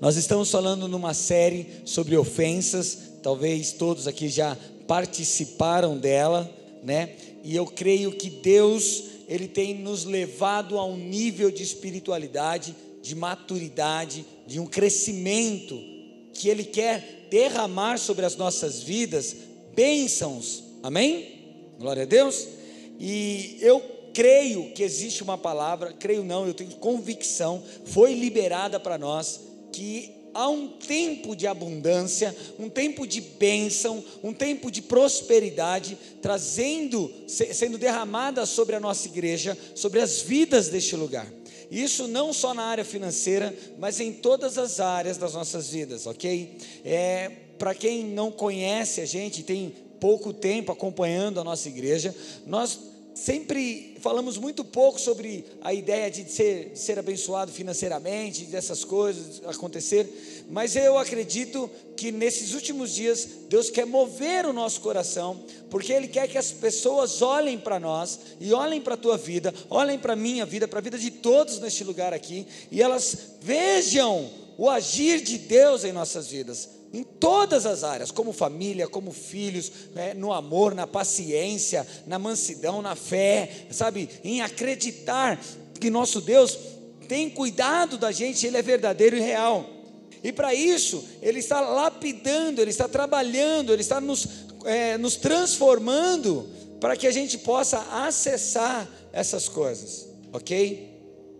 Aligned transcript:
Nós 0.00 0.16
estamos 0.16 0.50
falando 0.50 0.88
numa 0.88 1.12
série 1.12 1.66
sobre 1.84 2.16
ofensas, 2.16 2.96
talvez 3.22 3.72
todos 3.74 4.06
aqui 4.06 4.30
já 4.30 4.56
participaram 4.86 5.98
dela, 5.98 6.50
né? 6.82 7.10
E 7.44 7.54
eu 7.54 7.66
creio 7.66 8.10
que 8.12 8.30
Deus, 8.30 9.04
ele 9.28 9.46
tem 9.46 9.74
nos 9.74 10.06
levado 10.06 10.78
a 10.78 10.86
um 10.86 10.96
nível 10.96 11.50
de 11.50 11.62
espiritualidade, 11.62 12.74
de 13.02 13.14
maturidade, 13.14 14.24
de 14.46 14.58
um 14.58 14.64
crescimento 14.64 15.78
que 16.32 16.48
ele 16.48 16.64
quer 16.64 17.26
derramar 17.30 17.98
sobre 17.98 18.24
as 18.24 18.36
nossas 18.36 18.82
vidas 18.82 19.36
bênçãos. 19.76 20.64
Amém? 20.82 21.74
Glória 21.78 22.04
a 22.04 22.06
Deus. 22.06 22.48
E 22.98 23.58
eu 23.60 23.82
creio 24.14 24.72
que 24.72 24.82
existe 24.82 25.22
uma 25.22 25.36
palavra, 25.36 25.92
creio 25.92 26.24
não, 26.24 26.46
eu 26.46 26.54
tenho 26.54 26.70
convicção, 26.76 27.62
foi 27.84 28.14
liberada 28.14 28.80
para 28.80 28.96
nós 28.96 29.49
que 29.80 30.12
há 30.34 30.46
um 30.46 30.68
tempo 30.68 31.34
de 31.34 31.46
abundância, 31.46 32.36
um 32.58 32.68
tempo 32.68 33.06
de 33.06 33.18
bênção, 33.18 34.04
um 34.22 34.30
tempo 34.30 34.70
de 34.70 34.82
prosperidade, 34.82 35.96
trazendo, 36.20 37.10
sendo 37.26 37.78
derramada 37.78 38.44
sobre 38.44 38.76
a 38.76 38.80
nossa 38.80 39.08
igreja, 39.08 39.56
sobre 39.74 39.98
as 39.98 40.20
vidas 40.20 40.68
deste 40.68 40.94
lugar. 40.96 41.26
Isso 41.70 42.06
não 42.06 42.30
só 42.30 42.52
na 42.52 42.64
área 42.64 42.84
financeira, 42.84 43.56
mas 43.78 44.00
em 44.00 44.12
todas 44.12 44.58
as 44.58 44.80
áreas 44.80 45.16
das 45.16 45.32
nossas 45.32 45.70
vidas, 45.70 46.06
ok? 46.06 46.58
É, 46.84 47.30
Para 47.58 47.74
quem 47.74 48.04
não 48.04 48.30
conhece 48.30 49.00
a 49.00 49.06
gente, 49.06 49.42
tem 49.42 49.72
pouco 49.98 50.34
tempo 50.34 50.72
acompanhando 50.72 51.40
a 51.40 51.44
nossa 51.44 51.68
igreja, 51.68 52.14
nós 52.46 52.78
sempre 53.14 53.96
falamos 54.00 54.38
muito 54.38 54.64
pouco 54.64 55.00
sobre 55.00 55.44
a 55.60 55.74
ideia 55.74 56.10
de 56.10 56.30
ser, 56.30 56.70
de 56.70 56.78
ser 56.78 56.98
abençoado 56.98 57.52
financeiramente, 57.52 58.44
dessas 58.44 58.84
coisas 58.84 59.42
acontecer, 59.44 60.46
mas 60.48 60.74
eu 60.74 60.96
acredito 60.96 61.70
que 61.96 62.10
nesses 62.10 62.54
últimos 62.54 62.94
dias 62.94 63.28
Deus 63.48 63.68
quer 63.68 63.84
mover 63.84 64.46
o 64.46 64.52
nosso 64.52 64.80
coração, 64.80 65.44
porque 65.68 65.92
Ele 65.92 66.08
quer 66.08 66.28
que 66.28 66.38
as 66.38 66.50
pessoas 66.50 67.20
olhem 67.20 67.58
para 67.58 67.78
nós 67.78 68.18
e 68.40 68.52
olhem 68.52 68.80
para 68.80 68.94
a 68.94 68.98
tua 68.98 69.16
vida, 69.16 69.54
olhem 69.68 69.98
para 69.98 70.14
a 70.14 70.16
minha 70.16 70.46
vida, 70.46 70.66
para 70.66 70.78
a 70.78 70.82
vida 70.82 70.98
de 70.98 71.10
todos 71.10 71.60
neste 71.60 71.84
lugar 71.84 72.14
aqui, 72.14 72.46
e 72.70 72.80
elas 72.80 73.34
vejam 73.40 74.30
o 74.60 74.68
agir 74.68 75.22
de 75.22 75.38
Deus 75.38 75.84
em 75.84 75.90
nossas 75.90 76.26
vidas 76.26 76.68
em 76.92 77.02
todas 77.02 77.64
as 77.66 77.82
áreas, 77.82 78.10
como 78.10 78.32
família, 78.32 78.88
como 78.88 79.12
filhos, 79.12 79.70
né, 79.94 80.12
no 80.12 80.32
amor, 80.32 80.74
na 80.74 80.86
paciência, 80.86 81.86
na 82.06 82.18
mansidão, 82.18 82.82
na 82.82 82.96
fé, 82.96 83.48
sabe, 83.70 84.10
em 84.24 84.42
acreditar 84.42 85.40
que 85.78 85.88
nosso 85.88 86.20
Deus 86.20 86.58
tem 87.08 87.30
cuidado 87.30 87.96
da 87.96 88.10
gente, 88.10 88.46
Ele 88.46 88.56
é 88.56 88.62
verdadeiro 88.62 89.16
e 89.16 89.20
real. 89.20 89.64
E 90.22 90.32
para 90.32 90.52
isso, 90.52 91.04
Ele 91.22 91.38
está 91.38 91.60
lapidando, 91.60 92.60
Ele 92.60 92.70
está 92.70 92.88
trabalhando, 92.88 93.72
Ele 93.72 93.82
está 93.82 94.00
nos, 94.00 94.26
é, 94.64 94.98
nos 94.98 95.14
transformando 95.14 96.48
para 96.80 96.96
que 96.96 97.06
a 97.06 97.12
gente 97.12 97.38
possa 97.38 97.78
acessar 98.04 98.88
essas 99.12 99.48
coisas, 99.48 100.08
ok? 100.32 100.90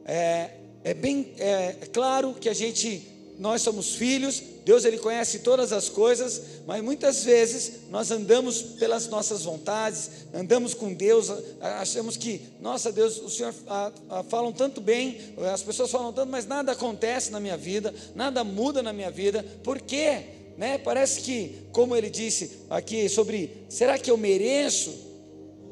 É, 0.05 0.60
é 0.83 0.95
bem 0.95 1.33
é, 1.39 1.77
é 1.81 1.87
claro 1.93 2.35
que 2.35 2.49
a 2.49 2.55
gente, 2.55 3.03
nós 3.39 3.63
somos 3.63 3.95
filhos, 3.95 4.43
Deus 4.65 4.85
ele 4.85 4.99
conhece 4.99 5.41
todas 5.41 5.73
as 5.73 5.89
coisas, 5.89 6.43
mas 6.67 6.83
muitas 6.83 7.25
vezes 7.25 7.89
nós 7.91 8.11
andamos 8.11 8.63
pelas 8.63 9.09
nossas 9.09 9.43
vontades, 9.43 10.11
andamos 10.33 10.75
com 10.75 10.93
Deus, 10.93 11.31
achamos 11.61 12.17
que, 12.17 12.41
nossa 12.61 12.93
Deus, 12.93 13.19
o 13.19 13.29
Senhor 13.29 13.55
a, 13.67 13.93
a, 14.11 14.23
falam 14.23 14.53
tanto 14.53 14.81
bem, 14.81 15.19
as 15.53 15.63
pessoas 15.63 15.91
falam 15.91 16.13
tanto, 16.13 16.31
mas 16.31 16.47
nada 16.47 16.73
acontece 16.73 17.31
na 17.31 17.41
minha 17.41 17.57
vida, 17.57 17.95
nada 18.15 18.45
muda 18.45 18.83
na 18.83 18.93
minha 18.93 19.11
vida, 19.11 19.45
por 19.65 19.81
quê? 19.81 20.23
Né? 20.57 20.79
Parece 20.79 21.23
que, 21.23 21.63
como 21.73 21.97
ele 21.97 22.11
disse 22.11 22.59
aqui 22.69 23.09
sobre, 23.09 23.65
será 23.69 23.99
que 23.99 24.11
eu 24.11 24.17
mereço? 24.17 25.10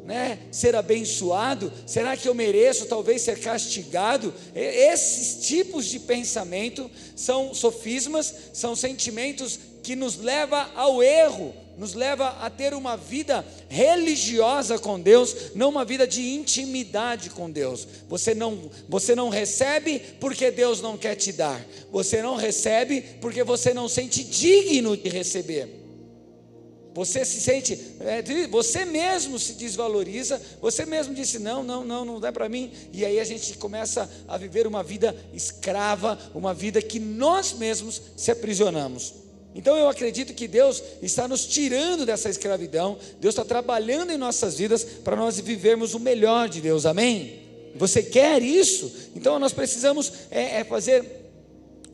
Né, 0.09 0.39
ser 0.51 0.75
abençoado? 0.75 1.71
Será 1.87 2.17
que 2.17 2.27
eu 2.27 2.35
mereço 2.35 2.87
talvez 2.87 3.21
ser 3.21 3.39
castigado? 3.39 4.33
Esses 4.55 5.47
tipos 5.47 5.85
de 5.85 6.01
pensamento 6.01 6.91
são 7.15 7.53
sofismas, 7.53 8.35
são 8.55 8.75
sentimentos 8.75 9.61
que 9.83 9.95
nos 9.95 10.17
leva 10.17 10.71
ao 10.75 11.03
erro, 11.03 11.55
nos 11.77 11.93
leva 11.93 12.29
a 12.41 12.49
ter 12.49 12.73
uma 12.73 12.97
vida 12.97 13.45
religiosa 13.69 14.79
com 14.79 14.99
Deus, 14.99 15.55
não 15.55 15.69
uma 15.69 15.85
vida 15.85 16.07
de 16.07 16.27
intimidade 16.35 17.29
com 17.29 17.51
Deus. 17.51 17.87
Você 18.09 18.35
não, 18.35 18.71
você 18.89 19.15
não 19.15 19.29
recebe 19.29 20.01
porque 20.19 20.51
Deus 20.51 20.81
não 20.81 20.97
quer 20.97 21.17
te 21.17 21.33
dar. 21.33 21.63
Você 21.93 22.23
não 22.23 22.35
recebe 22.35 23.03
porque 23.21 23.45
você 23.45 23.75
não 23.75 23.91
sente 23.91 24.25
digno 24.25 24.97
de 24.97 25.11
receber. 25.11 25.88
Você 26.99 27.25
se 27.25 27.41
sente, 27.41 27.79
é, 28.01 28.47
você 28.49 28.85
mesmo 28.85 29.39
se 29.39 29.53
desvaloriza, 29.53 30.43
você 30.61 30.85
mesmo 30.85 31.15
disse: 31.15 31.39
não, 31.39 31.63
não, 31.63 31.85
não, 31.85 32.05
não 32.05 32.19
dá 32.19 32.33
para 32.33 32.49
mim. 32.49 32.73
E 32.93 33.05
aí 33.05 33.21
a 33.21 33.25
gente 33.25 33.57
começa 33.57 34.11
a 34.27 34.37
viver 34.37 34.67
uma 34.67 34.83
vida 34.83 35.15
escrava, 35.33 36.19
uma 36.35 36.53
vida 36.53 36.83
que 36.83 36.99
nós 36.99 37.53
mesmos 37.53 38.03
se 38.17 38.33
aprisionamos. 38.33 39.15
Então 39.55 39.77
eu 39.77 39.89
acredito 39.89 40.35
que 40.35 40.49
Deus 40.49 40.83
está 41.01 41.29
nos 41.29 41.47
tirando 41.47 42.05
dessa 42.05 42.29
escravidão, 42.29 42.99
Deus 43.21 43.33
está 43.33 43.45
trabalhando 43.45 44.11
em 44.11 44.17
nossas 44.17 44.59
vidas 44.59 44.83
para 44.83 45.15
nós 45.15 45.39
vivermos 45.39 45.95
o 45.95 46.01
melhor 46.01 46.49
de 46.49 46.61
Deus, 46.61 46.85
amém? 46.85 47.43
Você 47.77 48.03
quer 48.03 48.43
isso? 48.43 48.93
Então 49.15 49.39
nós 49.39 49.53
precisamos 49.53 50.13
é, 50.33 50.63
é 50.63 50.65
fazer 50.65 51.28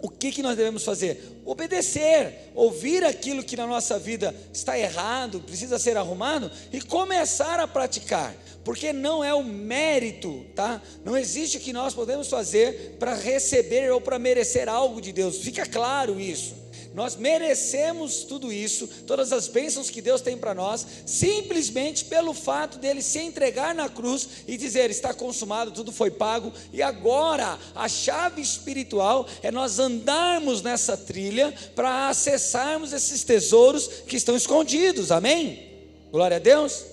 o 0.05 0.09
que, 0.11 0.31
que 0.31 0.43
nós 0.43 0.55
devemos 0.55 0.85
fazer? 0.85 1.41
Obedecer, 1.47 2.51
ouvir 2.55 3.03
aquilo 3.03 3.43
que 3.43 3.57
na 3.57 3.67
nossa 3.67 3.99
vida 3.99 4.35
está 4.53 4.79
errado, 4.79 5.41
precisa 5.41 5.79
ser 5.79 5.97
arrumado 5.97 6.51
e 6.71 6.79
começar 6.83 7.59
a 7.59 7.67
praticar, 7.67 8.37
porque 8.63 8.93
não 8.93 9.25
é 9.25 9.33
o 9.33 9.43
mérito, 9.43 10.45
tá? 10.55 10.83
Não 11.03 11.17
existe 11.17 11.57
o 11.57 11.61
que 11.61 11.73
nós 11.73 11.95
podemos 11.95 12.29
fazer 12.29 12.97
para 12.99 13.15
receber 13.15 13.91
ou 13.93 13.99
para 13.99 14.19
merecer 14.19 14.69
algo 14.69 15.01
de 15.01 15.11
Deus, 15.11 15.39
fica 15.39 15.65
claro 15.65 16.21
isso. 16.21 16.64
Nós 16.95 17.17
merecemos 17.17 18.23
tudo 18.23 18.53
isso, 18.53 18.87
todas 19.05 19.33
as 19.33 19.49
bênçãos 19.49 19.91
que 19.91 20.01
Deus 20.01 20.21
tem 20.21 20.39
para 20.39 20.55
nós, 20.55 20.87
simplesmente 21.05 22.05
pelo 22.05 22.33
fato 22.33 22.79
dele 22.79 23.03
se 23.03 23.19
entregar 23.19 23.75
na 23.75 23.89
cruz 23.89 24.29
e 24.47 24.57
dizer: 24.57 24.91
está 24.91 25.13
consumado, 25.13 25.73
tudo 25.73 25.91
foi 25.91 26.13
pago, 26.13 26.53
e 26.73 26.81
agora 26.81 27.59
a 27.75 27.89
chave 27.89 28.41
espiritual 28.41 29.27
é 29.43 29.51
nós 29.51 29.81
andarmos 29.81 30.63
nessa 30.63 30.97
trilha 30.97 31.53
para 31.75 32.09
acessarmos 32.09 32.93
esses 32.93 33.25
tesouros 33.25 33.89
que 34.07 34.17
estão 34.17 34.37
escondidos, 34.37 35.11
amém? 35.11 35.75
Glória 36.13 36.37
a 36.37 36.41
Deus. 36.41 36.85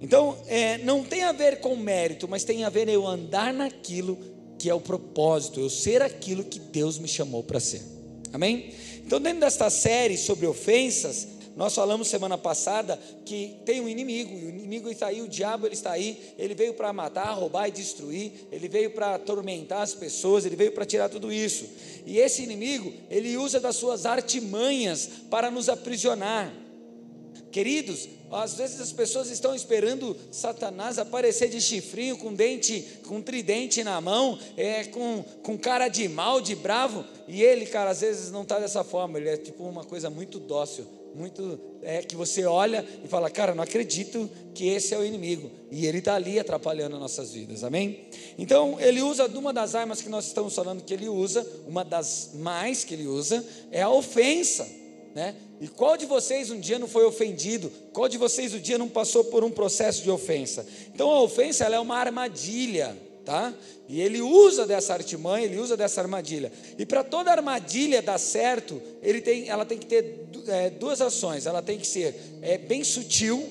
Então, 0.00 0.38
é, 0.46 0.78
não 0.78 1.04
tem 1.04 1.24
a 1.24 1.32
ver 1.32 1.60
com 1.60 1.76
mérito, 1.76 2.26
mas 2.26 2.42
tem 2.42 2.64
a 2.64 2.70
ver 2.70 2.88
eu 2.88 3.06
andar 3.06 3.52
naquilo 3.52 4.18
que 4.58 4.70
é 4.70 4.74
o 4.74 4.80
propósito, 4.80 5.60
eu 5.60 5.68
ser 5.68 6.00
aquilo 6.00 6.42
que 6.42 6.58
Deus 6.58 6.98
me 6.98 7.06
chamou 7.06 7.42
para 7.42 7.60
ser. 7.60 7.91
Amém? 8.32 8.72
Então, 9.04 9.20
dentro 9.20 9.40
desta 9.40 9.68
série 9.68 10.16
sobre 10.16 10.46
ofensas, 10.46 11.28
nós 11.54 11.74
falamos 11.74 12.08
semana 12.08 12.38
passada 12.38 12.98
que 13.26 13.56
tem 13.66 13.80
um 13.80 13.88
inimigo, 13.88 14.32
e 14.38 14.46
o 14.46 14.48
inimigo 14.48 14.88
está 14.88 15.08
aí, 15.08 15.20
o 15.20 15.28
diabo 15.28 15.66
ele 15.66 15.74
está 15.74 15.92
aí, 15.92 16.34
ele 16.38 16.54
veio 16.54 16.72
para 16.72 16.92
matar, 16.92 17.32
roubar 17.32 17.68
e 17.68 17.70
destruir, 17.70 18.32
ele 18.50 18.68
veio 18.68 18.90
para 18.90 19.16
atormentar 19.16 19.82
as 19.82 19.94
pessoas, 19.94 20.46
ele 20.46 20.56
veio 20.56 20.72
para 20.72 20.86
tirar 20.86 21.10
tudo 21.10 21.30
isso. 21.30 21.66
E 22.06 22.18
esse 22.18 22.42
inimigo, 22.42 22.92
ele 23.10 23.36
usa 23.36 23.60
das 23.60 23.76
suas 23.76 24.06
artimanhas 24.06 25.08
para 25.28 25.50
nos 25.50 25.68
aprisionar. 25.68 26.52
Queridos, 27.52 28.08
às 28.30 28.54
vezes 28.54 28.80
as 28.80 28.92
pessoas 28.92 29.30
estão 29.30 29.54
esperando 29.54 30.16
Satanás 30.30 30.98
aparecer 30.98 31.50
de 31.50 31.60
chifrinho, 31.60 32.16
com 32.16 32.32
dente, 32.32 32.82
com 33.06 33.20
tridente 33.20 33.84
na 33.84 34.00
mão, 34.00 34.38
é, 34.56 34.84
com, 34.84 35.22
com 35.42 35.58
cara 35.58 35.88
de 35.88 36.08
mal, 36.08 36.40
de 36.40 36.54
bravo, 36.54 37.04
e 37.28 37.42
ele, 37.42 37.66
cara, 37.66 37.90
às 37.90 38.00
vezes 38.00 38.30
não 38.30 38.42
está 38.42 38.58
dessa 38.58 38.82
forma, 38.82 39.18
ele 39.18 39.28
é 39.28 39.36
tipo 39.36 39.64
uma 39.64 39.84
coisa 39.84 40.08
muito 40.08 40.40
dócil, 40.40 40.86
muito 41.14 41.60
é 41.82 42.00
que 42.00 42.16
você 42.16 42.46
olha 42.46 42.86
e 43.04 43.08
fala, 43.08 43.28
cara, 43.28 43.54
não 43.54 43.62
acredito 43.62 44.30
que 44.54 44.68
esse 44.68 44.94
é 44.94 44.98
o 44.98 45.04
inimigo, 45.04 45.50
e 45.70 45.86
ele 45.86 45.98
está 45.98 46.14
ali 46.14 46.40
atrapalhando 46.40 46.98
nossas 46.98 47.32
vidas, 47.32 47.62
amém? 47.62 48.06
Então 48.38 48.80
ele 48.80 49.02
usa 49.02 49.26
uma 49.26 49.52
das 49.52 49.74
armas 49.74 50.00
que 50.00 50.08
nós 50.08 50.26
estamos 50.26 50.54
falando 50.54 50.82
que 50.82 50.94
ele 50.94 51.08
usa, 51.08 51.46
uma 51.68 51.84
das 51.84 52.30
mais 52.32 52.82
que 52.82 52.94
ele 52.94 53.06
usa, 53.06 53.44
é 53.70 53.82
a 53.82 53.90
ofensa, 53.90 54.66
né? 55.14 55.34
E 55.60 55.68
qual 55.68 55.96
de 55.96 56.06
vocês 56.06 56.50
um 56.50 56.58
dia 56.58 56.78
não 56.78 56.88
foi 56.88 57.04
ofendido? 57.04 57.70
Qual 57.92 58.08
de 58.08 58.18
vocês 58.18 58.54
um 58.54 58.58
dia 58.58 58.78
não 58.78 58.88
passou 58.88 59.24
por 59.24 59.44
um 59.44 59.50
processo 59.50 60.02
de 60.02 60.10
ofensa? 60.10 60.66
Então 60.94 61.10
a 61.10 61.22
ofensa 61.22 61.64
é 61.64 61.78
uma 61.78 61.96
armadilha, 61.96 62.96
tá? 63.24 63.52
E 63.88 64.00
ele 64.00 64.22
usa 64.22 64.66
dessa 64.66 64.94
artimanha, 64.94 65.44
ele 65.44 65.58
usa 65.58 65.76
dessa 65.76 66.00
armadilha. 66.00 66.50
E 66.78 66.86
para 66.86 67.04
toda 67.04 67.30
armadilha 67.30 68.00
dar 68.00 68.18
certo, 68.18 68.80
ele 69.02 69.20
tem, 69.20 69.48
ela 69.48 69.64
tem 69.64 69.78
que 69.78 69.86
ter 69.86 70.26
é, 70.48 70.70
duas 70.70 71.00
ações. 71.00 71.46
Ela 71.46 71.62
tem 71.62 71.78
que 71.78 71.86
ser 71.86 72.14
é, 72.40 72.56
bem 72.56 72.82
sutil, 72.82 73.48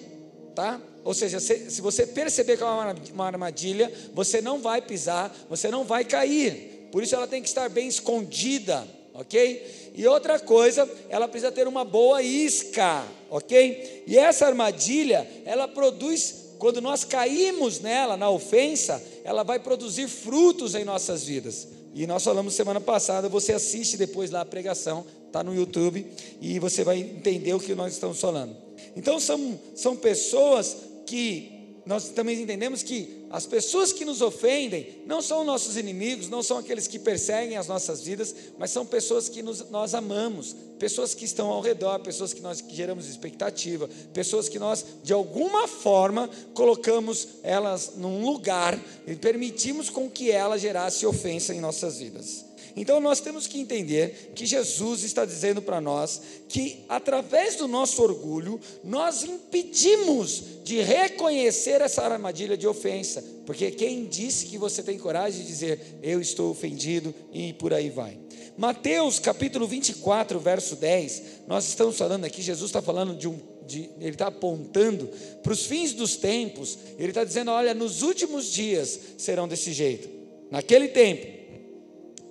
tá? 0.55 0.81
Ou 1.03 1.13
seja, 1.13 1.39
se, 1.39 1.69
se 1.69 1.81
você 1.81 2.05
perceber 2.05 2.57
que 2.57 2.63
é 2.63 2.65
uma 2.65 3.25
armadilha, 3.25 3.91
você 4.13 4.41
não 4.41 4.59
vai 4.59 4.81
pisar, 4.81 5.35
você 5.49 5.69
não 5.69 5.83
vai 5.83 6.05
cair. 6.05 6.89
Por 6.91 7.03
isso 7.03 7.15
ela 7.15 7.27
tem 7.27 7.41
que 7.41 7.47
estar 7.47 7.69
bem 7.69 7.87
escondida 7.87 8.85
ok? 9.13 9.80
E 9.93 10.07
outra 10.07 10.39
coisa, 10.39 10.89
ela 11.09 11.27
precisa 11.27 11.51
ter 11.51 11.67
uma 11.67 11.83
boa 11.83 12.21
isca, 12.21 13.05
ok? 13.29 14.03
E 14.07 14.17
essa 14.17 14.45
armadilha, 14.45 15.27
ela 15.45 15.67
produz, 15.67 16.53
quando 16.57 16.81
nós 16.81 17.03
caímos 17.03 17.81
nela, 17.81 18.15
na 18.15 18.29
ofensa, 18.29 19.03
ela 19.23 19.43
vai 19.43 19.59
produzir 19.59 20.07
frutos 20.07 20.75
em 20.75 20.85
nossas 20.85 21.25
vidas. 21.25 21.67
E 21.93 22.07
nós 22.07 22.23
falamos 22.23 22.53
semana 22.53 22.79
passada, 22.79 23.27
você 23.27 23.51
assiste 23.51 23.97
depois 23.97 24.31
lá 24.31 24.41
a 24.41 24.45
pregação, 24.45 25.05
está 25.27 25.43
no 25.43 25.53
YouTube, 25.53 26.05
e 26.39 26.57
você 26.57 26.83
vai 26.83 26.99
entender 26.99 27.53
o 27.53 27.59
que 27.59 27.75
nós 27.75 27.93
estamos 27.93 28.19
falando. 28.19 28.55
Então 28.95 29.19
são, 29.19 29.59
são 29.75 29.95
pessoas 29.95 30.77
que 31.05 31.81
nós 31.85 32.09
também 32.09 32.41
entendemos 32.41 32.81
que 32.81 33.20
as 33.31 33.45
pessoas 33.45 33.93
que 33.93 34.03
nos 34.03 34.21
ofendem 34.21 35.01
não 35.05 35.21
são 35.21 35.43
nossos 35.43 35.77
inimigos, 35.77 36.29
não 36.29 36.43
são 36.43 36.57
aqueles 36.57 36.87
que 36.87 36.99
perseguem 36.99 37.57
as 37.57 37.67
nossas 37.67 38.01
vidas, 38.01 38.35
mas 38.57 38.71
são 38.71 38.85
pessoas 38.85 39.29
que 39.29 39.41
nos, 39.41 39.69
nós 39.69 39.95
amamos, 39.95 40.55
pessoas 40.77 41.13
que 41.13 41.23
estão 41.23 41.47
ao 41.47 41.61
redor, 41.61 41.99
pessoas 41.99 42.33
que 42.33 42.41
nós 42.41 42.63
geramos 42.69 43.07
expectativa, 43.07 43.89
pessoas 44.13 44.49
que 44.49 44.59
nós, 44.59 44.85
de 45.03 45.13
alguma 45.13 45.67
forma, 45.67 46.29
colocamos 46.53 47.27
elas 47.41 47.93
num 47.95 48.25
lugar 48.25 48.77
e 49.07 49.15
permitimos 49.15 49.89
com 49.89 50.09
que 50.09 50.29
ela 50.29 50.57
gerasse 50.57 51.05
ofensa 51.05 51.53
em 51.53 51.61
nossas 51.61 51.99
vidas. 51.99 52.50
Então 52.75 52.99
nós 52.99 53.19
temos 53.19 53.47
que 53.47 53.59
entender 53.59 54.31
que 54.35 54.45
Jesus 54.45 55.03
está 55.03 55.25
dizendo 55.25 55.61
para 55.61 55.81
nós 55.81 56.21
que 56.47 56.83
através 56.87 57.55
do 57.55 57.67
nosso 57.67 58.01
orgulho 58.01 58.59
nós 58.83 59.23
impedimos 59.23 60.43
de 60.63 60.81
reconhecer 60.81 61.81
essa 61.81 62.03
armadilha 62.03 62.57
de 62.57 62.67
ofensa, 62.67 63.23
porque 63.45 63.71
quem 63.71 64.05
disse 64.05 64.45
que 64.45 64.57
você 64.57 64.81
tem 64.81 64.97
coragem 64.97 65.41
de 65.41 65.47
dizer 65.47 65.99
eu 66.01 66.21
estou 66.21 66.51
ofendido 66.51 67.13
e 67.31 67.53
por 67.53 67.73
aí 67.73 67.89
vai. 67.89 68.17
Mateus 68.57 69.17
capítulo 69.17 69.65
24, 69.65 70.39
verso 70.39 70.75
10, 70.75 71.23
nós 71.47 71.67
estamos 71.67 71.97
falando 71.97 72.25
aqui, 72.25 72.41
Jesus 72.41 72.69
está 72.69 72.81
falando 72.81 73.15
de 73.15 73.27
um 73.27 73.39
de, 73.65 73.89
ele 73.99 74.11
está 74.11 74.27
apontando 74.27 75.09
para 75.41 75.53
os 75.53 75.65
fins 75.65 75.93
dos 75.93 76.15
tempos, 76.17 76.77
ele 76.97 77.09
está 77.09 77.23
dizendo: 77.23 77.51
olha, 77.51 77.73
nos 77.73 78.01
últimos 78.01 78.51
dias 78.51 78.99
serão 79.17 79.47
desse 79.47 79.71
jeito. 79.71 80.09
Naquele 80.49 80.89
tempo, 80.89 81.40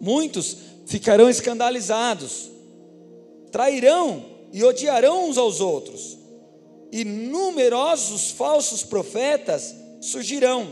Muitos 0.00 0.56
ficarão 0.86 1.28
escandalizados, 1.28 2.50
trairão 3.52 4.24
e 4.52 4.64
odiarão 4.64 5.28
uns 5.28 5.36
aos 5.36 5.60
outros, 5.60 6.18
e 6.90 7.04
numerosos 7.04 8.30
falsos 8.30 8.82
profetas 8.82 9.74
surgirão. 10.00 10.68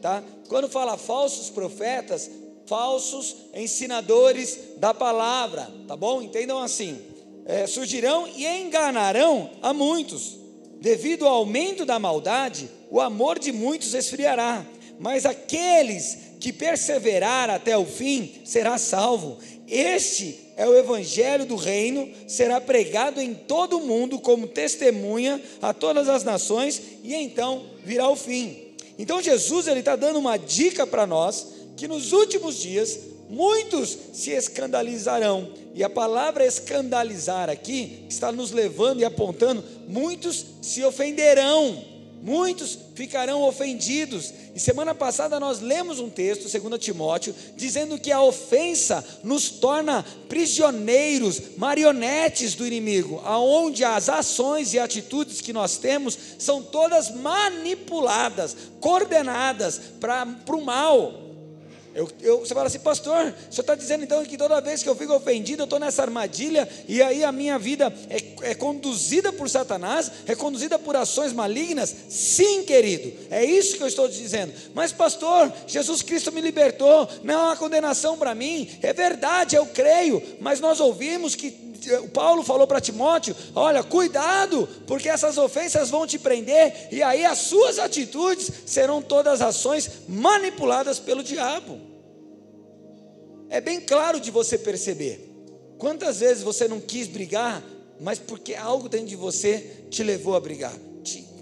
Tá? 0.00 0.22
Quando 0.48 0.68
fala 0.68 0.96
falsos 0.96 1.50
profetas, 1.50 2.30
falsos 2.66 3.36
ensinadores 3.54 4.58
da 4.78 4.94
palavra, 4.94 5.68
tá 5.86 5.96
bom? 5.96 6.22
Entendam 6.22 6.58
assim: 6.58 6.98
é, 7.44 7.66
surgirão 7.66 8.28
e 8.28 8.46
enganarão 8.46 9.50
a 9.60 9.72
muitos. 9.72 10.38
Devido 10.80 11.26
ao 11.26 11.34
aumento 11.34 11.84
da 11.84 11.98
maldade, 11.98 12.68
o 12.90 13.00
amor 13.00 13.38
de 13.38 13.52
muitos 13.52 13.94
esfriará, 13.94 14.66
mas 14.98 15.24
aqueles 15.24 16.31
que 16.42 16.52
perseverar 16.52 17.48
até 17.48 17.78
o 17.78 17.86
fim 17.86 18.40
será 18.44 18.76
salvo. 18.76 19.38
Este 19.68 20.40
é 20.56 20.68
o 20.68 20.76
evangelho 20.76 21.46
do 21.46 21.54
reino, 21.54 22.10
será 22.26 22.60
pregado 22.60 23.20
em 23.20 23.32
todo 23.32 23.78
o 23.78 23.86
mundo 23.86 24.18
como 24.18 24.48
testemunha 24.48 25.40
a 25.62 25.72
todas 25.72 26.08
as 26.08 26.24
nações, 26.24 26.82
e 27.04 27.14
então 27.14 27.64
virá 27.84 28.08
o 28.08 28.16
fim. 28.16 28.74
Então 28.98 29.22
Jesus 29.22 29.68
ele 29.68 29.78
está 29.78 29.94
dando 29.94 30.18
uma 30.18 30.36
dica 30.36 30.84
para 30.84 31.06
nós 31.06 31.46
que 31.76 31.86
nos 31.86 32.10
últimos 32.10 32.56
dias 32.56 32.98
muitos 33.30 33.96
se 34.12 34.32
escandalizarão. 34.32 35.48
E 35.76 35.84
a 35.84 35.88
palavra 35.88 36.44
escandalizar 36.44 37.48
aqui 37.48 38.04
está 38.08 38.32
nos 38.32 38.50
levando 38.50 38.98
e 38.98 39.04
apontando, 39.04 39.62
muitos 39.86 40.44
se 40.60 40.82
ofenderão 40.82 41.92
muitos 42.22 42.78
ficarão 42.94 43.42
ofendidos. 43.42 44.32
E 44.54 44.60
semana 44.60 44.94
passada 44.94 45.40
nós 45.40 45.60
lemos 45.60 45.98
um 45.98 46.10
texto, 46.10 46.46
2 46.46 46.78
Timóteo, 46.78 47.34
dizendo 47.56 47.98
que 47.98 48.12
a 48.12 48.20
ofensa 48.20 49.02
nos 49.24 49.48
torna 49.48 50.04
prisioneiros, 50.28 51.56
marionetes 51.56 52.54
do 52.54 52.66
inimigo, 52.66 53.22
aonde 53.24 53.82
as 53.82 54.10
ações 54.10 54.74
e 54.74 54.78
atitudes 54.78 55.40
que 55.40 55.54
nós 55.54 55.78
temos 55.78 56.18
são 56.38 56.62
todas 56.62 57.10
manipuladas, 57.10 58.54
coordenadas 58.78 59.80
para 59.98 60.26
o 60.54 60.60
mal. 60.62 61.31
Eu, 61.94 62.10
eu, 62.22 62.40
você 62.40 62.54
fala 62.54 62.66
assim, 62.66 62.78
pastor, 62.78 63.26
o 63.26 63.52
senhor 63.52 63.60
está 63.60 63.74
dizendo 63.74 64.04
então 64.04 64.24
que 64.24 64.38
toda 64.38 64.60
vez 64.60 64.82
que 64.82 64.88
eu 64.88 64.96
fico 64.96 65.12
ofendido, 65.12 65.62
eu 65.62 65.64
estou 65.64 65.78
nessa 65.78 66.02
armadilha, 66.02 66.66
e 66.88 67.02
aí 67.02 67.22
a 67.22 67.30
minha 67.30 67.58
vida 67.58 67.92
é, 68.08 68.50
é 68.50 68.54
conduzida 68.54 69.30
por 69.32 69.48
Satanás, 69.48 70.10
é 70.26 70.34
conduzida 70.34 70.78
por 70.78 70.96
ações 70.96 71.32
malignas? 71.32 71.94
Sim, 72.08 72.62
querido, 72.64 73.12
é 73.30 73.44
isso 73.44 73.76
que 73.76 73.82
eu 73.82 73.88
estou 73.88 74.08
dizendo. 74.08 74.52
Mas, 74.74 74.90
pastor, 74.90 75.52
Jesus 75.66 76.00
Cristo 76.00 76.32
me 76.32 76.40
libertou, 76.40 77.08
não 77.22 77.50
há 77.50 77.56
condenação 77.56 78.16
para 78.16 78.34
mim, 78.34 78.70
é 78.80 78.92
verdade, 78.92 79.54
eu 79.54 79.66
creio, 79.66 80.22
mas 80.40 80.60
nós 80.60 80.80
ouvimos 80.80 81.34
que 81.34 81.71
Paulo 82.12 82.42
falou 82.42 82.66
para 82.66 82.80
Timóteo: 82.80 83.34
olha, 83.54 83.82
cuidado, 83.82 84.68
porque 84.86 85.08
essas 85.08 85.38
ofensas 85.38 85.90
vão 85.90 86.06
te 86.06 86.18
prender, 86.18 86.88
e 86.90 87.02
aí 87.02 87.24
as 87.24 87.38
suas 87.38 87.78
atitudes 87.78 88.50
serão 88.66 89.00
todas 89.02 89.42
ações 89.42 89.90
manipuladas 90.08 90.98
pelo 90.98 91.22
diabo. 91.22 91.80
É 93.48 93.60
bem 93.60 93.80
claro 93.80 94.18
de 94.18 94.30
você 94.30 94.56
perceber. 94.56 95.28
Quantas 95.78 96.20
vezes 96.20 96.42
você 96.42 96.68
não 96.68 96.80
quis 96.80 97.06
brigar, 97.06 97.62
mas 98.00 98.18
porque 98.18 98.54
algo 98.54 98.88
dentro 98.88 99.08
de 99.08 99.16
você 99.16 99.86
te 99.90 100.02
levou 100.02 100.34
a 100.34 100.40
brigar? 100.40 100.74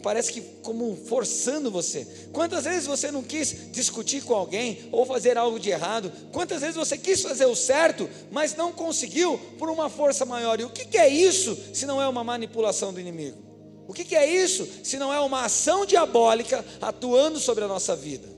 Parece 0.00 0.32
que 0.32 0.40
como 0.62 0.96
forçando 0.96 1.70
você. 1.70 2.06
Quantas 2.32 2.64
vezes 2.64 2.86
você 2.86 3.10
não 3.10 3.22
quis 3.22 3.70
discutir 3.70 4.22
com 4.22 4.34
alguém 4.34 4.88
ou 4.90 5.06
fazer 5.06 5.36
algo 5.36 5.60
de 5.60 5.70
errado? 5.70 6.12
Quantas 6.32 6.60
vezes 6.60 6.76
você 6.76 6.98
quis 6.98 7.22
fazer 7.22 7.46
o 7.46 7.54
certo, 7.54 8.08
mas 8.30 8.56
não 8.56 8.72
conseguiu 8.72 9.38
por 9.58 9.70
uma 9.70 9.88
força 9.88 10.24
maior? 10.24 10.60
E 10.60 10.64
o 10.64 10.70
que 10.70 10.98
é 10.98 11.08
isso 11.08 11.56
se 11.72 11.86
não 11.86 12.00
é 12.00 12.08
uma 12.08 12.24
manipulação 12.24 12.92
do 12.92 13.00
inimigo? 13.00 13.38
O 13.86 13.92
que 13.92 14.14
é 14.14 14.24
isso 14.24 14.68
se 14.84 14.96
não 14.98 15.12
é 15.12 15.20
uma 15.20 15.44
ação 15.44 15.84
diabólica 15.84 16.64
atuando 16.80 17.40
sobre 17.40 17.64
a 17.64 17.68
nossa 17.68 17.96
vida? 17.96 18.28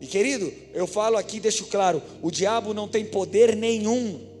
E 0.00 0.06
querido, 0.06 0.52
eu 0.74 0.86
falo 0.86 1.16
aqui, 1.16 1.38
deixo 1.38 1.66
claro: 1.66 2.02
o 2.20 2.30
diabo 2.30 2.72
não 2.74 2.88
tem 2.88 3.04
poder 3.04 3.54
nenhum 3.54 4.31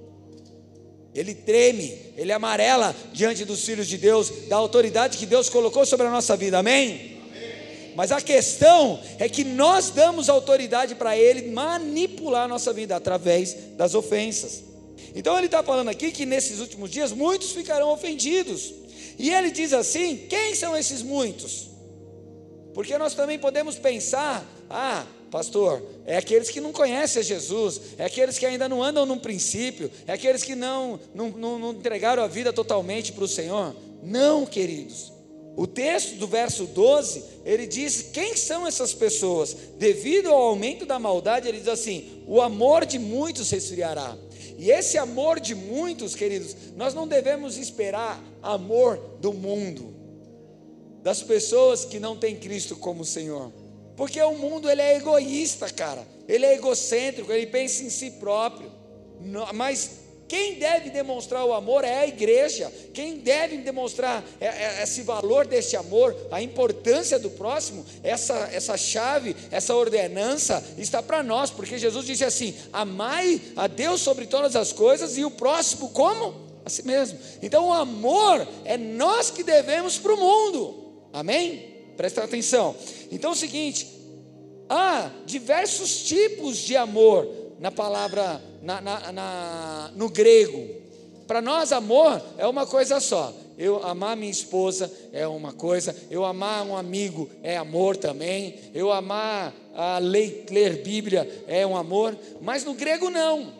ele 1.14 1.34
treme, 1.34 2.12
ele 2.16 2.32
amarela 2.32 2.94
diante 3.12 3.44
dos 3.44 3.64
filhos 3.64 3.86
de 3.86 3.98
Deus, 3.98 4.30
da 4.48 4.56
autoridade 4.56 5.18
que 5.18 5.26
Deus 5.26 5.48
colocou 5.48 5.84
sobre 5.84 6.06
a 6.06 6.10
nossa 6.10 6.36
vida, 6.36 6.58
amém? 6.58 7.20
amém. 7.30 7.92
Mas 7.94 8.10
a 8.10 8.20
questão 8.20 8.98
é 9.18 9.28
que 9.28 9.44
nós 9.44 9.90
damos 9.90 10.28
autoridade 10.28 10.94
para 10.94 11.16
ele 11.16 11.50
manipular 11.50 12.44
a 12.44 12.48
nossa 12.48 12.72
vida 12.72 12.96
através 12.96 13.54
das 13.76 13.94
ofensas. 13.94 14.64
Então 15.14 15.36
ele 15.36 15.46
está 15.46 15.62
falando 15.62 15.88
aqui 15.88 16.10
que 16.10 16.24
nesses 16.24 16.60
últimos 16.60 16.90
dias 16.90 17.12
muitos 17.12 17.52
ficarão 17.52 17.90
ofendidos, 17.90 18.72
e 19.18 19.30
ele 19.30 19.50
diz 19.50 19.72
assim: 19.72 20.16
quem 20.28 20.54
são 20.54 20.76
esses 20.76 21.02
muitos? 21.02 21.68
Porque 22.74 22.96
nós 22.96 23.14
também 23.14 23.38
podemos 23.38 23.76
pensar, 23.76 24.44
ah, 24.70 25.04
pastor, 25.32 25.82
é 26.04 26.18
aqueles 26.18 26.50
que 26.50 26.60
não 26.60 26.72
conhecem 26.72 27.22
Jesus, 27.22 27.80
é 27.96 28.04
aqueles 28.04 28.38
que 28.38 28.44
ainda 28.44 28.68
não 28.68 28.82
andam 28.82 29.06
num 29.06 29.18
princípio, 29.18 29.90
é 30.06 30.12
aqueles 30.12 30.42
que 30.42 30.54
não, 30.54 31.00
não, 31.14 31.30
não, 31.30 31.58
não 31.58 31.72
entregaram 31.72 32.22
a 32.22 32.26
vida 32.26 32.52
totalmente 32.52 33.12
para 33.12 33.24
o 33.24 33.28
Senhor. 33.28 33.74
Não, 34.02 34.44
queridos. 34.44 35.10
O 35.56 35.66
texto 35.66 36.16
do 36.16 36.26
verso 36.26 36.66
12, 36.66 37.24
ele 37.46 37.66
diz 37.66 38.02
quem 38.12 38.36
são 38.36 38.66
essas 38.66 38.92
pessoas. 38.92 39.56
Devido 39.78 40.28
ao 40.28 40.38
aumento 40.38 40.84
da 40.84 40.98
maldade, 40.98 41.48
ele 41.48 41.58
diz 41.58 41.68
assim: 41.68 42.22
o 42.26 42.42
amor 42.42 42.84
de 42.84 42.98
muitos 42.98 43.50
resfriará. 43.50 44.14
E 44.58 44.70
esse 44.70 44.98
amor 44.98 45.40
de 45.40 45.54
muitos, 45.54 46.14
queridos, 46.14 46.54
nós 46.76 46.92
não 46.92 47.08
devemos 47.08 47.56
esperar 47.56 48.22
amor 48.42 49.16
do 49.18 49.32
mundo, 49.32 49.94
das 51.02 51.22
pessoas 51.22 51.86
que 51.86 51.98
não 51.98 52.18
têm 52.18 52.36
Cristo 52.36 52.76
como 52.76 53.02
Senhor. 53.02 53.50
Porque 53.96 54.20
o 54.22 54.34
mundo 54.34 54.70
ele 54.70 54.80
é 54.80 54.96
egoísta, 54.96 55.68
cara. 55.70 56.06
Ele 56.28 56.46
é 56.46 56.54
egocêntrico, 56.54 57.32
ele 57.32 57.46
pensa 57.46 57.82
em 57.82 57.90
si 57.90 58.12
próprio. 58.12 58.70
Mas 59.54 60.02
quem 60.32 60.54
deve 60.54 60.88
demonstrar 60.88 61.44
o 61.44 61.52
amor 61.52 61.84
é 61.84 61.98
a 61.98 62.06
igreja. 62.06 62.72
Quem 62.94 63.18
deve 63.18 63.58
demonstrar 63.58 64.24
é, 64.40 64.46
é, 64.46 64.82
esse 64.82 65.02
valor 65.02 65.46
desse 65.46 65.76
amor, 65.76 66.16
a 66.30 66.40
importância 66.40 67.18
do 67.18 67.28
próximo, 67.28 67.84
essa, 68.02 68.48
essa 68.50 68.74
chave, 68.78 69.36
essa 69.50 69.74
ordenança 69.74 70.64
está 70.78 71.02
para 71.02 71.22
nós, 71.22 71.50
porque 71.50 71.76
Jesus 71.76 72.06
disse 72.06 72.24
assim: 72.24 72.54
amai 72.72 73.42
a 73.54 73.66
Deus 73.66 74.00
sobre 74.00 74.24
todas 74.24 74.56
as 74.56 74.72
coisas 74.72 75.18
e 75.18 75.24
o 75.24 75.30
próximo 75.30 75.90
como? 75.90 76.34
A 76.64 76.70
si 76.70 76.82
mesmo. 76.82 77.18
Então 77.42 77.66
o 77.66 77.72
amor 77.74 78.48
é 78.64 78.78
nós 78.78 79.30
que 79.30 79.42
devemos 79.42 79.98
para 79.98 80.14
o 80.14 80.16
mundo. 80.16 80.94
Amém? 81.12 81.71
Presta 81.96 82.24
atenção. 82.24 82.74
Então 83.10 83.30
é 83.30 83.34
o 83.34 83.36
seguinte: 83.36 83.86
há 84.68 85.10
diversos 85.26 86.02
tipos 86.02 86.58
de 86.58 86.76
amor 86.76 87.28
na 87.58 87.70
palavra, 87.70 88.42
na, 88.62 88.80
na, 88.80 89.12
na 89.12 89.92
no 89.94 90.08
grego. 90.08 90.82
Para 91.26 91.40
nós, 91.40 91.72
amor 91.72 92.22
é 92.36 92.46
uma 92.46 92.66
coisa 92.66 93.00
só. 93.00 93.32
Eu 93.56 93.84
amar 93.84 94.16
minha 94.16 94.30
esposa 94.30 94.90
é 95.12 95.26
uma 95.26 95.52
coisa, 95.52 95.94
eu 96.10 96.24
amar 96.24 96.66
um 96.66 96.76
amigo 96.76 97.30
é 97.42 97.56
amor 97.56 97.96
também, 97.96 98.56
eu 98.74 98.90
amar 98.90 99.54
a 99.74 99.98
ler, 99.98 100.46
ler 100.50 100.82
Bíblia 100.82 101.44
é 101.46 101.66
um 101.66 101.76
amor, 101.76 102.16
mas 102.40 102.64
no 102.64 102.74
grego 102.74 103.10
não. 103.10 103.52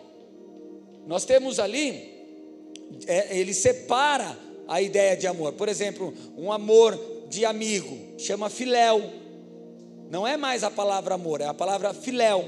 Nós 1.05 1.25
temos 1.25 1.59
ali, 1.59 2.11
é, 3.07 3.37
ele 3.37 3.53
separa 3.53 4.37
a 4.67 4.81
ideia 4.81 5.15
de 5.15 5.27
amor. 5.27 5.53
Por 5.53 5.69
exemplo, 5.69 6.13
um 6.37 6.51
amor 6.51 6.99
de 7.33 7.45
amigo 7.45 7.97
chama 8.17 8.49
filéu. 8.49 9.01
Não 10.09 10.27
é 10.27 10.37
mais 10.37 10.63
a 10.63 10.69
palavra 10.69 11.15
amor, 11.15 11.41
é 11.41 11.45
a 11.45 11.53
palavra 11.53 11.93
filéu. 11.93 12.47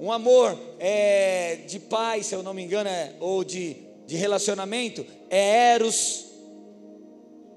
Um 0.00 0.10
amor 0.10 0.58
é, 0.78 1.56
de 1.68 1.78
pai, 1.78 2.22
se 2.22 2.34
eu 2.34 2.42
não 2.42 2.54
me 2.54 2.62
engano, 2.62 2.88
é, 2.88 3.14
ou 3.20 3.44
de, 3.44 3.76
de 4.06 4.16
relacionamento, 4.16 5.06
é 5.28 5.72
eros. 5.74 6.24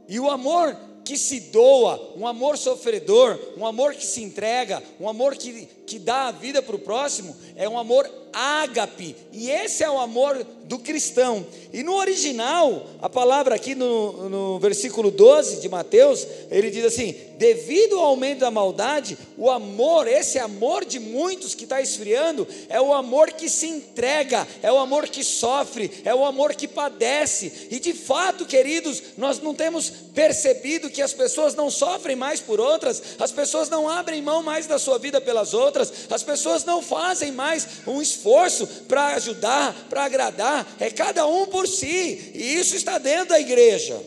E 0.07 0.19
o 0.19 0.29
amor 0.29 0.77
que 1.05 1.17
se 1.17 1.39
doa, 1.51 2.13
um 2.17 2.27
amor 2.27 2.57
sofredor, 2.57 3.39
um 3.57 3.65
amor 3.65 3.93
que 3.93 4.05
se 4.05 4.21
entrega, 4.21 4.83
um 4.99 5.07
amor 5.07 5.35
que, 5.35 5.65
que 5.87 5.97
dá 5.97 6.27
a 6.27 6.31
vida 6.31 6.61
para 6.61 6.75
o 6.75 6.79
próximo, 6.79 7.35
é 7.55 7.69
um 7.69 7.77
amor 7.77 8.07
ágape, 8.35 9.15
e 9.31 9.49
esse 9.49 9.81
é 9.81 9.89
o 9.89 9.97
amor 9.97 10.45
do 10.65 10.77
cristão. 10.77 11.45
E 11.71 11.83
no 11.83 11.95
original, 11.95 12.85
a 13.01 13.07
palavra 13.07 13.55
aqui 13.55 13.73
no, 13.73 14.29
no 14.29 14.59
versículo 14.59 15.09
12 15.09 15.61
de 15.61 15.69
Mateus, 15.69 16.27
ele 16.51 16.69
diz 16.69 16.83
assim: 16.83 17.15
devido 17.37 17.97
ao 17.97 18.07
aumento 18.07 18.39
da 18.39 18.51
maldade, 18.51 19.17
o 19.37 19.49
amor, 19.49 20.05
esse 20.07 20.37
amor 20.37 20.83
de 20.83 20.99
muitos 20.99 21.55
que 21.55 21.63
está 21.63 21.81
esfriando, 21.81 22.45
é 22.67 22.81
o 22.81 22.93
amor 22.93 23.31
que 23.31 23.47
se 23.47 23.67
entrega, 23.67 24.45
é 24.61 24.71
o 24.71 24.79
amor 24.79 25.07
que 25.07 25.23
sofre, 25.23 25.89
é 26.03 26.13
o 26.13 26.25
amor 26.25 26.55
que 26.55 26.67
padece. 26.67 27.69
E 27.71 27.79
de 27.79 27.93
fato, 27.93 28.45
queridos, 28.45 29.01
nós 29.17 29.39
não 29.39 29.53
temos 29.53 29.89
percebido 29.89 30.89
que 30.89 31.01
as 31.01 31.13
pessoas 31.13 31.55
não 31.55 31.69
sofrem 31.69 32.17
mais 32.17 32.41
por 32.41 32.59
outras, 32.59 33.01
as 33.17 33.31
pessoas 33.31 33.69
não 33.69 33.87
abrem 33.87 34.21
mão 34.21 34.43
mais 34.43 34.67
da 34.67 34.77
sua 34.77 34.97
vida 34.97 35.21
pelas 35.21 35.53
outras, 35.53 35.91
as 36.09 36.23
pessoas 36.23 36.65
não 36.65 36.81
fazem 36.81 37.31
mais 37.31 37.67
um 37.87 38.01
esforço 38.01 38.24
esforço 38.25 38.65
para 38.87 39.15
ajudar, 39.15 39.87
para 39.87 40.05
agradar, 40.05 40.75
é 40.79 40.89
cada 40.89 41.27
um 41.27 41.45
por 41.45 41.67
si, 41.67 42.31
e 42.33 42.55
isso 42.55 42.75
está 42.75 42.97
dentro 42.97 43.29
da 43.29 43.39
igreja. 43.39 44.01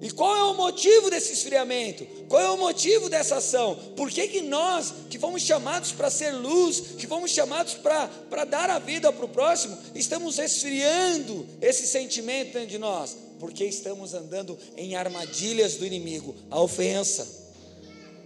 E 0.00 0.10
qual 0.10 0.34
é 0.34 0.42
o 0.42 0.54
motivo 0.54 1.10
desse 1.10 1.32
esfriamento? 1.32 2.04
Qual 2.28 2.42
é 2.42 2.50
o 2.50 2.58
motivo 2.58 3.08
dessa 3.08 3.36
ação? 3.36 3.76
Por 3.96 4.10
que, 4.10 4.26
que 4.26 4.40
nós, 4.40 4.92
que 5.08 5.16
fomos 5.16 5.42
chamados 5.42 5.92
para 5.92 6.10
ser 6.10 6.32
luz, 6.32 6.80
que 6.98 7.06
fomos 7.06 7.30
chamados 7.30 7.74
para 7.74 8.44
dar 8.44 8.68
a 8.68 8.80
vida 8.80 9.12
para 9.12 9.24
o 9.24 9.28
próximo, 9.28 9.78
estamos 9.94 10.40
esfriando 10.40 11.46
esse 11.60 11.86
sentimento 11.86 12.54
dentro 12.54 12.70
de 12.70 12.78
nós? 12.78 13.16
Porque 13.38 13.64
estamos 13.64 14.12
andando 14.12 14.58
em 14.76 14.96
armadilhas 14.96 15.76
do 15.76 15.86
inimigo, 15.86 16.34
a 16.50 16.60
ofensa. 16.60 17.41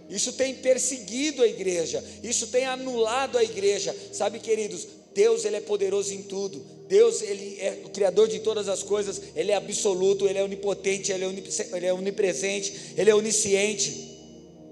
Isso 0.09 0.33
tem 0.33 0.55
perseguido 0.55 1.41
a 1.43 1.47
igreja, 1.47 2.03
isso 2.23 2.47
tem 2.47 2.65
anulado 2.65 3.37
a 3.37 3.43
igreja. 3.43 3.95
Sabe, 4.11 4.39
queridos, 4.39 4.87
Deus 5.13 5.45
ele 5.45 5.57
é 5.57 5.61
poderoso 5.61 6.13
em 6.13 6.21
tudo. 6.21 6.63
Deus 6.87 7.21
ele 7.21 7.57
é 7.59 7.81
o 7.85 7.89
criador 7.89 8.27
de 8.27 8.39
todas 8.39 8.69
as 8.69 8.83
coisas, 8.83 9.21
ele 9.35 9.51
é 9.51 9.55
absoluto, 9.55 10.27
ele 10.27 10.39
é 10.39 10.43
onipotente, 10.43 11.11
ele 11.11 11.25
é, 11.25 11.87
é 11.87 11.93
onipresente, 11.93 12.93
ele 12.95 13.09
é 13.09 13.15
onisciente. 13.15 14.16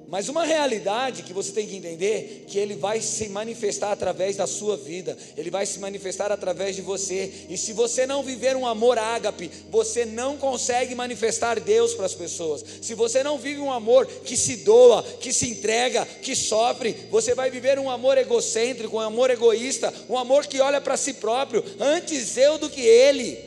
Mas 0.07 0.29
uma 0.29 0.45
realidade 0.45 1.24
que 1.24 1.33
você 1.33 1.51
tem 1.51 1.67
que 1.67 1.75
entender, 1.75 2.45
que 2.47 2.59
ele 2.59 2.75
vai 2.75 3.01
se 3.01 3.27
manifestar 3.29 3.91
através 3.91 4.35
da 4.35 4.45
sua 4.45 4.77
vida, 4.77 5.17
ele 5.35 5.50
vai 5.50 5.65
se 5.65 5.79
manifestar 5.79 6.31
através 6.31 6.75
de 6.75 6.83
você. 6.83 7.47
E 7.50 7.57
se 7.57 7.74
você 7.74 8.05
não 8.05 8.21
viver 8.21 8.55
um 8.55 8.67
amor 8.67 9.00
ágape, 9.00 9.50
você 9.71 10.05
não 10.05 10.38
consegue 10.38 10.93
manifestar 10.93 11.59
Deus 11.59 11.95
para 11.95 12.05
as 12.05 12.13
pessoas. 12.13 12.63
Se 12.81 12.93
você 12.93 13.24
não 13.24 13.39
vive 13.39 13.59
um 13.59 13.74
amor 13.74 14.05
que 14.05 14.38
se 14.38 14.57
doa, 14.57 15.01
que 15.01 15.33
se 15.33 15.50
entrega, 15.50 16.05
que 16.05 16.35
sofre, 16.35 16.95
você 17.09 17.33
vai 17.33 17.50
viver 17.50 17.79
um 17.79 17.89
amor 17.89 18.15
egocêntrico, 18.17 18.97
um 18.97 19.01
amor 19.01 19.31
egoísta, 19.31 19.91
um 20.07 20.17
amor 20.17 20.45
que 20.45 20.62
olha 20.62 20.79
para 20.79 20.97
si 20.97 21.13
próprio, 21.13 21.63
antes 21.79 22.38
eu 22.38 22.59
do 22.59 22.69
que 22.69 22.81
ele. 22.81 23.39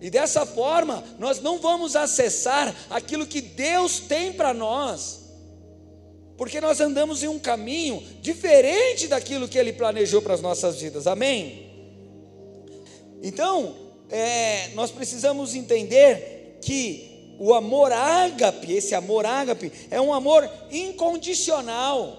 E 0.00 0.10
dessa 0.10 0.44
forma, 0.44 1.04
nós 1.20 1.40
não 1.40 1.58
vamos 1.58 1.94
acessar 1.94 2.74
aquilo 2.90 3.26
que 3.26 3.40
Deus 3.40 4.00
tem 4.00 4.32
para 4.32 4.52
nós 4.52 5.19
porque 6.40 6.58
nós 6.58 6.80
andamos 6.80 7.22
em 7.22 7.28
um 7.28 7.38
caminho 7.38 8.02
diferente 8.22 9.06
daquilo 9.06 9.46
que 9.46 9.58
Ele 9.58 9.74
planejou 9.74 10.22
para 10.22 10.32
as 10.32 10.40
nossas 10.40 10.80
vidas, 10.80 11.06
amém? 11.06 11.70
Então, 13.22 13.76
é, 14.08 14.68
nós 14.68 14.90
precisamos 14.90 15.54
entender 15.54 16.56
que 16.62 17.36
o 17.38 17.52
amor 17.52 17.92
ágape, 17.92 18.72
esse 18.72 18.94
amor 18.94 19.26
ágape, 19.26 19.70
é 19.90 20.00
um 20.00 20.14
amor 20.14 20.50
incondicional, 20.70 22.16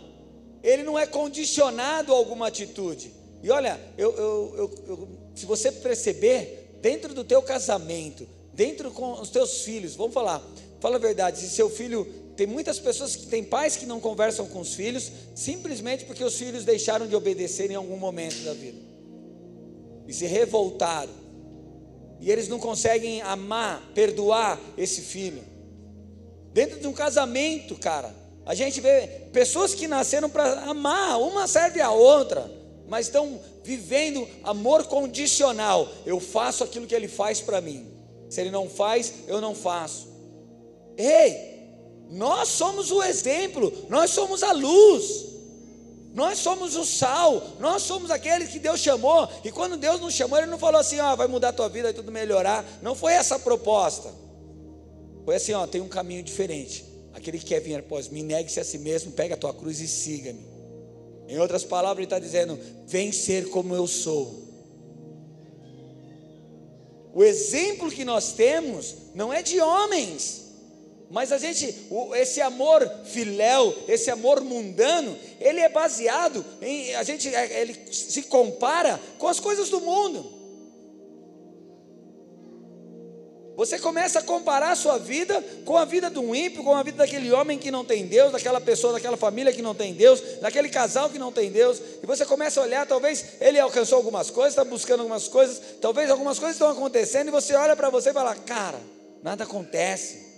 ele 0.62 0.84
não 0.84 1.00
é 1.00 1.08
condicionado 1.08 2.14
a 2.14 2.16
alguma 2.16 2.46
atitude. 2.46 3.12
E 3.42 3.50
olha, 3.50 3.82
eu, 3.98 4.16
eu, 4.16 4.72
eu, 4.88 5.08
se 5.34 5.48
você 5.48 5.72
perceber, 5.72 6.78
dentro 6.80 7.16
do 7.16 7.24
teu 7.24 7.42
casamento, 7.42 8.28
dentro 8.54 8.92
com 8.92 9.14
os 9.14 9.32
teus 9.32 9.64
filhos, 9.64 9.96
vamos 9.96 10.14
falar, 10.14 10.44
fala 10.80 10.98
a 10.98 11.00
verdade, 11.00 11.40
se 11.40 11.50
seu 11.50 11.72
filho 11.72 12.22
tem 12.42 12.48
muitas 12.48 12.80
pessoas 12.80 13.16
que 13.16 13.28
têm 13.28 13.44
pais 13.44 13.78
que 13.78 13.86
não 13.86 14.00
conversam 14.00 14.48
com 14.48 14.62
os 14.62 14.74
filhos, 14.74 15.12
simplesmente 15.36 16.06
porque 16.06 16.24
os 16.24 16.36
filhos 16.36 16.66
deixaram 16.66 17.06
de 17.06 17.16
obedecer 17.16 17.70
em 17.70 17.76
algum 17.76 17.98
momento 17.98 18.44
da 18.44 18.52
vida 18.52 18.80
e 20.08 20.12
se 20.12 20.26
revoltaram. 20.26 21.12
E 22.20 22.32
eles 22.32 22.48
não 22.48 22.58
conseguem 22.58 23.22
amar, 23.22 23.92
perdoar 23.94 24.60
esse 24.76 25.02
filho. 25.02 25.44
Dentro 26.52 26.80
de 26.80 26.88
um 26.88 26.94
casamento, 26.94 27.76
cara, 27.76 28.12
a 28.44 28.56
gente 28.56 28.82
vê 28.82 29.06
pessoas 29.32 29.76
que 29.76 29.88
nasceram 29.88 30.28
para 30.28 30.62
amar, 30.62 31.22
uma 31.22 31.48
serve 31.48 31.80
a 31.80 31.92
outra, 31.92 32.52
mas 32.88 33.06
estão 33.06 33.40
vivendo 33.64 34.28
amor 34.44 34.86
condicional. 34.88 35.88
Eu 36.08 36.20
faço 36.20 36.64
aquilo 36.64 36.88
que 36.88 36.96
ele 36.96 37.08
faz 37.08 37.40
para 37.40 37.62
mim. 37.62 37.86
Se 38.32 38.42
ele 38.42 38.50
não 38.50 38.68
faz, 38.68 39.14
eu 39.28 39.40
não 39.40 39.54
faço. 39.54 40.10
Ei, 40.98 41.51
nós 42.12 42.50
somos 42.50 42.92
o 42.92 43.02
exemplo, 43.02 43.72
nós 43.88 44.12
somos 44.12 44.44
a 44.44 44.52
luz, 44.52 45.28
nós 46.14 46.40
somos 46.40 46.76
o 46.76 46.84
sal, 46.84 47.42
nós 47.58 47.84
somos 47.84 48.12
aqueles 48.12 48.50
que 48.50 48.60
Deus 48.60 48.82
chamou. 48.82 49.30
E 49.46 49.52
quando 49.52 49.78
Deus 49.78 50.02
nos 50.02 50.14
chamou, 50.14 50.38
Ele 50.38 50.48
não 50.48 50.60
falou 50.60 50.82
assim: 50.82 51.00
ó, 51.00 51.16
vai 51.16 51.28
mudar 51.28 51.50
a 51.50 51.54
tua 51.54 51.70
vida 51.70 51.90
e 51.90 51.94
tudo 51.94 52.12
melhorar. 52.12 52.66
Não 52.82 52.94
foi 52.94 53.14
essa 53.14 53.36
a 53.36 53.40
proposta. 53.40 54.14
Foi 55.24 55.38
assim: 55.38 55.54
ó, 55.54 55.66
tem 55.66 55.80
um 55.80 55.88
caminho 55.88 56.22
diferente. 56.22 56.84
Aquele 57.14 57.40
que 57.40 57.46
quer 57.46 57.62
vir 57.62 57.76
após 57.76 58.10
mim, 58.10 58.24
negue-se 58.24 58.60
a 58.60 58.64
si 58.66 58.78
mesmo, 58.78 59.14
pega 59.14 59.36
a 59.36 59.38
tua 59.38 59.54
cruz 59.54 59.80
e 59.80 59.88
siga-me. 59.88 60.46
Em 61.30 61.40
outras 61.40 61.64
palavras, 61.64 62.00
Ele 62.00 62.08
está 62.08 62.20
dizendo: 62.20 62.60
vem 62.86 63.14
ser 63.14 63.50
como 63.50 63.74
eu 63.74 63.88
sou. 63.88 64.52
O 67.14 67.24
exemplo 67.24 67.90
que 67.90 68.04
nós 68.04 68.34
temos 68.34 68.96
não 69.16 69.32
é 69.32 69.42
de 69.42 69.62
homens, 69.62 70.41
mas 71.12 71.34
a 71.34 71.38
gente, 71.38 71.76
esse 72.16 72.40
amor 72.40 72.90
filéu, 73.04 73.76
esse 73.86 74.10
amor 74.10 74.40
mundano, 74.40 75.18
ele 75.42 75.60
é 75.60 75.68
baseado 75.68 76.44
em, 76.62 76.96
a 76.96 77.04
gente, 77.04 77.28
é, 77.36 77.62
ele 77.62 77.78
se 77.92 78.24
compara 78.24 78.98
com 79.18 79.28
as 79.28 79.38
coisas 79.38 79.70
do 79.70 79.82
mundo. 79.82 80.40
Você 83.58 83.78
começa 83.78 84.20
a 84.20 84.24
comparar 84.24 84.72
a 84.72 84.76
sua 84.76 84.98
vida 84.98 85.44
com 85.66 85.76
a 85.76 85.84
vida 85.84 86.10
um 86.18 86.34
ímpio, 86.34 86.64
com 86.64 86.74
a 86.74 86.82
vida 86.82 87.00
daquele 87.00 87.30
homem 87.34 87.60
que 87.60 87.70
não 87.70 87.84
tem 87.84 88.08
Deus, 88.08 88.32
daquela 88.32 88.62
pessoa, 88.62 88.94
daquela 88.94 89.18
família 89.18 89.52
que 89.52 89.62
não 89.62 89.76
tem 89.76 89.94
Deus, 89.94 90.22
daquele 90.40 90.70
casal 90.70 91.10
que 91.10 91.20
não 91.20 91.32
tem 91.32 91.52
Deus, 91.52 91.82
e 92.02 92.06
você 92.06 92.26
começa 92.26 92.62
a 92.62 92.64
olhar, 92.64 92.88
talvez 92.88 93.34
ele 93.42 93.60
alcançou 93.60 93.98
algumas 93.98 94.30
coisas, 94.30 94.54
está 94.54 94.64
buscando 94.64 95.02
algumas 95.02 95.28
coisas, 95.28 95.62
talvez 95.82 96.10
algumas 96.10 96.40
coisas 96.40 96.56
estão 96.56 96.70
acontecendo, 96.70 97.28
e 97.28 97.32
você 97.32 97.54
olha 97.54 97.76
para 97.76 97.90
você 97.90 98.12
e 98.12 98.14
fala, 98.14 98.34
cara, 98.34 98.80
nada 99.22 99.44
acontece. 99.44 100.31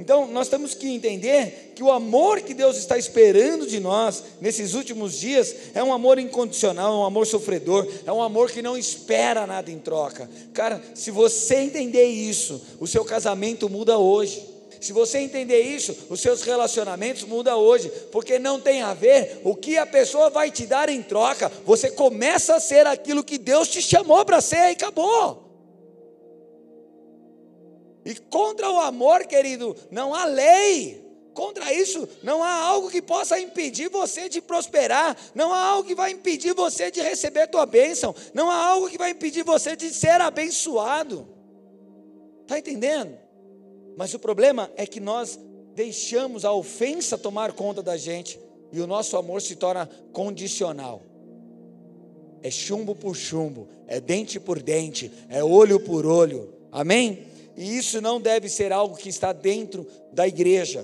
Então, 0.00 0.26
nós 0.26 0.48
temos 0.48 0.72
que 0.72 0.88
entender 0.88 1.74
que 1.76 1.82
o 1.82 1.92
amor 1.92 2.40
que 2.40 2.54
Deus 2.54 2.78
está 2.78 2.96
esperando 2.96 3.66
de 3.66 3.78
nós 3.78 4.24
nesses 4.40 4.72
últimos 4.72 5.20
dias 5.20 5.54
é 5.74 5.84
um 5.84 5.92
amor 5.92 6.18
incondicional, 6.18 6.94
é 6.94 6.96
um 6.96 7.04
amor 7.04 7.26
sofredor, 7.26 7.86
é 8.06 8.10
um 8.10 8.22
amor 8.22 8.50
que 8.50 8.62
não 8.62 8.78
espera 8.78 9.46
nada 9.46 9.70
em 9.70 9.78
troca. 9.78 10.28
Cara, 10.54 10.82
se 10.94 11.10
você 11.10 11.56
entender 11.56 12.06
isso, 12.06 12.62
o 12.80 12.86
seu 12.86 13.04
casamento 13.04 13.68
muda 13.68 13.98
hoje. 13.98 14.42
Se 14.80 14.94
você 14.94 15.18
entender 15.18 15.60
isso, 15.60 15.94
os 16.08 16.22
seus 16.22 16.40
relacionamentos 16.40 17.24
mudam 17.24 17.58
hoje, 17.58 17.92
porque 18.10 18.38
não 18.38 18.58
tem 18.58 18.80
a 18.80 18.94
ver 18.94 19.42
o 19.44 19.54
que 19.54 19.76
a 19.76 19.84
pessoa 19.84 20.30
vai 20.30 20.50
te 20.50 20.64
dar 20.64 20.88
em 20.88 21.02
troca. 21.02 21.52
Você 21.66 21.90
começa 21.90 22.54
a 22.54 22.60
ser 22.60 22.86
aquilo 22.86 23.22
que 23.22 23.36
Deus 23.36 23.68
te 23.68 23.82
chamou 23.82 24.24
para 24.24 24.40
ser 24.40 24.70
e 24.70 24.72
acabou. 24.72 25.49
E 28.04 28.14
contra 28.14 28.70
o 28.70 28.80
amor, 28.80 29.26
querido, 29.26 29.76
não 29.90 30.14
há 30.14 30.24
lei. 30.24 31.04
contra 31.32 31.72
isso, 31.72 32.08
não 32.22 32.42
há 32.42 32.52
algo 32.52 32.90
que 32.90 33.00
possa 33.00 33.40
impedir 33.40 33.88
você 33.88 34.28
de 34.28 34.40
prosperar, 34.42 35.16
não 35.34 35.52
há 35.52 35.64
algo 35.64 35.88
que 35.88 35.94
vai 35.94 36.10
impedir 36.10 36.52
você 36.54 36.90
de 36.90 37.00
receber 37.00 37.46
tua 37.46 37.64
bênção, 37.64 38.14
não 38.34 38.50
há 38.50 38.56
algo 38.66 38.90
que 38.90 38.98
vai 38.98 39.10
impedir 39.10 39.42
você 39.42 39.74
de 39.74 39.92
ser 39.94 40.20
abençoado. 40.20 41.26
Está 42.42 42.58
entendendo? 42.58 43.16
Mas 43.96 44.12
o 44.12 44.18
problema 44.18 44.70
é 44.76 44.86
que 44.86 45.00
nós 45.00 45.38
deixamos 45.74 46.44
a 46.44 46.52
ofensa 46.52 47.16
tomar 47.16 47.52
conta 47.52 47.82
da 47.82 47.96
gente 47.96 48.38
e 48.72 48.80
o 48.80 48.86
nosso 48.86 49.16
amor 49.16 49.40
se 49.40 49.56
torna 49.56 49.88
condicional. 50.12 51.02
É 52.42 52.50
chumbo 52.50 52.94
por 52.94 53.14
chumbo, 53.14 53.68
é 53.86 54.00
dente 54.00 54.40
por 54.40 54.60
dente, 54.60 55.10
é 55.28 55.44
olho 55.44 55.78
por 55.80 56.04
olho. 56.06 56.52
Amém? 56.72 57.29
E 57.60 57.76
isso 57.76 58.00
não 58.00 58.18
deve 58.18 58.48
ser 58.48 58.72
algo 58.72 58.96
que 58.96 59.10
está 59.10 59.34
dentro 59.34 59.86
da 60.14 60.26
igreja. 60.26 60.82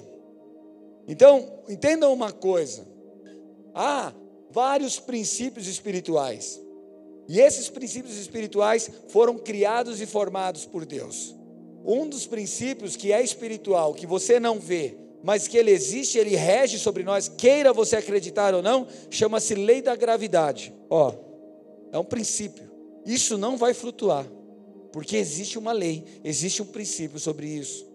Então, 1.09 1.63
entendam 1.71 2.13
uma 2.13 2.31
coisa: 2.31 2.87
há 3.75 4.13
vários 4.51 5.01
princípios 5.01 5.67
espirituais. 5.69 6.61
E 7.27 7.41
esses 7.41 7.71
princípios 7.71 8.19
espirituais 8.19 8.91
foram 9.09 9.39
criados 9.39 10.03
e 10.03 10.07
formados 10.07 10.67
por 10.67 10.85
Deus. 10.85 11.35
Um 11.83 12.07
dos 12.07 12.27
princípios 12.27 12.95
que 12.95 13.11
é 13.11 13.23
espiritual, 13.23 13.95
que 13.95 14.07
você 14.07 14.39
não 14.39 14.61
vê, 14.61 14.99
mas 15.23 15.49
que 15.49 15.57
ele 15.57 15.71
existe, 15.71 16.19
ele 16.19 16.37
rege 16.37 16.79
sobre 16.79 17.03
nós, 17.03 17.27
queira 17.27 17.73
você 17.73 17.97
acreditar 17.97 18.55
ou 18.55 18.61
não, 18.61 18.87
chama-se 19.09 19.55
lei 19.55 19.81
da 19.81 19.97
gravidade. 19.97 20.75
Ó, 20.91 21.15
é 21.91 21.99
um 21.99 22.05
princípio. 22.05 22.71
Isso 23.07 23.39
não 23.39 23.57
vai 23.57 23.73
flutuar, 23.73 24.27
porque 24.97 25.19
existe 25.19 25.59
uma 25.59 25.73
lei, 25.73 26.07
existe 26.25 26.63
um 26.63 26.65
princípio 26.65 27.19
sobre 27.19 27.47
isso. 27.47 27.87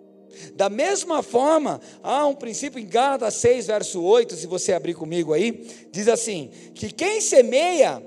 Da 0.54 0.70
mesma 0.70 1.24
forma, 1.24 1.82
há 2.04 2.28
um 2.28 2.36
princípio 2.36 2.80
em 2.80 2.86
Gálatas 2.86 3.34
6, 3.34 3.66
verso 3.66 4.04
8, 4.04 4.36
se 4.36 4.46
você 4.46 4.72
abrir 4.72 4.94
comigo 4.94 5.34
aí, 5.34 5.68
diz 5.92 6.08
assim: 6.08 6.52
que 6.76 6.92
quem 6.92 7.20
semeia 7.20 8.04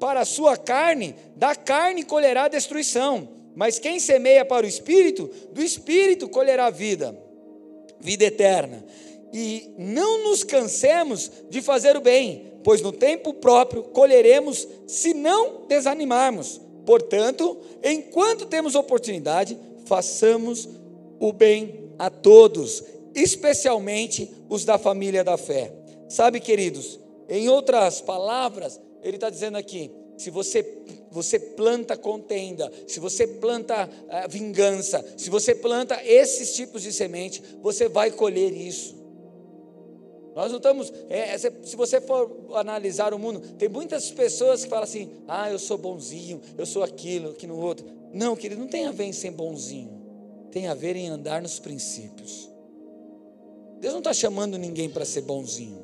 para 0.00 0.20
a 0.20 0.24
sua 0.24 0.56
carne, 0.56 1.14
da 1.36 1.54
carne 1.54 2.04
colherá 2.04 2.48
destruição, 2.48 3.28
mas 3.54 3.78
quem 3.78 4.00
semeia 4.00 4.46
para 4.46 4.64
o 4.64 4.68
espírito, 4.68 5.30
do 5.52 5.62
espírito 5.62 6.26
colherá 6.26 6.70
vida, 6.70 7.14
vida 8.00 8.24
eterna. 8.24 8.82
E 9.30 9.74
não 9.76 10.24
nos 10.24 10.42
cansemos 10.42 11.30
de 11.50 11.60
fazer 11.60 11.98
o 11.98 12.00
bem, 12.00 12.50
pois 12.64 12.80
no 12.80 12.92
tempo 12.92 13.34
próprio 13.34 13.82
colheremos 13.82 14.66
se 14.86 15.12
não 15.12 15.66
desanimarmos. 15.68 16.61
Portanto, 16.84 17.58
enquanto 17.82 18.46
temos 18.46 18.74
oportunidade, 18.74 19.58
façamos 19.86 20.68
o 21.20 21.32
bem 21.32 21.92
a 21.98 22.10
todos, 22.10 22.82
especialmente 23.14 24.30
os 24.48 24.64
da 24.64 24.78
família 24.78 25.22
da 25.22 25.36
fé. 25.36 25.72
Sabe, 26.08 26.40
queridos, 26.40 26.98
em 27.28 27.48
outras 27.48 28.00
palavras, 28.00 28.80
ele 29.02 29.16
está 29.16 29.30
dizendo 29.30 29.56
aqui: 29.56 29.90
se 30.16 30.30
você, 30.30 30.64
você 31.10 31.38
planta 31.38 31.96
contenda, 31.96 32.70
se 32.86 33.00
você 33.00 33.26
planta 33.26 33.86
uh, 33.86 34.28
vingança, 34.28 35.04
se 35.16 35.30
você 35.30 35.54
planta 35.54 36.00
esses 36.04 36.54
tipos 36.54 36.82
de 36.82 36.92
semente, 36.92 37.42
você 37.60 37.88
vai 37.88 38.10
colher 38.10 38.52
isso. 38.52 39.01
Nós 40.34 40.50
não 40.50 40.56
estamos. 40.56 40.92
É, 41.08 41.36
se 41.36 41.76
você 41.76 42.00
for 42.00 42.30
analisar 42.54 43.12
o 43.12 43.18
mundo, 43.18 43.40
tem 43.58 43.68
muitas 43.68 44.10
pessoas 44.10 44.64
que 44.64 44.70
falam 44.70 44.84
assim: 44.84 45.10
ah, 45.28 45.50
eu 45.50 45.58
sou 45.58 45.76
bonzinho, 45.76 46.40
eu 46.56 46.64
sou 46.64 46.82
aquilo, 46.82 47.30
aquilo 47.30 47.58
outro. 47.58 47.86
Não, 48.12 48.36
querido, 48.36 48.60
não 48.60 48.68
tem 48.68 48.86
a 48.86 48.92
ver 48.92 49.04
em 49.04 49.12
ser 49.12 49.30
bonzinho, 49.30 50.02
tem 50.50 50.68
a 50.68 50.74
ver 50.74 50.96
em 50.96 51.08
andar 51.08 51.42
nos 51.42 51.58
princípios. 51.58 52.50
Deus 53.80 53.92
não 53.92 54.00
está 54.00 54.12
chamando 54.12 54.56
ninguém 54.58 54.88
para 54.88 55.04
ser 55.04 55.22
bonzinho, 55.22 55.82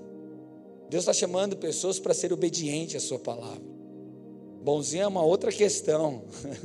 Deus 0.89 1.03
está 1.03 1.13
chamando 1.13 1.57
pessoas 1.57 1.99
para 1.99 2.15
ser 2.15 2.33
obediente 2.33 2.97
à 2.97 3.01
Sua 3.01 3.19
palavra. 3.19 3.79
Bonzinho 4.63 5.03
é 5.03 5.07
uma 5.07 5.23
outra 5.23 5.53
questão, 5.53 6.23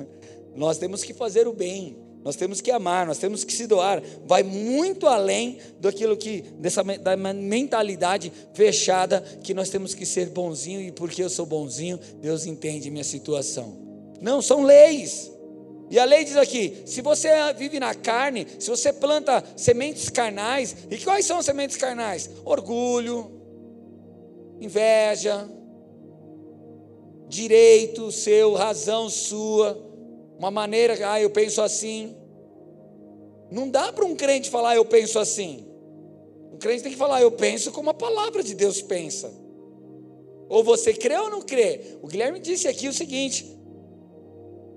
nós 0.56 0.78
temos 0.78 1.04
que 1.04 1.14
fazer 1.14 1.48
o 1.48 1.54
bem, 1.54 1.98
nós 2.24 2.36
temos 2.36 2.62
que 2.62 2.72
amar, 2.72 3.06
nós 3.06 3.18
temos 3.18 3.44
que 3.44 3.54
se 3.54 3.68
doar. 3.68 4.02
Vai 4.26 4.44
muito 4.44 5.08
além 5.08 5.58
daquilo 5.80 6.16
que 6.16 6.42
dessa 6.58 6.84
da 6.84 7.18
mentalidade 7.18 8.32
fechada 8.54 9.22
que 9.44 9.54
nós 9.54 9.70
temos 9.70 9.94
que 9.94 10.06
ser 10.06 10.30
bonzinho 10.30 10.82
e 10.82 10.92
porque 10.92 11.22
eu 11.22 11.30
sou 11.30 11.46
bonzinho, 11.46 12.00
Deus 12.22 12.46
entende 12.46 12.90
minha 12.90 13.04
situação. 13.04 13.78
Não, 14.22 14.42
são 14.42 14.64
leis. 14.64 15.32
E 15.90 16.00
a 16.00 16.06
lei 16.06 16.24
diz 16.24 16.38
aqui: 16.38 16.84
se 16.86 17.02
você 17.02 17.30
vive 17.58 17.80
na 17.80 17.94
carne, 17.94 18.48
se 18.58 18.70
você 18.70 18.94
planta 18.94 19.44
sementes 19.58 20.10
carnais, 20.10 20.76
e 20.90 20.98
quais 20.98 21.26
são 21.26 21.40
as 21.40 21.46
sementes 21.46 21.76
carnais? 21.76 22.30
Orgulho, 22.46 23.32
inveja, 24.62 25.46
direito 27.28 28.12
seu, 28.14 28.54
razão 28.54 29.10
sua 29.10 29.93
uma 30.44 30.52
maneira, 30.52 30.96
ah, 31.10 31.22
eu 31.22 31.30
penso 31.30 31.62
assim. 31.62 32.16
Não 33.50 33.70
dá 33.70 33.94
para 33.94 34.06
um 34.06 34.16
crente 34.16 34.50
falar, 34.50 34.76
eu 34.76 34.84
penso 34.84 35.18
assim. 35.18 35.66
O 36.52 36.58
crente 36.58 36.84
tem 36.84 36.92
que 36.92 36.98
falar, 36.98 37.22
eu 37.22 37.32
penso 37.32 37.72
como 37.72 37.90
a 37.90 37.94
palavra 37.94 38.44
de 38.44 38.54
Deus 38.54 38.82
pensa. 38.82 39.32
Ou 40.50 40.64
você 40.64 40.94
crê 40.94 41.18
ou 41.18 41.30
não 41.30 41.42
crê? 41.42 41.98
O 42.02 42.08
Guilherme 42.08 42.40
disse 42.40 42.68
aqui 42.68 42.88
o 42.88 42.94
seguinte: 42.94 43.58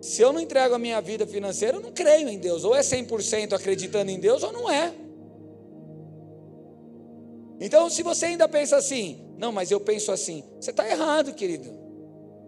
se 0.01 0.23
eu 0.23 0.33
não 0.33 0.41
entrego 0.41 0.75
a 0.75 0.79
minha 0.79 1.01
vida 1.01 1.27
financeira, 1.27 1.79
eu 1.79 1.83
não 1.83 1.93
creio 1.93 2.29
em 2.29 2.39
Deus. 2.39 2.65
Ou 2.65 2.75
é 2.75 2.81
100% 2.81 3.53
acreditando 3.53 4.11
em 4.11 4.21
Deus, 4.21 4.43
ou 4.43 4.53
não 4.53 4.71
é. 4.71 4.95
Então, 7.59 7.91
se 7.91 8.03
você 8.03 8.27
ainda 8.27 8.49
pensa 8.49 8.77
assim, 8.77 9.19
não, 9.37 9.51
mas 9.51 9.71
eu 9.71 9.81
penso 9.81 10.13
assim, 10.13 10.45
você 10.61 10.71
está 10.71 10.89
errado, 10.89 11.35
querido. 11.35 11.86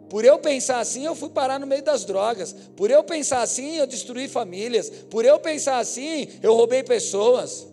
Por 0.09 0.25
eu 0.25 0.38
pensar 0.38 0.81
assim, 0.81 1.05
eu 1.05 1.14
fui 1.14 1.29
parar 1.29 1.61
no 1.61 1.66
meio 1.66 1.83
das 1.83 2.05
drogas. 2.05 2.55
Por 2.77 2.90
eu 2.90 3.05
pensar 3.05 3.42
assim, 3.42 3.77
eu 3.77 3.87
destruí 3.87 4.27
famílias. 4.27 4.88
Por 4.88 5.25
eu 5.25 5.38
pensar 5.38 5.79
assim, 5.79 6.29
eu 6.42 6.55
roubei 6.55 6.83
pessoas. 6.83 7.66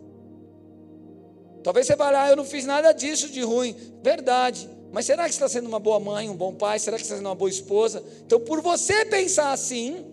Talvez 1.63 1.87
você 1.87 1.95
fale, 1.95 2.17
ah, 2.17 2.29
eu 2.29 2.35
não 2.35 2.45
fiz 2.45 2.65
nada 2.65 2.91
disso 2.91 3.29
de 3.29 3.41
ruim. 3.41 3.75
Verdade. 4.03 4.69
Mas 4.91 5.05
será 5.05 5.23
que 5.23 5.31
você 5.31 5.35
está 5.35 5.49
sendo 5.49 5.67
uma 5.67 5.79
boa 5.79 5.99
mãe, 5.99 6.29
um 6.29 6.35
bom 6.35 6.53
pai? 6.53 6.77
Será 6.79 6.97
que 6.97 7.03
você 7.03 7.07
está 7.07 7.17
sendo 7.17 7.27
uma 7.27 7.35
boa 7.35 7.49
esposa? 7.49 8.03
Então, 8.25 8.39
por 8.39 8.61
você 8.61 9.05
pensar 9.05 9.51
assim, 9.51 10.05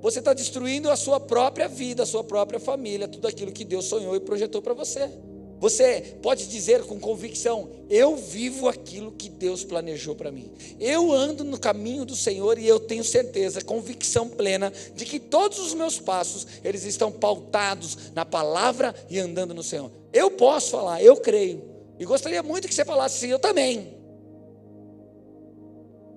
você 0.00 0.20
está 0.20 0.32
destruindo 0.32 0.90
a 0.90 0.96
sua 0.96 1.18
própria 1.18 1.68
vida, 1.68 2.04
a 2.04 2.06
sua 2.06 2.22
própria 2.22 2.60
família, 2.60 3.08
tudo 3.08 3.26
aquilo 3.26 3.52
que 3.52 3.64
Deus 3.64 3.86
sonhou 3.86 4.14
e 4.14 4.20
projetou 4.20 4.62
para 4.62 4.72
você. 4.74 5.10
Você 5.60 6.18
pode 6.22 6.46
dizer 6.46 6.84
com 6.84 7.00
convicção: 7.00 7.68
eu 7.90 8.16
vivo 8.16 8.68
aquilo 8.68 9.12
que 9.12 9.28
Deus 9.28 9.64
planejou 9.64 10.14
para 10.14 10.30
mim. 10.30 10.50
Eu 10.78 11.12
ando 11.12 11.42
no 11.44 11.58
caminho 11.58 12.04
do 12.04 12.14
Senhor 12.14 12.58
e 12.58 12.66
eu 12.66 12.78
tenho 12.78 13.02
certeza, 13.02 13.60
convicção 13.60 14.28
plena 14.28 14.72
de 14.94 15.04
que 15.04 15.18
todos 15.18 15.58
os 15.58 15.74
meus 15.74 15.98
passos 15.98 16.46
eles 16.62 16.84
estão 16.84 17.10
pautados 17.10 18.12
na 18.14 18.24
palavra 18.24 18.94
e 19.10 19.18
andando 19.18 19.54
no 19.54 19.62
Senhor. 19.62 19.90
Eu 20.12 20.30
posso 20.30 20.70
falar, 20.70 21.02
eu 21.02 21.16
creio. 21.16 21.62
E 21.98 22.04
gostaria 22.04 22.42
muito 22.42 22.68
que 22.68 22.74
você 22.74 22.84
falasse 22.84 23.16
assim, 23.16 23.32
eu 23.32 23.38
também. 23.38 23.98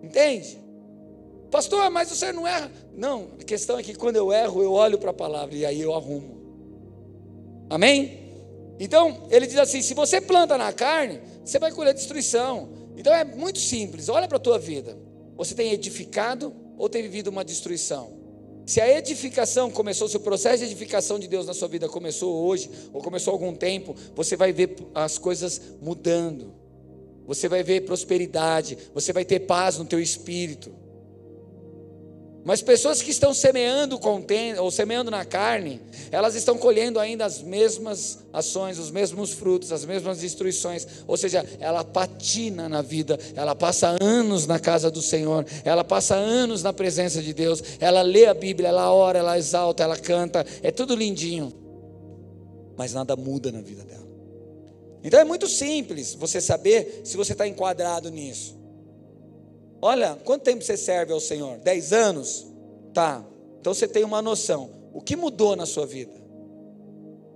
Entende? 0.04 0.60
Pastor, 1.50 1.90
mas 1.90 2.10
você 2.10 2.32
não 2.32 2.48
erra. 2.48 2.72
Não, 2.96 3.30
a 3.40 3.44
questão 3.44 3.78
é 3.78 3.84
que 3.84 3.96
quando 3.96 4.16
eu 4.16 4.32
erro, 4.32 4.62
eu 4.62 4.72
olho 4.72 4.98
para 4.98 5.10
a 5.12 5.14
palavra 5.14 5.56
e 5.56 5.66
aí 5.66 5.82
eu 5.82 5.94
arrumo. 5.94 6.40
Amém? 7.70 8.21
Então, 8.84 9.28
ele 9.30 9.46
diz 9.46 9.60
assim: 9.60 9.80
se 9.80 9.94
você 9.94 10.20
planta 10.20 10.58
na 10.58 10.74
carne, 10.74 11.22
você 11.46 11.60
vai 11.60 11.72
colher 11.72 11.94
destruição. 11.94 12.68
Então 12.98 13.14
é 13.14 13.24
muito 13.24 13.60
simples. 13.60 14.10
Olha 14.10 14.28
para 14.28 14.38
a 14.38 14.40
tua 14.40 14.58
vida. 14.58 14.98
Você 15.38 15.54
tem 15.54 15.72
edificado 15.72 16.52
ou 16.80 16.90
tem 16.90 17.04
vivido 17.04 17.28
uma 17.28 17.46
destruição? 17.46 18.20
Se 18.66 18.82
a 18.82 18.98
edificação 18.98 19.70
começou, 19.70 20.08
se 20.08 20.18
o 20.18 20.20
processo 20.20 20.60
de 20.60 20.66
edificação 20.66 21.20
de 21.20 21.28
Deus 21.28 21.46
na 21.46 21.54
sua 21.54 21.68
vida 21.68 21.88
começou 21.88 22.44
hoje, 22.44 22.72
ou 22.92 23.04
começou 23.04 23.34
algum 23.34 23.54
tempo, 23.54 23.96
você 24.16 24.36
vai 24.36 24.52
ver 24.52 24.76
as 24.96 25.20
coisas 25.20 25.62
mudando. 25.80 26.52
Você 27.28 27.48
vai 27.48 27.62
ver 27.62 27.82
prosperidade, 27.82 28.80
você 28.96 29.14
vai 29.14 29.24
ter 29.24 29.42
paz 29.42 29.78
no 29.78 29.86
teu 29.86 30.00
espírito. 30.00 30.74
Mas 32.44 32.62
pessoas 32.62 33.02
que 33.02 33.12
estão 33.12 33.34
semeando 33.34 34.00
ou 34.60 34.72
semeando 34.72 35.12
na 35.12 35.24
carne, 35.24 35.80
elas 36.12 36.34
estão 36.34 36.58
colhendo 36.58 37.00
ainda 37.00 37.24
as 37.24 37.40
mesmas 37.42 38.20
ações, 38.34 38.80
os 38.80 38.90
mesmos 38.90 39.32
frutos, 39.32 39.72
as 39.72 39.86
mesmas 39.86 40.20
destruições. 40.20 40.88
Ou 41.08 41.16
seja, 41.16 41.46
ela 41.60 41.84
patina 41.84 42.68
na 42.68 42.82
vida, 42.82 43.20
ela 43.36 43.54
passa 43.54 43.96
anos 44.02 44.48
na 44.48 44.60
casa 44.60 44.90
do 44.90 45.04
Senhor, 45.04 45.46
ela 45.64 45.84
passa 45.84 46.16
anos 46.16 46.64
na 46.64 46.74
presença 46.74 47.22
de 47.22 47.32
Deus, 47.32 47.62
ela 47.80 48.02
lê 48.02 48.26
a 48.26 48.34
Bíblia, 48.34 48.70
ela 48.70 48.92
ora, 48.92 49.20
ela 49.20 49.38
exalta, 49.38 49.84
ela 49.84 49.98
canta, 49.98 50.44
é 50.64 50.72
tudo 50.72 50.96
lindinho. 50.96 51.54
Mas 52.76 52.94
nada 52.94 53.16
muda 53.16 53.52
na 53.52 53.62
vida 53.62 53.84
dela. 53.84 54.08
Então 55.04 55.20
é 55.20 55.24
muito 55.24 55.48
simples 55.48 56.16
você 56.16 56.42
saber 56.42 57.02
se 57.04 57.16
você 57.18 57.34
está 57.34 57.48
enquadrado 57.48 58.10
nisso. 58.10 58.61
Olha, 59.82 60.18
quanto 60.24 60.44
tempo 60.44 60.64
você 60.64 60.78
serve 60.78 61.12
ao 61.12 61.20
Senhor? 61.20 61.58
Dez 61.58 61.92
anos? 61.92 62.46
Tá. 62.94 63.24
Então 63.60 63.74
você 63.74 63.88
tem 63.88 64.04
uma 64.04 64.22
noção. 64.22 64.70
O 64.94 65.02
que 65.02 65.16
mudou 65.16 65.56
na 65.56 65.66
sua 65.66 65.86
vida? 65.86 66.22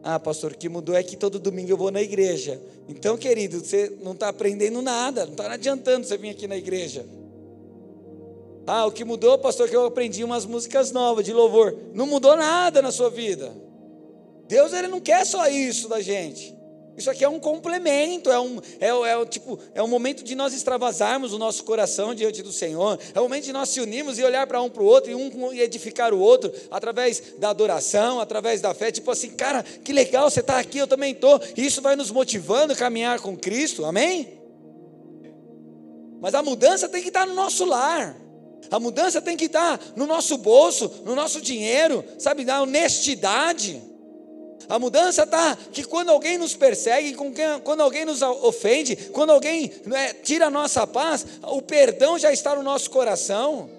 Ah, 0.04 0.20
pastor, 0.20 0.52
o 0.52 0.58
que 0.58 0.70
mudou 0.70 0.96
é 0.96 1.02
que 1.02 1.18
todo 1.18 1.40
domingo 1.40 1.72
eu 1.72 1.78
vou 1.78 1.90
na 1.90 2.02
igreja. 2.02 2.62
Então, 2.88 3.18
querido, 3.18 3.60
você 3.60 3.92
não 4.04 4.12
está 4.12 4.30
aprendendo 4.30 4.80
nada, 4.80 5.26
não 5.26 5.32
está 5.32 5.52
adiantando 5.52 6.06
você 6.06 6.16
vir 6.16 6.30
aqui 6.30 6.48
na 6.48 6.56
igreja. 6.56 7.04
Ah, 8.68 8.86
o 8.86 8.92
que 8.92 9.04
mudou, 9.04 9.38
pastor, 9.40 9.68
é 9.68 9.70
que 9.70 9.76
eu 9.76 9.86
aprendi 9.86 10.24
umas 10.24 10.46
músicas 10.46 10.92
novas 10.92 11.26
de 11.26 11.34
louvor. 11.34 11.76
Não 11.94 12.06
mudou 12.06 12.36
nada 12.36 12.82
na 12.82 12.92
sua 12.92 13.10
vida. 13.10 13.52
Deus 14.48 14.74
ele 14.74 14.88
não 14.88 15.00
quer 15.00 15.26
só 15.26 15.48
isso 15.48 15.88
da 15.90 16.00
gente. 16.02 16.55
Isso 16.98 17.10
aqui 17.12 17.24
é 17.26 17.30
um 17.30 17.40
complemento, 17.40 18.32
é 18.32 18.40
um, 18.40 18.62
é, 18.80 18.88
é, 18.88 19.26
tipo, 19.26 19.60
é 19.74 19.84
um 19.84 19.88
momento 19.88 20.24
de 20.24 20.34
nós 20.34 20.54
extravasarmos 20.54 21.34
o 21.34 21.38
nosso 21.38 21.64
coração 21.66 22.16
diante 22.16 22.42
do 22.42 22.54
Senhor, 22.54 22.98
é 23.14 23.20
o 23.20 23.24
momento 23.24 23.44
de 23.44 23.52
nós 23.52 23.70
se 23.70 23.82
unirmos 23.82 24.18
e 24.18 24.24
olhar 24.24 24.48
para 24.48 24.62
um 24.62 24.70
para 24.70 24.82
o 24.82 24.86
outro 24.86 25.12
e 25.12 25.16
um 25.16 25.54
edificar 25.54 26.14
o 26.14 26.20
outro 26.20 26.54
através 26.72 27.34
da 27.38 27.50
adoração, 27.50 28.20
através 28.20 28.62
da 28.62 28.74
fé. 28.74 28.92
Tipo 28.92 29.12
assim, 29.12 29.32
cara, 29.32 29.62
que 29.64 29.92
legal 29.92 30.30
você 30.30 30.40
está 30.40 30.58
aqui, 30.58 30.78
eu 30.78 30.88
também 30.88 31.12
estou. 31.12 31.40
Isso 31.58 31.82
vai 31.82 31.96
nos 31.98 32.12
motivando 32.12 32.72
a 32.72 32.76
caminhar 32.76 33.20
com 33.20 33.36
Cristo, 33.36 33.84
amém? 33.84 34.40
Mas 36.22 36.34
a 36.34 36.42
mudança 36.42 36.88
tem 36.88 37.02
que 37.02 37.10
estar 37.10 37.26
no 37.26 37.36
nosso 37.36 37.66
lar. 37.66 38.16
A 38.72 38.80
mudança 38.80 39.22
tem 39.22 39.38
que 39.38 39.46
estar 39.46 39.80
no 39.96 40.08
nosso 40.08 40.38
bolso, 40.38 40.92
no 41.04 41.14
nosso 41.14 41.42
dinheiro, 41.42 42.04
sabe, 42.18 42.46
na 42.46 42.62
honestidade. 42.62 43.82
A 44.68 44.80
mudança 44.80 45.24
está 45.24 45.56
que 45.72 45.84
quando 45.84 46.10
alguém 46.10 46.38
nos 46.38 46.56
persegue, 46.56 47.16
quando 47.64 47.82
alguém 47.82 48.06
nos 48.06 48.22
ofende, 48.22 48.96
quando 49.12 49.32
alguém 49.32 49.72
né, 49.86 50.14
tira 50.14 50.48
a 50.48 50.50
nossa 50.50 50.88
paz, 50.88 51.26
o 51.44 51.62
perdão 51.62 52.18
já 52.18 52.32
está 52.32 52.56
no 52.56 52.64
nosso 52.64 52.90
coração. 52.90 53.70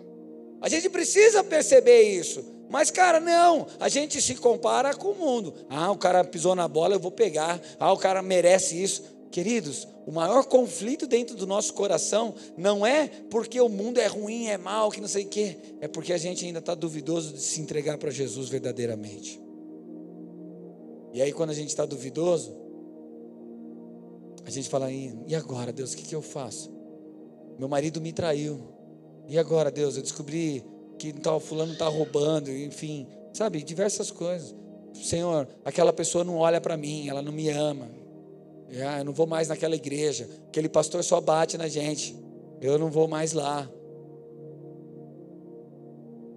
A 0.61 0.69
gente 0.69 0.89
precisa 0.89 1.43
perceber 1.43 2.03
isso. 2.03 2.45
Mas, 2.69 2.91
cara, 2.91 3.21
não, 3.21 3.67
a 3.79 3.89
gente 3.89 4.21
se 4.21 4.35
compara 4.35 4.95
com 4.95 5.09
o 5.09 5.15
mundo. 5.15 5.55
Ah, 5.69 5.91
o 5.91 5.97
cara 5.97 6.25
pisou 6.25 6.55
na 6.55 6.67
bola, 6.67 6.95
eu 6.95 7.01
vou 7.01 7.13
pegar. 7.13 7.61
Ah, 7.79 7.93
o 7.93 7.97
cara 7.97 8.23
merece 8.23 8.81
isso. 8.83 9.03
Queridos, 9.31 9.87
o 10.07 10.13
maior 10.13 10.45
conflito 10.45 11.07
dentro 11.07 11.37
do 11.37 11.47
nosso 11.47 11.75
coração 11.75 12.35
não 12.57 12.87
é 12.87 13.09
porque 13.31 13.61
o 13.61 13.69
mundo 13.69 13.99
é 13.99 14.07
ruim, 14.07 14.47
é 14.47 14.57
mal, 14.57 14.91
que 14.91 15.01
não 15.01 15.09
sei 15.09 15.25
o 15.25 15.29
quê. 15.29 15.57
É 15.81 15.87
porque 15.87 16.13
a 16.13 16.19
gente 16.19 16.45
ainda 16.45 16.59
está 16.59 16.75
duvidoso 16.75 17.35
de 17.35 17.41
se 17.41 17.61
entregar 17.61 17.99
para 17.99 18.11
Jesus 18.11 18.49
verdadeiramente. 18.49 19.46
E 21.17 21.23
aí, 21.23 21.33
quando 21.33 21.49
a 21.49 21.55
gente 21.55 21.71
está 21.71 21.87
duvidoso, 21.87 22.55
a 24.45 24.51
gente 24.51 24.69
fala: 24.69 24.93
e 24.93 25.35
agora, 25.35 25.73
Deus, 25.73 25.95
o 25.95 25.97
que, 25.97 26.03
que 26.03 26.15
eu 26.15 26.21
faço? 26.21 26.71
Meu 27.59 27.67
marido 27.71 28.03
me 28.03 28.13
traiu. 28.13 28.61
E 29.27 29.39
agora, 29.39 29.71
Deus, 29.71 29.97
eu 29.97 30.03
descobri 30.03 30.63
que 30.99 31.15
tal 31.15 31.41
fulano 31.41 31.73
está 31.73 31.89
roubando, 31.89 32.51
enfim, 32.51 33.07
sabe, 33.33 33.63
diversas 33.63 34.11
coisas. 34.11 34.55
Senhor, 34.93 35.49
aquela 35.65 35.91
pessoa 35.91 36.23
não 36.23 36.37
olha 36.37 36.61
para 36.61 36.77
mim, 36.77 37.09
ela 37.09 37.23
não 37.23 37.33
me 37.33 37.49
ama. 37.49 37.89
Ah, 38.87 38.99
eu 38.99 39.05
não 39.07 39.15
vou 39.15 39.27
mais 39.27 39.49
naquela 39.49 39.75
igreja. 39.75 40.29
Aquele 40.49 40.69
pastor 40.69 41.03
só 41.03 41.19
bate 41.19 41.57
na 41.57 41.67
gente. 41.67 42.15
Eu 42.61 42.79
não 42.79 42.91
vou 42.91 43.09
mais 43.09 43.33
lá. 43.33 43.67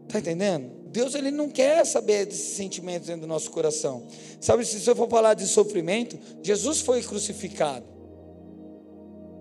Está 0.07 0.19
entendendo? 0.19 0.78
Deus 0.91 1.13
ele 1.13 1.29
não 1.29 1.49
quer 1.49 1.85
saber 1.85 2.25
desses 2.25 2.55
sentimentos 2.55 3.07
dentro 3.07 3.21
do 3.21 3.27
nosso 3.27 3.51
coração. 3.51 4.07
Sabe, 4.41 4.65
se 4.65 4.79
você 4.79 4.95
for 4.95 5.07
falar 5.07 5.35
de 5.35 5.47
sofrimento, 5.47 6.17
Jesus 6.41 6.81
foi 6.81 7.03
crucificado. 7.03 7.85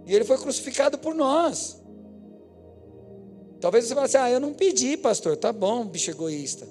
E 0.06 0.14
ele 0.14 0.24
foi 0.24 0.38
crucificado 0.38 0.98
por 0.98 1.14
nós. 1.14 1.82
Talvez 3.60 3.86
você 3.86 3.94
fale 3.94 4.06
assim: 4.06 4.16
ah, 4.18 4.30
eu 4.30 4.40
não 4.40 4.52
pedi, 4.52 4.96
pastor. 4.96 5.36
Tá 5.36 5.52
bom, 5.52 5.86
bicho 5.86 6.10
egoísta. 6.10 6.66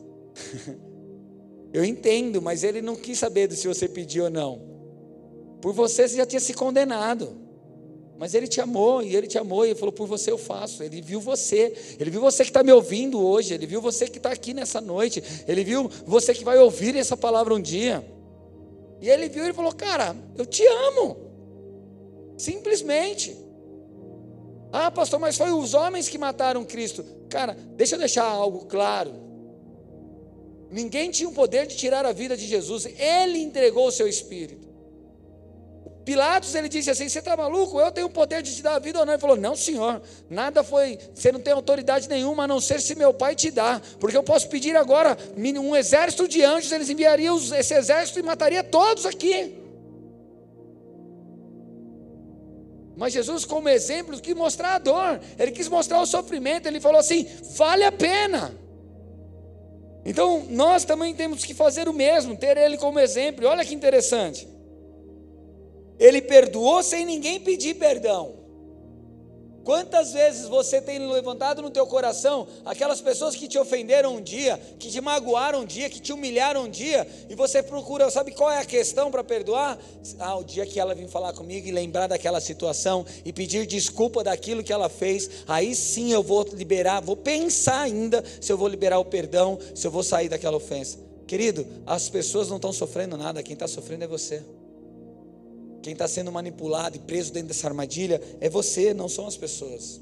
eu 1.74 1.84
entendo, 1.84 2.42
mas 2.42 2.64
ele 2.64 2.82
não 2.82 2.96
quis 2.96 3.18
saber 3.20 3.52
se 3.52 3.68
você 3.68 3.88
pediu 3.88 4.26
ou 4.26 4.30
não. 4.30 4.62
Por 5.62 5.74
você, 5.74 6.08
você 6.08 6.18
já 6.18 6.26
tinha 6.26 6.40
se 6.40 6.54
condenado. 6.54 7.47
Mas 8.18 8.34
Ele 8.34 8.48
te 8.48 8.60
amou, 8.60 9.04
e 9.04 9.16
Ele 9.16 9.28
te 9.28 9.38
amou, 9.38 9.66
e 9.66 9.70
Ele 9.70 9.80
falou: 9.80 9.92
por 9.92 10.08
você 10.08 10.32
eu 10.32 10.38
faço. 10.38 10.84
Ele 10.84 11.02
viu 11.02 11.20
você, 11.20 11.74
Ele 12.00 12.10
viu 12.10 12.20
você 12.20 12.44
que 12.44 12.50
está 12.50 12.64
me 12.64 12.72
ouvindo 12.72 13.24
hoje, 13.24 13.54
Ele 13.54 13.68
viu 13.68 13.82
você 13.82 14.08
que 14.08 14.18
está 14.18 14.32
aqui 14.32 14.54
nessa 14.54 14.82
noite, 14.82 15.24
Ele 15.48 15.64
viu 15.64 15.90
você 16.06 16.34
que 16.34 16.44
vai 16.44 16.58
ouvir 16.58 16.96
essa 16.96 17.16
palavra 17.16 17.54
um 17.54 17.62
dia. 17.62 18.06
E 19.00 19.10
Ele 19.10 19.30
viu 19.30 19.46
e 19.48 19.54
falou: 19.54 19.74
Cara, 19.74 20.16
eu 20.36 20.46
te 20.46 20.66
amo. 20.66 21.18
Simplesmente. 22.38 23.36
Ah, 24.72 24.92
pastor, 24.92 25.20
mas 25.20 25.38
foi 25.38 25.52
os 25.52 25.74
homens 25.74 26.10
que 26.10 26.18
mataram 26.18 26.66
Cristo. 26.66 27.06
Cara, 27.30 27.56
deixa 27.76 27.96
eu 27.96 28.00
deixar 28.00 28.26
algo 28.26 28.66
claro. 28.66 29.14
Ninguém 30.70 31.10
tinha 31.10 31.30
o 31.30 31.34
poder 31.34 31.66
de 31.66 31.78
tirar 31.78 32.06
a 32.06 32.12
vida 32.12 32.36
de 32.36 32.46
Jesus, 32.46 32.86
Ele 32.86 33.40
entregou 33.40 33.88
o 33.88 33.92
seu 33.92 34.08
espírito. 34.08 34.67
Pilatos 36.08 36.56
ele 36.56 36.70
disse 36.70 36.90
assim: 36.90 37.10
Você 37.10 37.20
está 37.20 37.36
maluco? 37.36 37.82
Eu 37.82 37.92
tenho 37.92 38.08
o 38.08 38.10
poder 38.10 38.42
de 38.42 38.56
te 38.56 38.64
dar 38.64 38.76
a 38.76 38.80
vida 38.80 38.98
ou 38.98 39.06
não? 39.06 39.12
Ele 39.12 39.20
falou: 39.20 39.36
Não, 39.36 39.58
senhor, 39.58 40.02
nada 40.30 40.64
foi. 40.64 40.98
Você 41.14 41.34
não 41.34 41.40
tem 41.42 41.52
autoridade 41.52 42.08
nenhuma 42.08 42.46
a 42.46 42.48
não 42.48 42.62
ser 42.62 42.80
se 42.80 42.96
meu 42.96 43.14
pai 43.14 43.36
te 43.36 43.52
dá. 43.52 43.82
Porque 44.00 44.16
eu 44.16 44.24
posso 44.24 44.48
pedir 44.48 44.78
agora 44.78 45.18
um 45.36 45.76
exército 45.76 46.26
de 46.26 46.42
anjos, 46.46 46.72
eles 46.72 46.90
enviariam 46.90 47.38
esse 47.54 47.74
exército 47.74 48.20
e 48.20 48.24
mataria 48.24 48.64
todos 48.64 49.06
aqui. 49.06 49.54
Mas 52.96 53.12
Jesus, 53.12 53.44
como 53.44 53.68
exemplo, 53.68 54.18
quis 54.22 54.34
mostrar 54.34 54.76
a 54.76 54.80
dor, 54.80 55.20
ele 55.38 55.52
quis 55.52 55.68
mostrar 55.68 56.00
o 56.00 56.06
sofrimento, 56.06 56.68
ele 56.68 56.80
falou 56.80 57.02
assim: 57.02 57.28
vale 57.58 57.84
a 57.84 57.92
pena. 57.92 58.56
Então, 60.06 60.48
nós 60.50 60.86
também 60.86 61.14
temos 61.14 61.44
que 61.44 61.54
fazer 61.54 61.90
o 61.90 61.94
mesmo, 61.94 62.38
ter 62.38 62.56
ele 62.56 62.78
como 62.78 62.98
exemplo. 62.98 63.46
Olha 63.46 63.66
que 63.66 63.76
interessante. 63.76 64.56
Ele 66.00 66.22
perdoou 66.22 66.84
sem 66.84 67.06
ninguém 67.06 67.40
pedir 67.40 67.76
perdão. 67.76 68.48
Quantas 69.68 70.14
vezes 70.14 70.48
você 70.48 70.80
tem 70.80 70.98
levantado 70.98 71.62
no 71.62 71.70
teu 71.70 71.86
coração 71.86 72.48
aquelas 72.64 73.02
pessoas 73.02 73.36
que 73.36 73.50
te 73.50 73.60
ofenderam 73.60 74.16
um 74.16 74.22
dia, 74.22 74.58
que 74.80 74.90
te 74.90 75.02
magoaram 75.02 75.60
um 75.60 75.66
dia, 75.66 75.90
que 75.90 76.00
te 76.00 76.14
humilharam 76.14 76.64
um 76.64 76.70
dia, 76.70 77.06
e 77.30 77.36
você 77.36 77.62
procura, 77.62 78.10
sabe 78.10 78.32
qual 78.32 78.50
é 78.50 78.60
a 78.60 78.66
questão 78.66 79.12
para 79.12 79.26
perdoar? 79.26 79.78
Ah, 80.20 80.38
o 80.38 80.44
dia 80.46 80.66
que 80.66 80.80
ela 80.80 80.96
vir 80.96 81.10
falar 81.10 81.34
comigo 81.34 81.68
e 81.68 81.72
lembrar 81.74 82.08
daquela 82.08 82.40
situação 82.40 83.06
e 83.26 83.34
pedir 83.34 83.66
desculpa 83.66 84.24
daquilo 84.24 84.64
que 84.64 84.72
ela 84.72 84.88
fez, 84.88 85.30
aí 85.46 85.76
sim 85.76 86.14
eu 86.14 86.24
vou 86.24 86.48
liberar, 86.54 87.02
vou 87.02 87.18
pensar 87.18 87.82
ainda 87.82 88.24
se 88.40 88.50
eu 88.50 88.58
vou 88.58 88.70
liberar 88.70 89.00
o 89.00 89.06
perdão, 89.06 89.60
se 89.76 89.86
eu 89.86 89.92
vou 89.92 90.02
sair 90.02 90.30
daquela 90.30 90.56
ofensa. 90.56 90.98
Querido, 91.28 91.68
as 91.86 92.08
pessoas 92.08 92.48
não 92.48 92.56
estão 92.56 92.72
sofrendo 92.72 93.18
nada, 93.18 93.44
quem 93.44 93.52
está 93.52 93.68
sofrendo 93.68 94.06
é 94.06 94.08
você. 94.08 94.42
Quem 95.88 95.94
está 95.94 96.06
sendo 96.06 96.34
manipulado 96.34 96.98
e 96.98 97.00
preso 97.00 97.32
dentro 97.32 97.48
dessa 97.48 97.66
armadilha 97.66 98.22
é 98.42 98.50
você, 98.50 98.94
não 98.94 99.08
são 99.08 99.26
as 99.26 99.38
pessoas. 99.38 100.02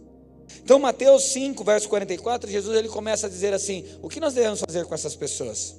Então, 0.64 0.80
Mateus 0.80 1.26
5, 1.26 1.64
verso 1.64 1.88
44, 1.88 2.50
Jesus 2.50 2.76
ele 2.76 2.90
começa 2.90 3.28
a 3.28 3.30
dizer 3.30 3.54
assim: 3.54 3.86
o 4.02 4.10
que 4.10 4.20
nós 4.20 4.34
devemos 4.34 4.60
fazer 4.62 4.84
com 4.88 4.96
essas 4.96 5.16
pessoas? 5.16 5.76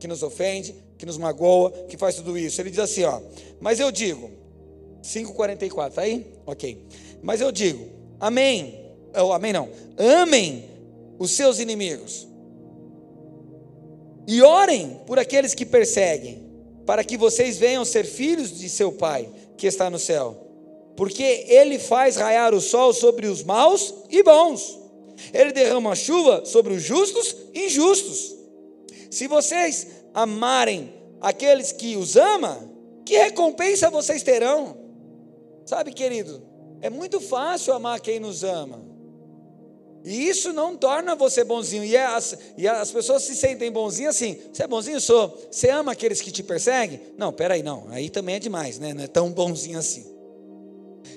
Que 0.00 0.08
nos 0.08 0.24
ofende, 0.24 0.74
que 0.98 1.06
nos 1.06 1.16
magoa, 1.16 1.70
que 1.88 1.96
faz 1.96 2.16
tudo 2.16 2.36
isso. 2.36 2.60
Ele 2.60 2.68
diz 2.68 2.80
assim: 2.80 3.04
ó, 3.04 3.20
mas 3.60 3.78
eu 3.78 3.92
digo, 3.92 4.28
5,44, 5.04 5.92
tá 5.92 6.02
aí? 6.02 6.26
Ok. 6.44 6.84
Mas 7.22 7.40
eu 7.40 7.52
digo, 7.52 7.86
amém. 8.18 8.90
Oh, 9.16 9.32
amém 9.32 9.52
não. 9.52 9.68
Amem 9.96 10.68
os 11.16 11.30
seus 11.30 11.60
inimigos. 11.60 12.26
E 14.26 14.42
orem 14.42 14.98
por 15.06 15.16
aqueles 15.16 15.54
que 15.54 15.64
perseguem, 15.64 16.42
para 16.84 17.04
que 17.04 17.16
vocês 17.16 17.56
venham 17.56 17.84
ser 17.84 18.04
filhos 18.04 18.58
de 18.58 18.68
seu 18.68 18.90
Pai 18.90 19.28
que 19.64 19.68
está 19.68 19.88
no 19.88 19.98
céu. 19.98 20.36
Porque 20.94 21.22
ele 21.48 21.78
faz 21.78 22.16
raiar 22.16 22.54
o 22.54 22.60
sol 22.60 22.92
sobre 22.92 23.26
os 23.26 23.42
maus 23.42 23.94
e 24.10 24.22
bons. 24.22 24.78
Ele 25.32 25.52
derrama 25.52 25.96
chuva 25.96 26.44
sobre 26.44 26.74
os 26.74 26.82
justos 26.82 27.34
e 27.54 27.64
injustos. 27.64 28.34
Se 29.10 29.26
vocês 29.26 29.86
amarem 30.12 30.92
aqueles 31.18 31.72
que 31.72 31.96
os 31.96 32.14
amam, 32.14 32.70
que 33.06 33.16
recompensa 33.16 33.88
vocês 33.88 34.22
terão? 34.22 34.76
Sabe, 35.64 35.94
querido, 35.94 36.42
é 36.82 36.90
muito 36.90 37.18
fácil 37.18 37.72
amar 37.72 38.00
quem 38.00 38.20
nos 38.20 38.44
ama. 38.44 38.84
E 40.04 40.28
isso 40.28 40.52
não 40.52 40.76
torna 40.76 41.14
você 41.14 41.42
bonzinho. 41.42 41.82
E 41.82 41.96
as, 41.96 42.36
e 42.58 42.68
as 42.68 42.90
pessoas 42.90 43.22
se 43.22 43.34
sentem 43.34 43.72
bonzinhas 43.72 44.14
assim. 44.16 44.38
Você 44.52 44.62
é 44.62 44.66
bonzinho? 44.66 45.00
Sou. 45.00 45.34
Você 45.50 45.70
ama 45.70 45.92
aqueles 45.92 46.20
que 46.20 46.30
te 46.30 46.42
perseguem? 46.42 47.00
Não, 47.16 47.32
peraí, 47.32 47.62
não. 47.62 47.86
Aí 47.88 48.10
também 48.10 48.34
é 48.34 48.38
demais, 48.38 48.78
né? 48.78 48.92
Não 48.92 49.02
é 49.02 49.06
tão 49.06 49.32
bonzinho 49.32 49.78
assim. 49.78 50.04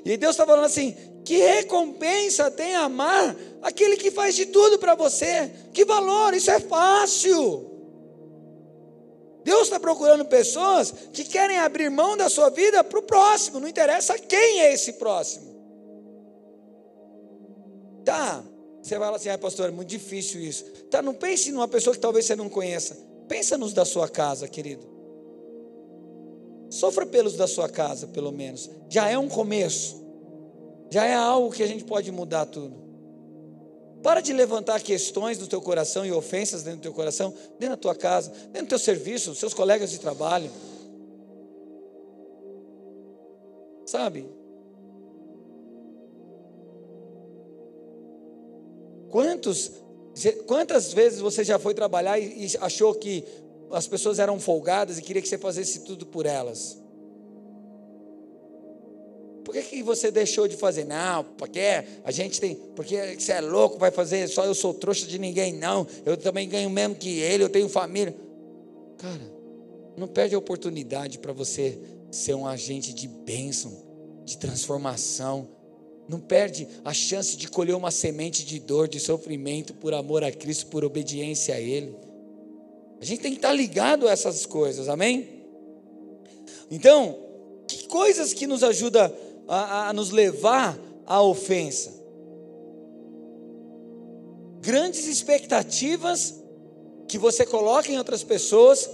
E 0.05 0.15
Deus 0.15 0.31
está 0.31 0.45
falando 0.45 0.63
assim: 0.63 0.95
que 1.25 1.35
recompensa 1.35 2.49
tem 2.49 2.75
amar 2.75 3.35
aquele 3.61 3.97
que 3.97 4.09
faz 4.09 4.33
de 4.33 4.45
tudo 4.45 4.79
para 4.79 4.95
você? 4.95 5.51
Que 5.73 5.83
valor? 5.83 6.33
Isso 6.33 6.49
é 6.49 6.61
fácil. 6.61 7.77
Deus 9.43 9.63
está 9.63 9.79
procurando 9.79 10.23
pessoas 10.25 10.93
que 11.11 11.25
querem 11.25 11.57
abrir 11.57 11.89
mão 11.89 12.15
da 12.15 12.29
sua 12.29 12.49
vida 12.49 12.83
para 12.83 12.99
o 12.99 13.03
próximo, 13.03 13.59
não 13.59 13.67
interessa 13.67 14.17
quem 14.17 14.61
é 14.61 14.73
esse 14.73 14.93
próximo. 14.93 15.55
Tá, 18.03 18.43
você 18.81 18.97
vai 18.97 19.09
lá 19.09 19.17
assim, 19.17 19.29
ah, 19.29 19.37
pastor, 19.37 19.69
é 19.69 19.71
muito 19.71 19.89
difícil 19.89 20.41
isso. 20.41 20.63
Tá, 20.89 21.01
não 21.01 21.13
pense 21.13 21.51
numa 21.51 21.67
pessoa 21.67 21.93
que 21.95 21.99
talvez 22.01 22.25
você 22.25 22.35
não 22.35 22.49
conheça. 22.49 22.97
Pensa 23.27 23.57
nos 23.57 23.73
da 23.73 23.83
sua 23.83 24.07
casa, 24.07 24.47
querido. 24.47 24.87
Sofra 26.69 27.05
pelos 27.05 27.35
da 27.35 27.47
sua 27.47 27.67
casa, 27.67 28.07
pelo 28.07 28.31
menos. 28.31 28.69
Já 28.89 29.09
é 29.09 29.17
um 29.17 29.27
começo. 29.27 30.05
Já 30.89 31.05
é 31.05 31.13
algo 31.13 31.51
que 31.51 31.63
a 31.63 31.67
gente 31.67 31.83
pode 31.83 32.11
mudar 32.11 32.45
tudo. 32.45 32.87
Para 34.01 34.21
de 34.21 34.31
levantar 34.31 34.81
questões 34.81 35.37
do 35.37 35.47
teu 35.47 35.61
coração 35.61 36.05
e 36.05 36.11
ofensas 36.11 36.63
dentro 36.63 36.79
do 36.79 36.83
teu 36.83 36.93
coração, 36.93 37.33
dentro 37.59 37.75
da 37.75 37.81
tua 37.81 37.95
casa, 37.95 38.31
dentro 38.51 38.67
do 38.67 38.69
teu 38.69 38.79
serviço, 38.79 39.31
dos 39.31 39.39
seus 39.39 39.53
colegas 39.53 39.91
de 39.91 39.99
trabalho. 39.99 40.49
Sabe? 43.85 44.36
Quantos, 49.17 49.71
quantas 50.45 50.93
vezes 50.93 51.21
você 51.21 51.43
já 51.43 51.57
foi 51.57 51.73
trabalhar 51.73 52.19
e 52.19 52.55
achou 52.61 52.93
que 52.93 53.23
as 53.71 53.87
pessoas 53.87 54.19
eram 54.19 54.39
folgadas 54.39 54.99
e 54.99 55.01
queria 55.01 55.23
que 55.23 55.27
você 55.27 55.39
fizesse 55.39 55.79
tudo 55.79 56.05
por 56.05 56.27
elas? 56.27 56.79
Por 59.43 59.55
que, 59.55 59.63
que 59.63 59.81
você 59.81 60.11
deixou 60.11 60.47
de 60.47 60.55
fazer? 60.55 60.85
Não, 60.85 61.23
porque 61.23 61.83
a 62.03 62.11
gente 62.11 62.39
tem. 62.39 62.53
Porque 62.75 63.17
você 63.17 63.31
é 63.31 63.41
louco, 63.41 63.79
vai 63.79 63.89
fazer 63.89 64.27
só 64.27 64.45
eu 64.45 64.53
sou 64.53 64.71
trouxa 64.71 65.07
de 65.07 65.17
ninguém, 65.17 65.51
não. 65.51 65.87
Eu 66.05 66.15
também 66.15 66.47
ganho 66.47 66.69
mesmo 66.69 66.93
que 66.93 67.17
ele, 67.17 67.43
eu 67.43 67.49
tenho 67.49 67.67
família. 67.67 68.15
Cara, 68.99 69.33
não 69.97 70.07
perde 70.07 70.35
a 70.35 70.37
oportunidade 70.37 71.17
para 71.17 71.33
você 71.33 71.75
ser 72.11 72.35
um 72.35 72.45
agente 72.45 72.93
de 72.93 73.07
bênção, 73.07 73.75
de 74.23 74.37
transformação. 74.37 75.56
Não 76.07 76.19
perde 76.19 76.67
a 76.85 76.93
chance 76.93 77.35
de 77.35 77.49
colher 77.49 77.75
uma 77.75 77.91
semente 77.91 78.45
de 78.45 78.59
dor, 78.59 78.87
de 78.87 78.99
sofrimento 78.99 79.73
por 79.73 79.93
amor 79.93 80.23
a 80.23 80.31
Cristo, 80.31 80.67
por 80.67 80.85
obediência 80.85 81.55
a 81.55 81.59
Ele. 81.59 81.95
A 83.01 83.05
gente 83.05 83.21
tem 83.21 83.31
que 83.31 83.37
estar 83.37 83.53
ligado 83.53 84.07
a 84.07 84.11
essas 84.11 84.45
coisas, 84.45 84.87
amém? 84.89 85.27
Então, 86.71 87.17
que 87.67 87.87
coisas 87.87 88.33
que 88.33 88.47
nos 88.47 88.63
ajudam 88.63 89.11
a, 89.47 89.89
a 89.89 89.93
nos 89.93 90.11
levar 90.11 90.77
à 91.05 91.21
ofensa. 91.21 91.93
Grandes 94.61 95.07
expectativas 95.07 96.35
que 97.07 97.17
você 97.17 97.45
coloca 97.45 97.91
em 97.91 97.97
outras 97.97 98.23
pessoas 98.23 98.89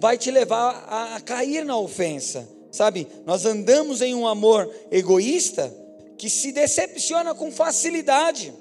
vai 0.00 0.18
te 0.18 0.30
levar 0.30 0.86
a, 0.88 1.16
a 1.16 1.20
cair 1.20 1.64
na 1.64 1.76
ofensa. 1.78 2.48
Sabe, 2.70 3.06
nós 3.26 3.44
andamos 3.44 4.00
em 4.00 4.14
um 4.14 4.26
amor 4.26 4.70
egoísta 4.90 5.74
que 6.22 6.30
se 6.30 6.52
decepciona 6.52 7.34
com 7.34 7.50
facilidade 7.50 8.54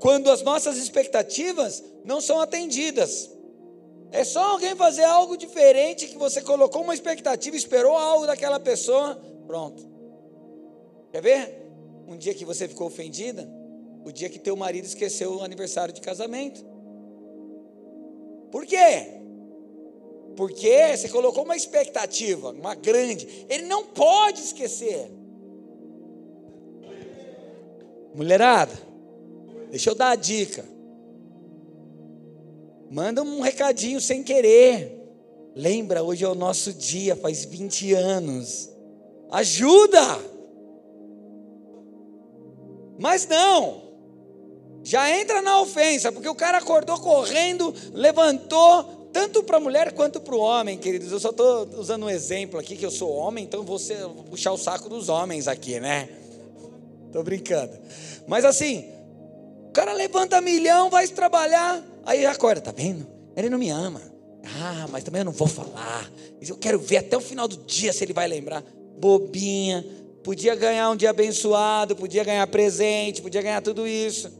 quando 0.00 0.28
as 0.28 0.42
nossas 0.42 0.76
expectativas 0.76 1.80
não 2.04 2.20
são 2.20 2.40
atendidas. 2.40 3.30
É 4.10 4.24
só 4.24 4.42
alguém 4.42 4.74
fazer 4.74 5.04
algo 5.04 5.36
diferente 5.36 6.08
que 6.08 6.18
você 6.18 6.42
colocou 6.42 6.82
uma 6.82 6.94
expectativa, 6.94 7.54
esperou 7.54 7.96
algo 7.96 8.26
daquela 8.26 8.58
pessoa, 8.58 9.22
pronto. 9.46 9.88
Quer 11.12 11.22
ver? 11.22 11.70
Um 12.08 12.16
dia 12.16 12.34
que 12.34 12.44
você 12.44 12.66
ficou 12.66 12.88
ofendida, 12.88 13.48
o 14.04 14.10
dia 14.10 14.28
que 14.28 14.40
teu 14.40 14.56
marido 14.56 14.86
esqueceu 14.86 15.36
o 15.36 15.44
aniversário 15.44 15.94
de 15.94 16.00
casamento. 16.00 16.66
Por 18.50 18.66
quê? 18.66 19.12
Porque 20.36 20.96
você 20.96 21.08
colocou 21.08 21.44
uma 21.44 21.54
expectativa, 21.54 22.50
uma 22.50 22.74
grande. 22.74 23.46
Ele 23.48 23.66
não 23.66 23.84
pode 23.84 24.40
esquecer. 24.40 25.08
Mulherada, 28.16 28.72
deixa 29.70 29.90
eu 29.90 29.94
dar 29.94 30.12
a 30.12 30.16
dica. 30.16 30.64
Manda 32.90 33.22
um 33.22 33.42
recadinho 33.42 34.00
sem 34.00 34.22
querer. 34.22 34.96
Lembra, 35.54 36.02
hoje 36.02 36.24
é 36.24 36.28
o 36.28 36.34
nosso 36.34 36.72
dia, 36.72 37.14
faz 37.14 37.44
20 37.44 37.92
anos. 37.92 38.70
Ajuda! 39.30 40.00
Mas 42.98 43.28
não, 43.28 43.82
já 44.82 45.10
entra 45.10 45.42
na 45.42 45.60
ofensa, 45.60 46.10
porque 46.10 46.28
o 46.28 46.34
cara 46.34 46.56
acordou 46.56 46.98
correndo, 46.98 47.74
levantou, 47.92 49.10
tanto 49.12 49.42
para 49.42 49.58
a 49.58 49.60
mulher 49.60 49.92
quanto 49.92 50.22
para 50.22 50.34
o 50.34 50.38
homem, 50.38 50.78
queridos. 50.78 51.12
Eu 51.12 51.20
só 51.20 51.28
estou 51.28 51.68
usando 51.76 52.06
um 52.06 52.10
exemplo 52.10 52.58
aqui, 52.58 52.76
que 52.76 52.86
eu 52.86 52.90
sou 52.90 53.10
homem, 53.10 53.44
então 53.44 53.62
vou 53.62 53.78
puxar 54.30 54.52
o 54.52 54.56
saco 54.56 54.88
dos 54.88 55.10
homens 55.10 55.46
aqui, 55.48 55.78
né? 55.78 56.08
Estou 57.16 57.24
brincando. 57.24 57.72
Mas 58.26 58.44
assim, 58.44 58.84
o 59.68 59.72
cara 59.72 59.94
levanta 59.94 60.38
milhão, 60.42 60.90
vai 60.90 61.08
trabalhar, 61.08 61.82
aí 62.04 62.26
acorda, 62.26 62.60
tá 62.60 62.72
vendo? 62.76 63.06
Ele 63.34 63.48
não 63.48 63.56
me 63.56 63.70
ama. 63.70 64.02
Ah, 64.60 64.86
mas 64.90 65.02
também 65.02 65.20
eu 65.20 65.24
não 65.24 65.32
vou 65.32 65.48
falar. 65.48 66.10
Eu 66.46 66.58
quero 66.58 66.78
ver 66.78 66.98
até 66.98 67.16
o 67.16 67.20
final 67.20 67.48
do 67.48 67.56
dia 67.56 67.90
se 67.90 68.04
ele 68.04 68.12
vai 68.12 68.28
lembrar. 68.28 68.62
Bobinha, 68.98 69.82
podia 70.22 70.54
ganhar 70.54 70.90
um 70.90 70.96
dia 70.96 71.08
abençoado, 71.08 71.96
podia 71.96 72.22
ganhar 72.22 72.46
presente, 72.48 73.22
podia 73.22 73.40
ganhar 73.40 73.62
tudo 73.62 73.86
isso. 73.86 74.30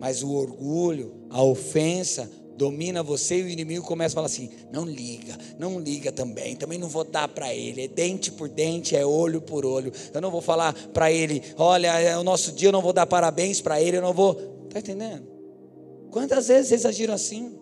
Mas 0.00 0.22
o 0.22 0.32
orgulho, 0.32 1.26
a 1.28 1.42
ofensa, 1.42 2.30
domina 2.56 3.02
você 3.02 3.40
e 3.40 3.42
o 3.42 3.48
inimigo 3.48 3.84
começa 3.84 4.14
a 4.14 4.16
falar 4.16 4.26
assim: 4.26 4.50
não 4.72 4.84
liga, 4.84 5.36
não 5.58 5.80
liga 5.80 6.12
também, 6.12 6.56
também 6.56 6.78
não 6.78 6.88
vou 6.88 7.04
dar 7.04 7.28
para 7.28 7.54
ele, 7.54 7.82
é 7.82 7.88
dente 7.88 8.30
por 8.32 8.48
dente, 8.48 8.96
é 8.96 9.04
olho 9.04 9.40
por 9.40 9.64
olho. 9.64 9.92
Eu 10.12 10.20
não 10.20 10.30
vou 10.30 10.40
falar 10.40 10.72
para 10.88 11.10
ele: 11.10 11.42
olha, 11.56 11.98
é 11.98 12.16
o 12.16 12.24
nosso 12.24 12.52
dia, 12.52 12.68
eu 12.68 12.72
não 12.72 12.82
vou 12.82 12.92
dar 12.92 13.06
parabéns 13.06 13.60
para 13.60 13.80
ele, 13.80 13.96
eu 13.96 14.02
não 14.02 14.12
vou. 14.12 14.66
Está 14.66 14.78
entendendo? 14.78 15.26
Quantas 16.10 16.48
vezes 16.48 16.68
vocês 16.68 16.86
agiram 16.86 17.14
assim? 17.14 17.58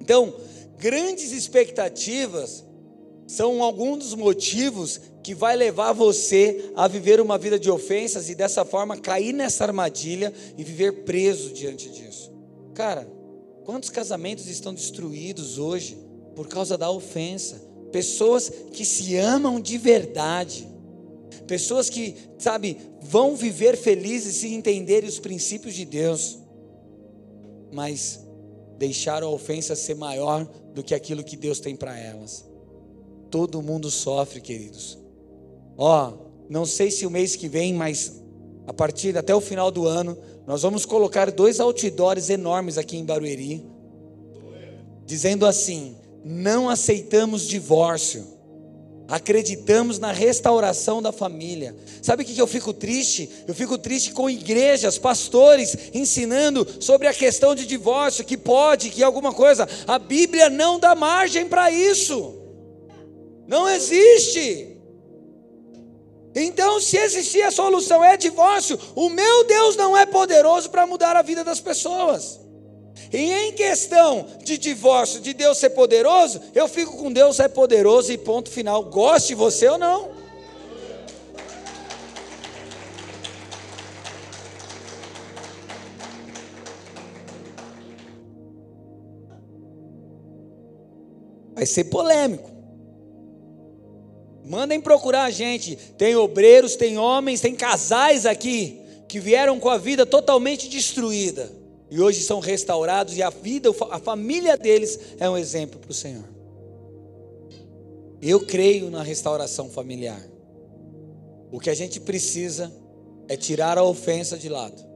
Então, 0.00 0.34
Grandes 0.78 1.32
expectativas 1.32 2.64
são 3.28 3.62
alguns 3.62 3.98
dos 3.98 4.14
motivos 4.14 4.98
que 5.22 5.34
vai 5.34 5.54
levar 5.54 5.92
você 5.92 6.72
a 6.74 6.88
viver 6.88 7.20
uma 7.20 7.36
vida 7.36 7.58
de 7.58 7.70
ofensas 7.70 8.30
e 8.30 8.34
dessa 8.34 8.64
forma 8.64 8.96
cair 8.96 9.34
nessa 9.34 9.64
armadilha 9.64 10.32
e 10.56 10.64
viver 10.64 11.04
preso 11.04 11.52
diante 11.52 11.90
disso. 11.90 12.32
Cara, 12.72 13.06
quantos 13.66 13.90
casamentos 13.90 14.48
estão 14.48 14.72
destruídos 14.72 15.58
hoje 15.58 15.98
por 16.34 16.48
causa 16.48 16.78
da 16.78 16.90
ofensa? 16.90 17.62
Pessoas 17.92 18.50
que 18.72 18.82
se 18.82 19.14
amam 19.16 19.60
de 19.60 19.76
verdade. 19.76 20.66
Pessoas 21.46 21.90
que, 21.90 22.16
sabe, 22.38 22.78
vão 23.02 23.36
viver 23.36 23.76
felizes 23.76 24.36
se 24.36 24.54
entenderem 24.54 25.06
os 25.06 25.18
princípios 25.18 25.74
de 25.74 25.84
Deus. 25.84 26.38
Mas 27.70 28.20
deixaram 28.78 29.28
a 29.28 29.32
ofensa 29.32 29.76
ser 29.76 29.96
maior 29.96 30.46
do 30.72 30.82
que 30.82 30.94
aquilo 30.94 31.22
que 31.22 31.36
Deus 31.36 31.60
tem 31.60 31.76
para 31.76 31.98
elas. 31.98 32.47
Todo 33.30 33.62
mundo 33.62 33.90
sofre, 33.90 34.40
queridos. 34.40 34.98
Ó, 35.76 36.12
não 36.48 36.64
sei 36.64 36.90
se 36.90 37.06
o 37.06 37.10
mês 37.10 37.36
que 37.36 37.48
vem, 37.48 37.74
mas 37.74 38.22
a 38.66 38.72
partir 38.72 39.16
até 39.16 39.34
o 39.34 39.40
final 39.40 39.70
do 39.70 39.86
ano, 39.86 40.16
nós 40.46 40.62
vamos 40.62 40.84
colocar 40.84 41.30
dois 41.30 41.60
outdoors 41.60 42.30
enormes 42.30 42.78
aqui 42.78 42.96
em 42.96 43.04
Barueri, 43.04 43.64
dizendo 45.04 45.46
assim: 45.46 45.96
não 46.24 46.68
aceitamos 46.68 47.46
divórcio 47.46 48.38
acreditamos 49.08 49.98
na 49.98 50.12
restauração 50.12 51.00
da 51.00 51.10
família. 51.10 51.74
Sabe 52.02 52.22
o 52.22 52.26
que 52.26 52.38
eu 52.38 52.46
fico 52.46 52.74
triste? 52.74 53.28
Eu 53.46 53.54
fico 53.54 53.78
triste 53.78 54.12
com 54.12 54.28
igrejas, 54.28 54.98
pastores 54.98 55.74
ensinando 55.94 56.66
sobre 56.78 57.08
a 57.08 57.14
questão 57.14 57.54
de 57.54 57.64
divórcio, 57.66 58.24
que 58.24 58.36
pode, 58.36 58.90
que 58.90 59.02
alguma 59.02 59.32
coisa. 59.32 59.66
A 59.86 59.98
Bíblia 59.98 60.50
não 60.50 60.78
dá 60.78 60.94
margem 60.94 61.48
para 61.48 61.70
isso. 61.70 62.34
Não 63.48 63.66
existe. 63.66 64.76
Então, 66.34 66.78
se 66.78 66.98
existir 66.98 67.42
a 67.42 67.50
solução 67.50 68.04
é 68.04 68.14
divórcio, 68.14 68.78
o 68.94 69.08
meu 69.08 69.44
Deus 69.44 69.74
não 69.74 69.96
é 69.96 70.04
poderoso 70.04 70.68
para 70.68 70.86
mudar 70.86 71.16
a 71.16 71.22
vida 71.22 71.42
das 71.42 71.58
pessoas. 71.58 72.38
E 73.10 73.32
em 73.32 73.52
questão 73.52 74.26
de 74.44 74.58
divórcio, 74.58 75.20
de 75.20 75.32
Deus 75.32 75.56
ser 75.56 75.70
poderoso, 75.70 76.42
eu 76.54 76.68
fico 76.68 76.98
com 76.98 77.10
Deus 77.10 77.40
é 77.40 77.48
poderoso 77.48 78.12
e 78.12 78.18
ponto 78.18 78.50
final. 78.50 78.84
Goste 78.84 79.34
você 79.34 79.66
ou 79.66 79.78
não. 79.78 80.10
Vai 91.54 91.64
ser 91.64 91.84
polêmico. 91.84 92.57
Mandem 94.48 94.80
procurar 94.80 95.24
a 95.24 95.30
gente. 95.30 95.76
Tem 95.76 96.16
obreiros, 96.16 96.74
tem 96.74 96.98
homens, 96.98 97.40
tem 97.40 97.54
casais 97.54 98.26
aqui 98.26 98.80
que 99.06 99.20
vieram 99.20 99.60
com 99.60 99.68
a 99.68 99.78
vida 99.78 100.04
totalmente 100.04 100.68
destruída 100.68 101.58
e 101.90 102.00
hoje 102.00 102.20
são 102.22 102.38
restaurados 102.38 103.16
e 103.16 103.22
a 103.22 103.30
vida, 103.30 103.70
a 103.90 103.98
família 103.98 104.56
deles 104.56 104.98
é 105.18 105.28
um 105.28 105.36
exemplo 105.36 105.80
para 105.80 105.90
o 105.90 105.94
Senhor. 105.94 106.24
Eu 108.20 108.40
creio 108.40 108.90
na 108.90 109.02
restauração 109.02 109.70
familiar. 109.70 110.20
O 111.50 111.58
que 111.58 111.70
a 111.70 111.74
gente 111.74 112.00
precisa 112.00 112.70
é 113.26 113.36
tirar 113.36 113.78
a 113.78 113.84
ofensa 113.84 114.36
de 114.36 114.48
lado. 114.48 114.86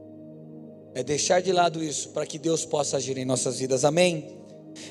É 0.93 1.03
deixar 1.03 1.41
de 1.41 1.51
lado 1.51 1.83
isso 1.83 2.09
para 2.09 2.25
que 2.27 2.37
Deus 2.37 2.63
possa 2.63 2.97
agir 2.97 3.17
em 3.17 3.25
nossas 3.25 3.57
vidas. 3.57 3.83
Amém? 3.83 4.37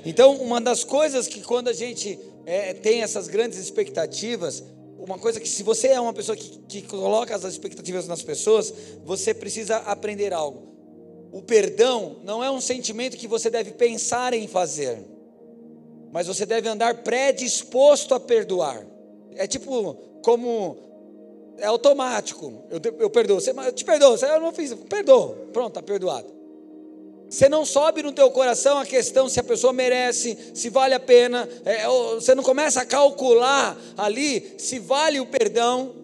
Então, 0.04 0.36
uma 0.36 0.60
das 0.60 0.82
coisas 0.82 1.28
que 1.28 1.40
quando 1.40 1.68
a 1.68 1.72
gente 1.72 2.18
é, 2.46 2.74
tem 2.74 3.02
essas 3.02 3.28
grandes 3.28 3.58
expectativas, 3.58 4.62
uma 4.98 5.18
coisa 5.18 5.40
que 5.40 5.48
se 5.48 5.62
você 5.62 5.88
é 5.88 6.00
uma 6.00 6.12
pessoa 6.12 6.36
que, 6.36 6.58
que 6.68 6.82
coloca 6.82 7.34
as 7.34 7.44
expectativas 7.44 8.06
nas 8.06 8.22
pessoas, 8.22 8.72
você 9.04 9.34
precisa 9.34 9.78
aprender 9.78 10.32
algo. 10.32 10.72
O 11.32 11.42
perdão 11.42 12.16
não 12.22 12.44
é 12.44 12.50
um 12.50 12.60
sentimento 12.60 13.16
que 13.16 13.26
você 13.26 13.50
deve 13.50 13.72
pensar 13.72 14.32
em 14.34 14.46
fazer, 14.46 15.02
mas 16.12 16.26
você 16.26 16.44
deve 16.44 16.68
andar 16.68 17.02
predisposto 17.02 18.14
a 18.14 18.20
perdoar. 18.20 18.86
É 19.34 19.46
tipo 19.46 19.94
como 20.22 20.76
é 21.58 21.66
automático. 21.66 22.64
Eu, 22.70 22.80
eu 22.98 23.10
perdoo. 23.10 23.40
Você, 23.40 23.50
eu 23.50 23.72
te 23.72 23.84
perdoo. 23.84 24.16
Você, 24.16 24.26
eu 24.26 24.40
não 24.40 24.52
fiz. 24.52 24.74
Perdoo. 24.74 25.48
Pronto, 25.52 25.68
está 25.68 25.82
perdoado. 25.82 26.41
Você 27.32 27.48
não 27.48 27.64
sobe 27.64 28.02
no 28.02 28.12
teu 28.12 28.30
coração 28.30 28.76
a 28.76 28.84
questão 28.84 29.26
se 29.26 29.40
a 29.40 29.42
pessoa 29.42 29.72
merece, 29.72 30.36
se 30.52 30.68
vale 30.68 30.92
a 30.92 31.00
pena. 31.00 31.48
É, 31.64 31.86
você 31.86 32.34
não 32.34 32.42
começa 32.42 32.82
a 32.82 32.84
calcular 32.84 33.74
ali 33.96 34.54
se 34.58 34.78
vale 34.78 35.18
o 35.18 35.24
perdão. 35.24 35.94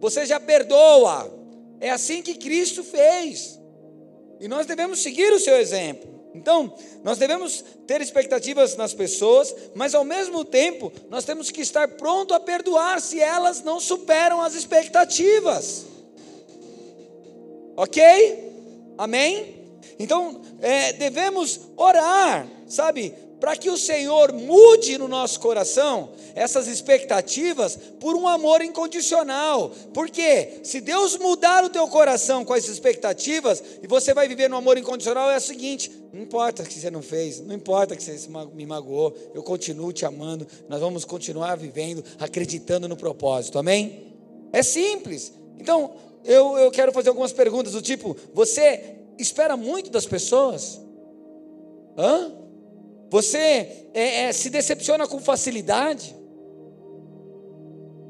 Você 0.00 0.24
já 0.24 0.40
perdoa. 0.40 1.30
É 1.78 1.90
assim 1.90 2.22
que 2.22 2.32
Cristo 2.32 2.82
fez. 2.82 3.60
E 4.40 4.48
nós 4.48 4.64
devemos 4.64 5.02
seguir 5.02 5.30
o 5.34 5.38
seu 5.38 5.58
exemplo. 5.58 6.10
Então, 6.34 6.72
nós 7.04 7.18
devemos 7.18 7.62
ter 7.86 8.00
expectativas 8.00 8.74
nas 8.74 8.94
pessoas, 8.94 9.54
mas 9.74 9.94
ao 9.94 10.02
mesmo 10.02 10.46
tempo, 10.46 10.90
nós 11.10 11.26
temos 11.26 11.50
que 11.50 11.60
estar 11.60 11.86
pronto 11.88 12.32
a 12.32 12.40
perdoar 12.40 13.02
se 13.02 13.20
elas 13.20 13.62
não 13.62 13.78
superam 13.78 14.40
as 14.40 14.54
expectativas. 14.54 15.84
Ok? 17.76 18.50
Amém? 18.96 19.61
Então, 20.02 20.40
é, 20.60 20.92
devemos 20.92 21.60
orar, 21.76 22.46
sabe? 22.66 23.14
para 23.42 23.56
que 23.56 23.68
o 23.68 23.76
Senhor 23.76 24.32
mude 24.32 24.96
no 24.96 25.08
nosso 25.08 25.40
coração 25.40 26.10
essas 26.32 26.68
expectativas 26.68 27.76
por 27.98 28.14
um 28.14 28.28
amor 28.28 28.62
incondicional. 28.62 29.72
Porque 29.92 30.60
se 30.62 30.80
Deus 30.80 31.18
mudar 31.18 31.64
o 31.64 31.68
teu 31.68 31.88
coração 31.88 32.44
com 32.44 32.54
essas 32.54 32.70
expectativas 32.70 33.60
e 33.82 33.88
você 33.88 34.14
vai 34.14 34.28
viver 34.28 34.48
no 34.48 34.54
amor 34.54 34.78
incondicional, 34.78 35.28
é 35.28 35.38
o 35.38 35.40
seguinte: 35.40 35.90
não 36.12 36.22
importa 36.22 36.62
que 36.62 36.72
você 36.72 36.88
não 36.88 37.02
fez, 37.02 37.40
não 37.40 37.52
importa 37.52 37.96
que 37.96 38.02
você 38.04 38.28
me 38.54 38.64
magoou, 38.64 39.12
eu 39.34 39.42
continuo 39.42 39.92
te 39.92 40.06
amando, 40.06 40.46
nós 40.68 40.80
vamos 40.80 41.04
continuar 41.04 41.56
vivendo, 41.56 42.04
acreditando 42.20 42.86
no 42.86 42.96
propósito, 42.96 43.58
amém? 43.58 44.14
É 44.52 44.62
simples. 44.62 45.32
Então, 45.58 45.96
eu, 46.24 46.56
eu 46.58 46.70
quero 46.70 46.92
fazer 46.92 47.08
algumas 47.08 47.32
perguntas 47.32 47.72
do 47.72 47.82
tipo: 47.82 48.16
você 48.32 49.01
espera 49.18 49.56
muito 49.56 49.90
das 49.90 50.06
pessoas? 50.06 50.80
Hã? 51.96 52.32
Você 53.10 53.38
é, 53.92 54.24
é, 54.24 54.32
se 54.32 54.48
decepciona 54.48 55.06
com 55.06 55.20
facilidade? 55.20 56.16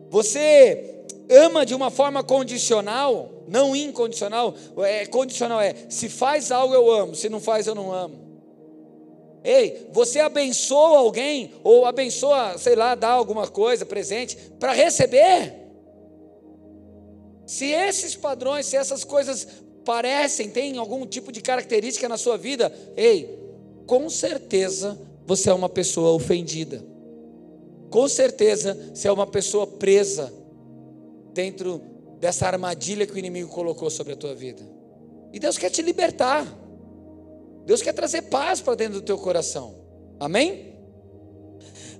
Você 0.08 1.04
ama 1.28 1.66
de 1.66 1.74
uma 1.74 1.90
forma 1.90 2.22
condicional, 2.22 3.44
não 3.48 3.74
incondicional? 3.74 4.54
É, 4.78 5.06
condicional 5.06 5.60
é: 5.60 5.74
se 5.88 6.08
faz 6.08 6.52
algo 6.52 6.74
eu 6.74 6.90
amo, 6.90 7.14
se 7.14 7.28
não 7.28 7.40
faz 7.40 7.66
eu 7.66 7.74
não 7.74 7.92
amo. 7.92 8.22
Ei, 9.44 9.88
você 9.90 10.20
abençoa 10.20 10.98
alguém 10.98 11.52
ou 11.64 11.84
abençoa, 11.84 12.56
sei 12.58 12.76
lá, 12.76 12.94
dá 12.94 13.10
alguma 13.10 13.48
coisa, 13.48 13.84
presente, 13.84 14.36
para 14.60 14.72
receber? 14.72 15.52
Se 17.44 17.66
esses 17.66 18.14
padrões, 18.14 18.66
se 18.66 18.76
essas 18.76 19.02
coisas 19.02 19.48
parecem, 19.84 20.50
têm 20.50 20.78
algum 20.78 21.06
tipo 21.06 21.30
de 21.30 21.40
característica 21.40 22.08
na 22.08 22.16
sua 22.16 22.36
vida, 22.36 22.72
ei, 22.96 23.38
com 23.86 24.08
certeza 24.08 24.98
você 25.26 25.50
é 25.50 25.54
uma 25.54 25.68
pessoa 25.68 26.12
ofendida. 26.12 26.84
Com 27.90 28.08
certeza 28.08 28.90
você 28.94 29.08
é 29.08 29.12
uma 29.12 29.26
pessoa 29.26 29.66
presa 29.66 30.32
dentro 31.32 31.80
dessa 32.18 32.46
armadilha 32.46 33.06
que 33.06 33.12
o 33.12 33.18
inimigo 33.18 33.50
colocou 33.50 33.90
sobre 33.90 34.12
a 34.12 34.16
tua 34.16 34.34
vida. 34.34 34.62
E 35.32 35.38
Deus 35.38 35.58
quer 35.58 35.70
te 35.70 35.82
libertar. 35.82 36.46
Deus 37.64 37.82
quer 37.82 37.92
trazer 37.92 38.22
paz 38.22 38.60
para 38.60 38.74
dentro 38.74 38.94
do 39.00 39.02
teu 39.02 39.18
coração. 39.18 39.74
Amém? 40.18 40.72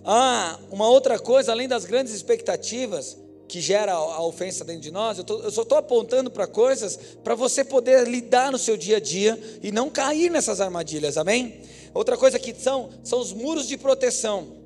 Ah, 0.05 0.59
uma 0.71 0.89
outra 0.89 1.19
coisa, 1.19 1.53
além 1.53 1.69
das 1.69 1.85
grandes 1.85 2.13
expectativas 2.13 3.17
que 3.53 3.61
gera 3.61 3.93
a 3.93 4.23
ofensa 4.23 4.65
dentro 4.65 4.81
de 4.81 4.91
nós, 4.91 5.19
eu, 5.19 5.25
tô, 5.25 5.39
eu 5.41 5.51
só 5.51 5.61
estou 5.61 5.77
apontando 5.77 6.31
para 6.31 6.47
coisas 6.47 6.99
para 7.23 7.35
você 7.35 7.63
poder 7.63 8.09
lidar 8.09 8.51
no 8.51 8.57
seu 8.57 8.79
dia 8.79 8.97
a 8.97 9.01
dia 9.01 9.39
e 9.63 9.71
não 9.71 9.91
cair 9.91 10.31
nessas 10.31 10.59
armadilhas, 10.59 11.19
amém? 11.19 11.61
Outra 11.93 12.17
coisa 12.17 12.39
que 12.39 12.55
são, 12.55 12.89
são 13.05 13.21
os 13.21 13.31
muros 13.35 13.69
de 13.69 13.77
proteção. 13.77 14.57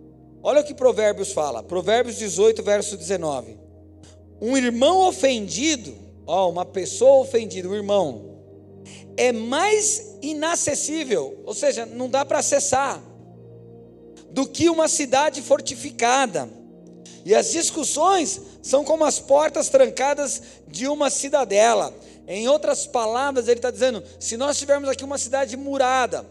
Olha 0.40 0.61
o 0.61 0.64
que 0.64 0.72
Provérbios 0.72 1.33
fala, 1.33 1.64
Provérbios 1.64 2.16
18, 2.16 2.62
verso 2.62 2.96
19. 2.96 3.59
Um 4.40 4.57
irmão 4.57 5.09
ofendido, 5.09 5.92
ó, 6.25 6.49
uma 6.49 6.64
pessoa 6.64 7.22
ofendida, 7.22 7.68
um 7.68 7.75
irmão, 7.75 8.38
é 9.16 9.33
mais 9.33 10.16
inacessível, 10.22 11.42
ou 11.44 11.55
seja, 11.55 11.85
não 11.85 12.09
dá 12.09 12.25
para 12.25 12.38
acessar, 12.38 13.03
do 14.31 14.46
que 14.46 14.70
uma 14.70 14.87
cidade 14.87 15.42
fortificada. 15.42 16.49
E 17.25 17.35
as 17.35 17.51
discussões 17.51 18.40
são 18.66 18.83
como 18.83 19.05
as 19.05 19.20
portas 19.20 19.68
trancadas 19.68 20.42
de 20.66 20.88
uma 20.88 21.09
cidadela. 21.09 21.94
Em 22.26 22.48
outras 22.48 22.85
palavras, 22.85 23.46
ele 23.46 23.61
está 23.61 23.70
dizendo: 23.70 24.02
se 24.18 24.37
nós 24.37 24.59
tivermos 24.59 24.88
aqui 24.88 25.05
uma 25.05 25.18
cidade 25.18 25.57
murada, 25.57 26.26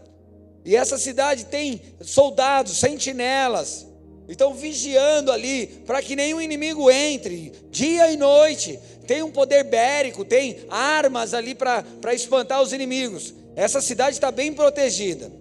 e 0.65 0.75
essa 0.75 0.97
cidade 0.97 1.45
tem 1.45 1.81
soldados, 2.01 2.77
sentinelas, 2.77 3.87
estão 4.27 4.53
vigiando 4.53 5.31
ali 5.31 5.67
para 5.85 6.01
que 6.01 6.13
nenhum 6.13 6.41
inimigo 6.41 6.91
entre, 6.91 7.53
dia 7.71 8.11
e 8.11 8.17
noite. 8.17 8.77
Tem 9.07 9.23
um 9.23 9.31
poder 9.31 9.63
bérico, 9.63 10.25
tem 10.25 10.65
armas 10.69 11.33
ali 11.33 11.55
para 11.55 12.13
espantar 12.13 12.61
os 12.61 12.73
inimigos. 12.73 13.33
Essa 13.55 13.79
cidade 13.79 14.17
está 14.17 14.29
bem 14.29 14.51
protegida. 14.51 15.31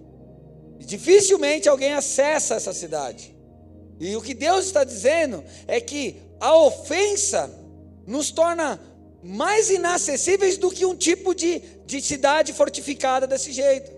Dificilmente 0.79 1.67
alguém 1.67 1.91
acessa 1.91 2.55
essa 2.55 2.71
cidade. 2.71 3.35
E 3.99 4.15
o 4.15 4.21
que 4.21 4.33
Deus 4.33 4.65
está 4.65 4.83
dizendo 4.83 5.43
é 5.67 5.81
que 5.81 6.24
a 6.39 6.55
ofensa 6.57 7.49
nos 8.05 8.31
torna 8.31 8.79
mais 9.23 9.69
inacessíveis 9.69 10.57
do 10.57 10.69
que 10.69 10.85
um 10.85 10.95
tipo 10.95 11.33
de, 11.33 11.59
de 11.85 12.01
cidade 12.01 12.53
fortificada 12.53 13.25
desse 13.25 13.51
jeito. 13.51 13.94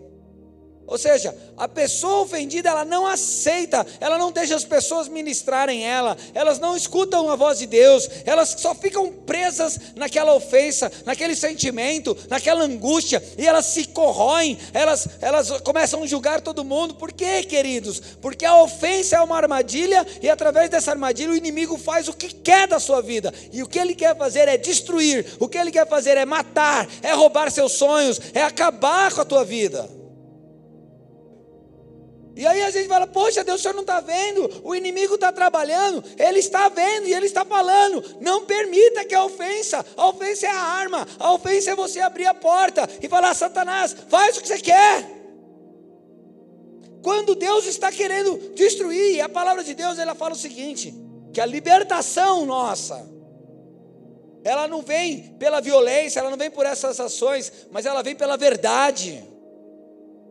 Ou 0.88 0.98
seja, 0.98 1.36
a 1.58 1.68
pessoa 1.68 2.22
ofendida, 2.22 2.70
ela 2.70 2.86
não 2.86 3.06
aceita, 3.06 3.86
ela 4.00 4.18
não 4.18 4.32
deixa 4.32 4.56
as 4.56 4.64
pessoas 4.64 5.10
ministrarem 5.10 5.86
ela, 5.86 6.16
elas 6.34 6.60
não 6.60 6.78
escutam 6.78 7.30
a 7.30 7.36
voz 7.36 7.60
de 7.60 7.68
Deus, 7.68 8.10
elas 8.26 8.56
só 8.58 8.74
ficam 8.74 9.12
presas 9.12 9.78
naquela 9.98 10.34
ofensa, 10.34 10.90
naquele 11.06 11.36
sentimento, 11.36 12.18
naquela 12.30 12.64
angústia, 12.64 13.22
e 13.38 13.46
elas 13.46 13.66
se 13.66 13.84
corroem, 13.88 14.58
elas, 14.74 15.10
elas 15.20 15.52
começam 15.60 16.04
a 16.04 16.08
julgar 16.08 16.40
todo 16.40 16.64
mundo. 16.64 16.96
Por 16.96 17.12
quê, 17.12 17.44
queridos? 17.44 18.00
Porque 18.22 18.46
a 18.46 18.62
ofensa 18.62 19.18
é 19.18 19.20
uma 19.20 19.36
armadilha, 19.36 20.08
e 20.22 20.30
através 20.30 20.70
dessa 20.70 20.92
armadilha 20.92 21.32
o 21.32 21.36
inimigo 21.36 21.78
faz 21.78 22.08
o 22.08 22.14
que 22.14 22.34
quer 22.34 22.66
da 22.66 22.80
sua 22.80 23.02
vida, 23.02 23.34
e 23.52 23.62
o 23.62 23.68
que 23.68 23.78
ele 23.78 23.94
quer 23.94 24.16
fazer 24.16 24.48
é 24.48 24.56
destruir, 24.56 25.36
o 25.38 25.50
que 25.50 25.58
ele 25.58 25.72
quer 25.72 25.86
fazer 25.86 26.16
é 26.16 26.24
matar, 26.24 26.88
é 27.04 27.12
roubar 27.12 27.52
seus 27.52 27.74
sonhos, 27.74 28.22
é 28.34 28.42
acabar 28.42 29.14
com 29.14 29.20
a 29.20 29.26
tua 29.26 29.44
vida. 29.44 29.97
E 32.38 32.46
aí 32.46 32.62
a 32.62 32.70
gente 32.70 32.88
fala, 32.88 33.08
poxa, 33.08 33.44
Deus, 33.44 33.60
o 33.60 33.64
senhor 33.64 33.74
não 33.74 33.82
está 33.82 34.00
vendo, 34.00 34.62
o 34.64 34.76
inimigo 34.76 35.16
está 35.16 35.32
trabalhando, 35.32 36.04
ele 36.20 36.38
está 36.38 36.70
vendo 36.70 37.08
e 37.08 37.14
ele 37.14 37.26
está 37.26 37.44
falando. 37.44 38.04
Não 38.22 38.46
permita 38.46 39.04
que 39.04 39.16
a 39.16 39.26
ofensa, 39.26 39.84
a 39.98 40.08
ofensa 40.08 40.46
é 40.46 40.52
a 40.52 40.62
arma, 40.62 41.08
a 41.18 41.34
ofensa 41.34 41.72
é 41.72 41.76
você 41.76 42.00
abrir 42.00 42.28
a 42.28 42.36
porta 42.36 42.88
e 43.02 43.10
falar, 43.10 43.34
Satanás, 43.34 43.96
faz 44.08 44.38
o 44.38 44.42
que 44.42 44.48
você 44.50 44.60
quer. 44.60 45.04
Quando 47.02 47.34
Deus 47.34 47.66
está 47.66 47.92
querendo 47.92 48.54
destruir, 48.54 49.20
a 49.20 49.28
palavra 49.28 49.64
de 49.64 49.74
Deus 49.74 49.98
ela 49.98 50.14
fala 50.14 50.34
o 50.34 50.38
seguinte: 50.38 50.94
que 51.34 51.42
a 51.42 51.46
libertação 51.46 52.46
nossa, 52.46 53.04
ela 54.44 54.68
não 54.68 54.84
vem 54.84 55.36
pela 55.40 55.60
violência, 55.60 56.20
ela 56.20 56.30
não 56.30 56.38
vem 56.38 56.52
por 56.52 56.68
essas 56.68 57.00
ações, 57.00 57.52
mas 57.72 57.88
ela 57.88 58.04
vem 58.04 58.16
pela 58.16 58.38
verdade. 58.38 59.37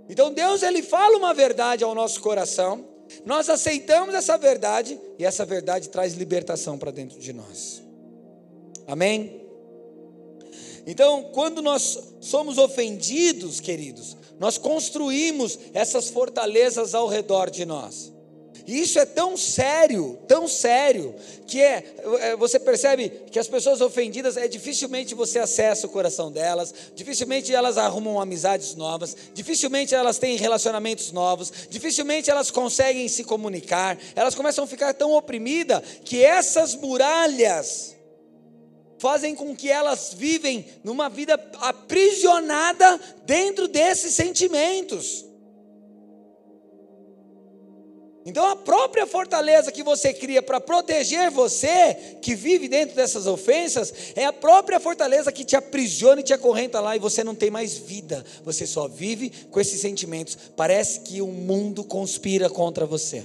Então 0.09 0.33
Deus 0.33 0.63
ele 0.63 0.83
fala 0.83 1.17
uma 1.17 1.35
verdade 1.35 1.83
ao 1.85 1.95
nosso 1.95 2.21
coração, 2.21 2.85
nós 3.25 3.49
aceitamos 3.49 4.15
essa 4.15 4.37
verdade 4.37 4.99
e 5.19 5.25
essa 5.25 5.45
verdade 5.45 5.89
traz 5.89 6.15
libertação 6.15 6.79
para 6.79 6.91
dentro 6.91 7.19
de 7.19 7.33
nós. 7.33 7.83
Amém? 8.87 9.47
Então, 10.87 11.25
quando 11.33 11.61
nós 11.61 11.99
somos 12.21 12.59
ofendidos, 12.59 13.59
queridos, 13.59 14.17
nós 14.39 14.57
construímos 14.57 15.59
essas 15.75 16.09
fortalezas 16.09 16.95
ao 16.95 17.09
redor 17.09 17.51
de 17.51 17.65
nós. 17.65 18.13
E 18.67 18.81
isso 18.81 18.99
é 18.99 19.07
tão 19.07 19.37
sério, 19.37 20.19
tão 20.27 20.49
sério, 20.49 21.15
que 21.47 21.61
é, 21.61 21.85
é, 22.21 22.37
você 22.37 22.59
percebe 22.59 23.09
que 23.31 23.39
as 23.39 23.47
pessoas 23.47 23.81
ofendidas, 23.81 24.37
é 24.37 24.49
dificilmente 24.49 25.15
você 25.15 25.39
acessa 25.39 25.87
o 25.87 25.91
coração 25.91 26.33
delas, 26.33 26.75
dificilmente 26.95 27.55
elas 27.55 27.79
arrumam 27.79 28.21
amizades 28.21 28.75
novas, 28.75 29.17
dificilmente 29.33 29.95
elas 29.95 30.19
têm 30.19 30.37
relacionamentos 30.37 31.13
novos, 31.13 31.53
dificilmente 31.71 32.31
elas 32.31 32.51
conseguem 32.51 33.07
se 33.09 33.23
comunicar, 33.23 33.97
elas 34.17 34.35
começam 34.35 34.65
a 34.65 34.67
ficar 34.67 34.93
tão 34.95 35.13
oprimidas 35.13 35.83
que 36.05 36.25
essas 36.25 36.75
muralhas 36.75 37.95
fazem 38.99 39.35
com 39.35 39.55
que 39.55 39.71
elas 39.71 40.15
vivem 40.17 40.67
numa 40.83 41.09
vida 41.09 41.35
aprisionada 41.61 42.99
dentro 43.25 43.69
desses 43.69 44.15
sentimentos. 44.15 45.26
Então 48.27 48.45
a 48.45 48.57
própria 48.57 49.07
fortaleza 49.07 49.71
que 49.71 49.85
você 49.85 50.13
cria 50.13 50.43
para 50.43 50.61
proteger 50.61 51.31
você, 51.31 51.95
que 52.21 52.35
vive 52.35 52.67
dentro 52.67 52.97
dessas 52.97 53.25
ofensas, 53.25 53.95
é 54.17 54.25
a 54.25 54.33
própria 54.33 54.81
fortaleza 54.81 55.31
que 55.31 55.45
te 55.45 55.55
aprisiona 55.55 56.21
e 56.21 56.25
te 56.25 56.35
acorrenta 56.35 56.81
lá 56.81 56.97
e 56.97 56.99
você 56.99 57.23
não 57.23 57.37
tem 57.37 57.53
mais 57.53 57.79
vida. 57.79 58.25
Você 58.43 58.67
só 58.67 58.89
vive 58.89 59.31
com 59.49 59.61
esses 59.61 59.81
sentimentos. 59.81 60.37
Parece 60.57 61.01
que 61.01 61.23
o 61.23 61.29
mundo 61.29 61.85
conspira 61.85 62.51
contra 62.51 62.85
você. 62.85 63.25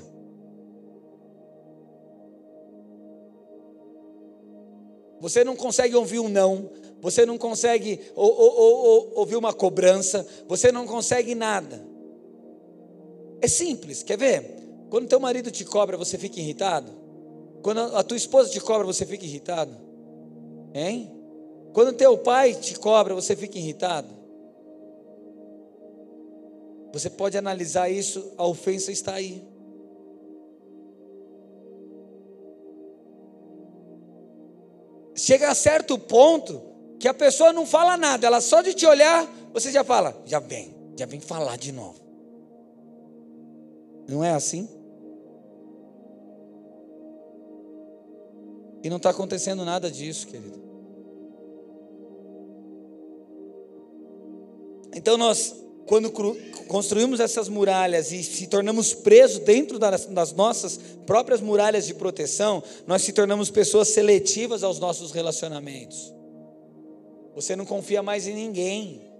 Você 5.20 5.44
não 5.44 5.56
consegue 5.56 5.96
ouvir 5.96 6.20
um 6.20 6.30
não, 6.30 6.70
você 7.02 7.26
não 7.26 7.40
consegue 7.40 8.00
ou, 8.16 8.32
ou, 8.32 8.60
ou, 8.60 9.12
ouvir 9.16 9.36
uma 9.36 9.52
cobrança, 9.52 10.28
você 10.48 10.72
não 10.72 10.86
consegue 10.86 11.34
nada. 11.34 11.84
É 13.42 13.48
simples, 13.48 14.04
quer 14.04 14.18
ver? 14.20 14.62
Quando 14.92 15.08
teu 15.08 15.22
marido 15.22 15.50
te 15.50 15.64
cobra, 15.64 15.96
você 15.96 16.18
fica 16.18 16.38
irritado? 16.38 16.92
Quando 17.62 17.80
a 17.96 18.04
tua 18.04 18.18
esposa 18.18 18.50
te 18.50 18.60
cobra, 18.60 18.86
você 18.86 19.06
fica 19.06 19.24
irritado? 19.24 19.74
Hein? 20.74 21.10
Quando 21.72 21.94
teu 21.94 22.18
pai 22.18 22.54
te 22.54 22.78
cobra, 22.78 23.16
você 23.16 23.34
fica 23.34 23.58
irritado? 23.58 24.10
Você 26.92 27.10
pode 27.10 27.38
analisar 27.38 27.90
isso, 27.90 28.34
a 28.38 28.46
ofensa 28.46 28.92
está 28.92 29.14
aí. 29.14 29.42
Chega 35.16 35.52
a 35.52 35.56
certo 35.56 35.98
ponto 35.98 36.62
que 37.00 37.08
a 37.08 37.14
pessoa 37.14 37.54
não 37.54 37.66
fala 37.66 37.96
nada, 37.96 38.28
ela 38.28 38.42
só 38.42 38.62
de 38.62 38.74
te 38.74 38.86
olhar, 38.86 39.26
você 39.54 39.72
já 39.72 39.86
fala, 39.86 40.22
já 40.26 40.40
vem, 40.40 40.76
já 40.98 41.06
vem 41.06 41.22
falar 41.22 41.56
de 41.56 41.72
novo. 41.72 42.02
Não 44.10 44.22
é 44.22 44.34
assim? 44.34 44.81
E 48.84 48.90
não 48.90 48.98
está 48.98 49.12
acontecendo 49.12 49.64
nada 49.64 49.90
disso, 49.92 50.28
querido. 50.28 50.60
Então 54.94 55.18
nós, 55.18 55.56
quando 55.86 56.12
construímos 56.68 57.20
essas 57.20 57.48
muralhas 57.48 58.12
e 58.12 58.24
se 58.24 58.48
tornamos 58.48 58.94
presos 58.94 59.40
dentro 59.40 59.80
das, 59.80 60.34
nossas 60.34 60.80
próprias 61.06 61.42
muralhas 61.42 61.86
de 61.86 61.94
proteção, 61.94 62.64
nós 62.88 63.02
se 63.02 63.14
tornamos 63.14 63.50
pessoas 63.50 63.90
seletivas 63.90 64.64
aos 64.64 64.80
nossos 64.80 65.12
relacionamentos. 65.12 66.14
Você 67.36 67.56
não 67.56 67.66
confia 67.66 68.04
mais 68.04 68.28
em 68.28 68.34
ninguém. 68.34 69.11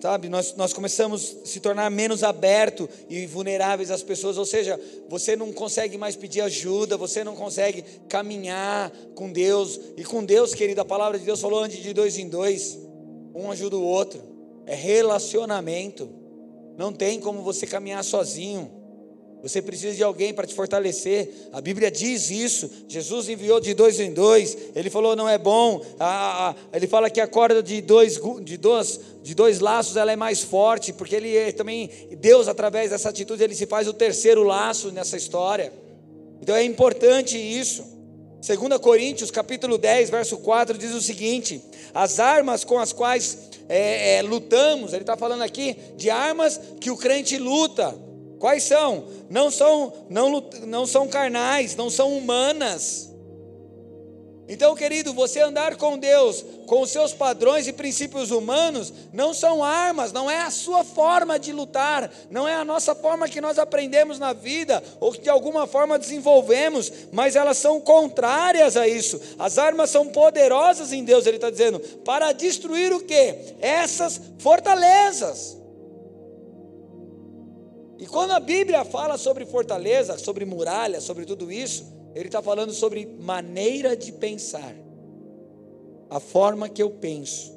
Sabe, 0.00 0.30
nós, 0.30 0.54
nós 0.56 0.72
começamos 0.72 1.36
a 1.42 1.46
se 1.46 1.60
tornar 1.60 1.90
menos 1.90 2.24
aberto 2.24 2.88
e 3.06 3.26
vulneráveis 3.26 3.90
às 3.90 4.02
pessoas, 4.02 4.38
ou 4.38 4.46
seja, 4.46 4.80
você 5.10 5.36
não 5.36 5.52
consegue 5.52 5.98
mais 5.98 6.16
pedir 6.16 6.40
ajuda, 6.40 6.96
você 6.96 7.22
não 7.22 7.36
consegue 7.36 7.84
caminhar 8.08 8.90
com 9.14 9.30
Deus, 9.30 9.78
e 9.98 10.04
com 10.04 10.24
Deus, 10.24 10.54
querido, 10.54 10.80
a 10.80 10.86
palavra 10.86 11.18
de 11.18 11.26
Deus 11.26 11.38
falou 11.38 11.62
antes 11.62 11.82
de 11.82 11.92
dois 11.92 12.16
em 12.16 12.30
dois, 12.30 12.78
um 13.34 13.50
ajuda 13.50 13.76
o 13.76 13.84
outro, 13.84 14.22
é 14.64 14.74
relacionamento, 14.74 16.08
não 16.78 16.94
tem 16.94 17.20
como 17.20 17.42
você 17.42 17.66
caminhar 17.66 18.02
sozinho, 18.02 18.79
você 19.42 19.62
precisa 19.62 19.96
de 19.96 20.02
alguém 20.02 20.34
para 20.34 20.46
te 20.46 20.54
fortalecer. 20.54 21.48
A 21.52 21.60
Bíblia 21.60 21.90
diz 21.90 22.30
isso. 22.30 22.70
Jesus 22.86 23.28
enviou 23.28 23.58
de 23.58 23.72
dois 23.72 23.98
em 23.98 24.12
dois. 24.12 24.56
Ele 24.74 24.90
falou 24.90 25.16
não 25.16 25.28
é 25.28 25.38
bom. 25.38 25.80
Ah, 25.98 26.54
ele 26.72 26.86
fala 26.86 27.08
que 27.08 27.20
a 27.20 27.26
corda 27.26 27.62
de 27.62 27.80
dois, 27.80 28.20
de 28.42 28.56
dois, 28.56 29.00
de 29.22 29.34
dois 29.34 29.60
laços 29.60 29.96
ela 29.96 30.12
é 30.12 30.16
mais 30.16 30.42
forte, 30.42 30.92
porque 30.92 31.16
ele 31.16 31.52
também 31.52 31.90
Deus 32.18 32.48
através 32.48 32.90
dessa 32.90 33.08
atitude 33.08 33.42
ele 33.42 33.54
se 33.54 33.66
faz 33.66 33.88
o 33.88 33.92
terceiro 33.92 34.42
laço 34.42 34.90
nessa 34.90 35.16
história. 35.16 35.72
Então 36.42 36.54
é 36.54 36.62
importante 36.62 37.36
isso. 37.36 37.98
2 38.46 38.78
Coríntios 38.78 39.30
capítulo 39.30 39.76
10, 39.76 40.10
verso 40.10 40.38
4 40.38 40.76
diz 40.76 40.92
o 40.92 41.00
seguinte: 41.00 41.62
as 41.94 42.18
armas 42.18 42.64
com 42.64 42.78
as 42.78 42.92
quais 42.92 43.50
é, 43.68 44.16
é, 44.16 44.22
lutamos, 44.22 44.92
ele 44.92 45.02
está 45.02 45.16
falando 45.16 45.42
aqui 45.42 45.76
de 45.96 46.10
armas 46.10 46.60
que 46.80 46.90
o 46.90 46.96
crente 46.96 47.38
luta 47.38 48.09
Quais 48.40 48.62
são? 48.62 49.04
Não 49.28 49.50
são, 49.50 49.92
não, 50.08 50.42
não 50.66 50.86
são 50.86 51.06
carnais, 51.06 51.76
não 51.76 51.90
são 51.90 52.16
humanas. 52.16 53.10
Então, 54.48 54.74
querido, 54.74 55.12
você 55.12 55.40
andar 55.40 55.76
com 55.76 55.98
Deus, 55.98 56.42
com 56.66 56.80
os 56.80 56.90
seus 56.90 57.12
padrões 57.12 57.68
e 57.68 57.72
princípios 57.72 58.30
humanos, 58.30 58.92
não 59.12 59.34
são 59.34 59.62
armas, 59.62 60.10
não 60.10 60.28
é 60.28 60.40
a 60.40 60.50
sua 60.50 60.82
forma 60.82 61.38
de 61.38 61.52
lutar, 61.52 62.10
não 62.30 62.48
é 62.48 62.54
a 62.54 62.64
nossa 62.64 62.94
forma 62.94 63.28
que 63.28 63.42
nós 63.42 63.58
aprendemos 63.58 64.18
na 64.18 64.32
vida, 64.32 64.82
ou 64.98 65.12
que 65.12 65.20
de 65.20 65.28
alguma 65.28 65.66
forma 65.66 65.98
desenvolvemos, 65.98 66.90
mas 67.12 67.36
elas 67.36 67.58
são 67.58 67.78
contrárias 67.78 68.74
a 68.74 68.88
isso. 68.88 69.20
As 69.38 69.58
armas 69.58 69.90
são 69.90 70.08
poderosas 70.08 70.92
em 70.92 71.04
Deus, 71.04 71.26
Ele 71.26 71.36
está 71.36 71.50
dizendo, 71.50 71.78
para 71.78 72.32
destruir 72.32 72.90
o 72.92 73.00
que? 73.00 73.54
Essas 73.60 74.18
fortalezas. 74.38 75.59
E 78.00 78.06
quando 78.06 78.30
a 78.30 78.40
Bíblia 78.40 78.82
fala 78.82 79.18
sobre 79.18 79.44
fortaleza, 79.44 80.16
sobre 80.16 80.46
muralha, 80.46 81.02
sobre 81.02 81.26
tudo 81.26 81.52
isso, 81.52 81.84
ele 82.14 82.28
está 82.28 82.40
falando 82.40 82.72
sobre 82.72 83.04
maneira 83.20 83.94
de 83.94 84.10
pensar, 84.10 84.74
a 86.08 86.18
forma 86.18 86.66
que 86.66 86.82
eu 86.82 86.88
penso. 86.88 87.52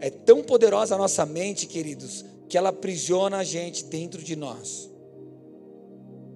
É 0.00 0.10
tão 0.10 0.42
poderosa 0.42 0.96
a 0.96 0.98
nossa 0.98 1.24
mente, 1.24 1.66
queridos, 1.66 2.24
que 2.48 2.58
ela 2.58 2.70
aprisiona 2.70 3.38
a 3.38 3.44
gente 3.44 3.84
dentro 3.84 4.20
de 4.20 4.34
nós. 4.34 4.90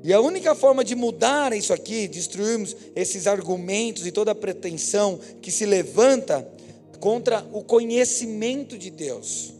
E 0.04 0.12
a 0.12 0.20
única 0.20 0.54
forma 0.54 0.84
de 0.84 0.94
mudar 0.94 1.52
isso 1.52 1.72
aqui, 1.72 2.06
destruirmos 2.06 2.76
esses 2.94 3.26
argumentos 3.26 4.06
e 4.06 4.12
toda 4.12 4.30
a 4.30 4.34
pretensão 4.34 5.18
que 5.40 5.50
se 5.50 5.66
levanta 5.66 6.48
contra 7.00 7.44
o 7.52 7.64
conhecimento 7.64 8.78
de 8.78 8.90
Deus. 8.90 9.52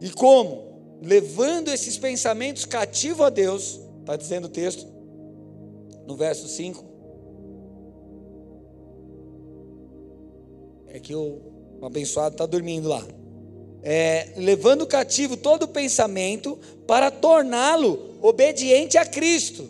E 0.00 0.08
como? 0.10 0.67
Levando 1.02 1.68
esses 1.68 1.96
pensamentos 1.96 2.64
cativo 2.64 3.22
a 3.24 3.30
Deus, 3.30 3.80
está 4.00 4.16
dizendo 4.16 4.46
o 4.46 4.48
texto, 4.48 4.86
no 6.06 6.16
verso 6.16 6.48
5. 6.48 6.84
É 10.88 10.98
que 10.98 11.14
o, 11.14 11.40
abençoado 11.82 12.34
está 12.34 12.46
dormindo 12.46 12.88
lá. 12.88 13.06
É, 13.82 14.32
levando 14.36 14.86
cativo 14.86 15.36
todo 15.36 15.68
pensamento 15.68 16.58
para 16.86 17.10
torná-lo 17.10 18.16
obediente 18.20 18.98
a 18.98 19.06
Cristo. 19.06 19.68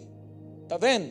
Está 0.62 0.78
vendo? 0.78 1.10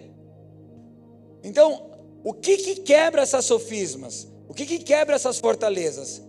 Então, 1.44 1.92
o 2.24 2.34
que, 2.34 2.58
que 2.58 2.76
quebra 2.78 3.22
essas 3.22 3.46
sofismas? 3.46 4.28
O 4.48 4.54
que, 4.54 4.66
que 4.66 4.80
quebra 4.80 5.16
essas 5.16 5.38
fortalezas? 5.38 6.22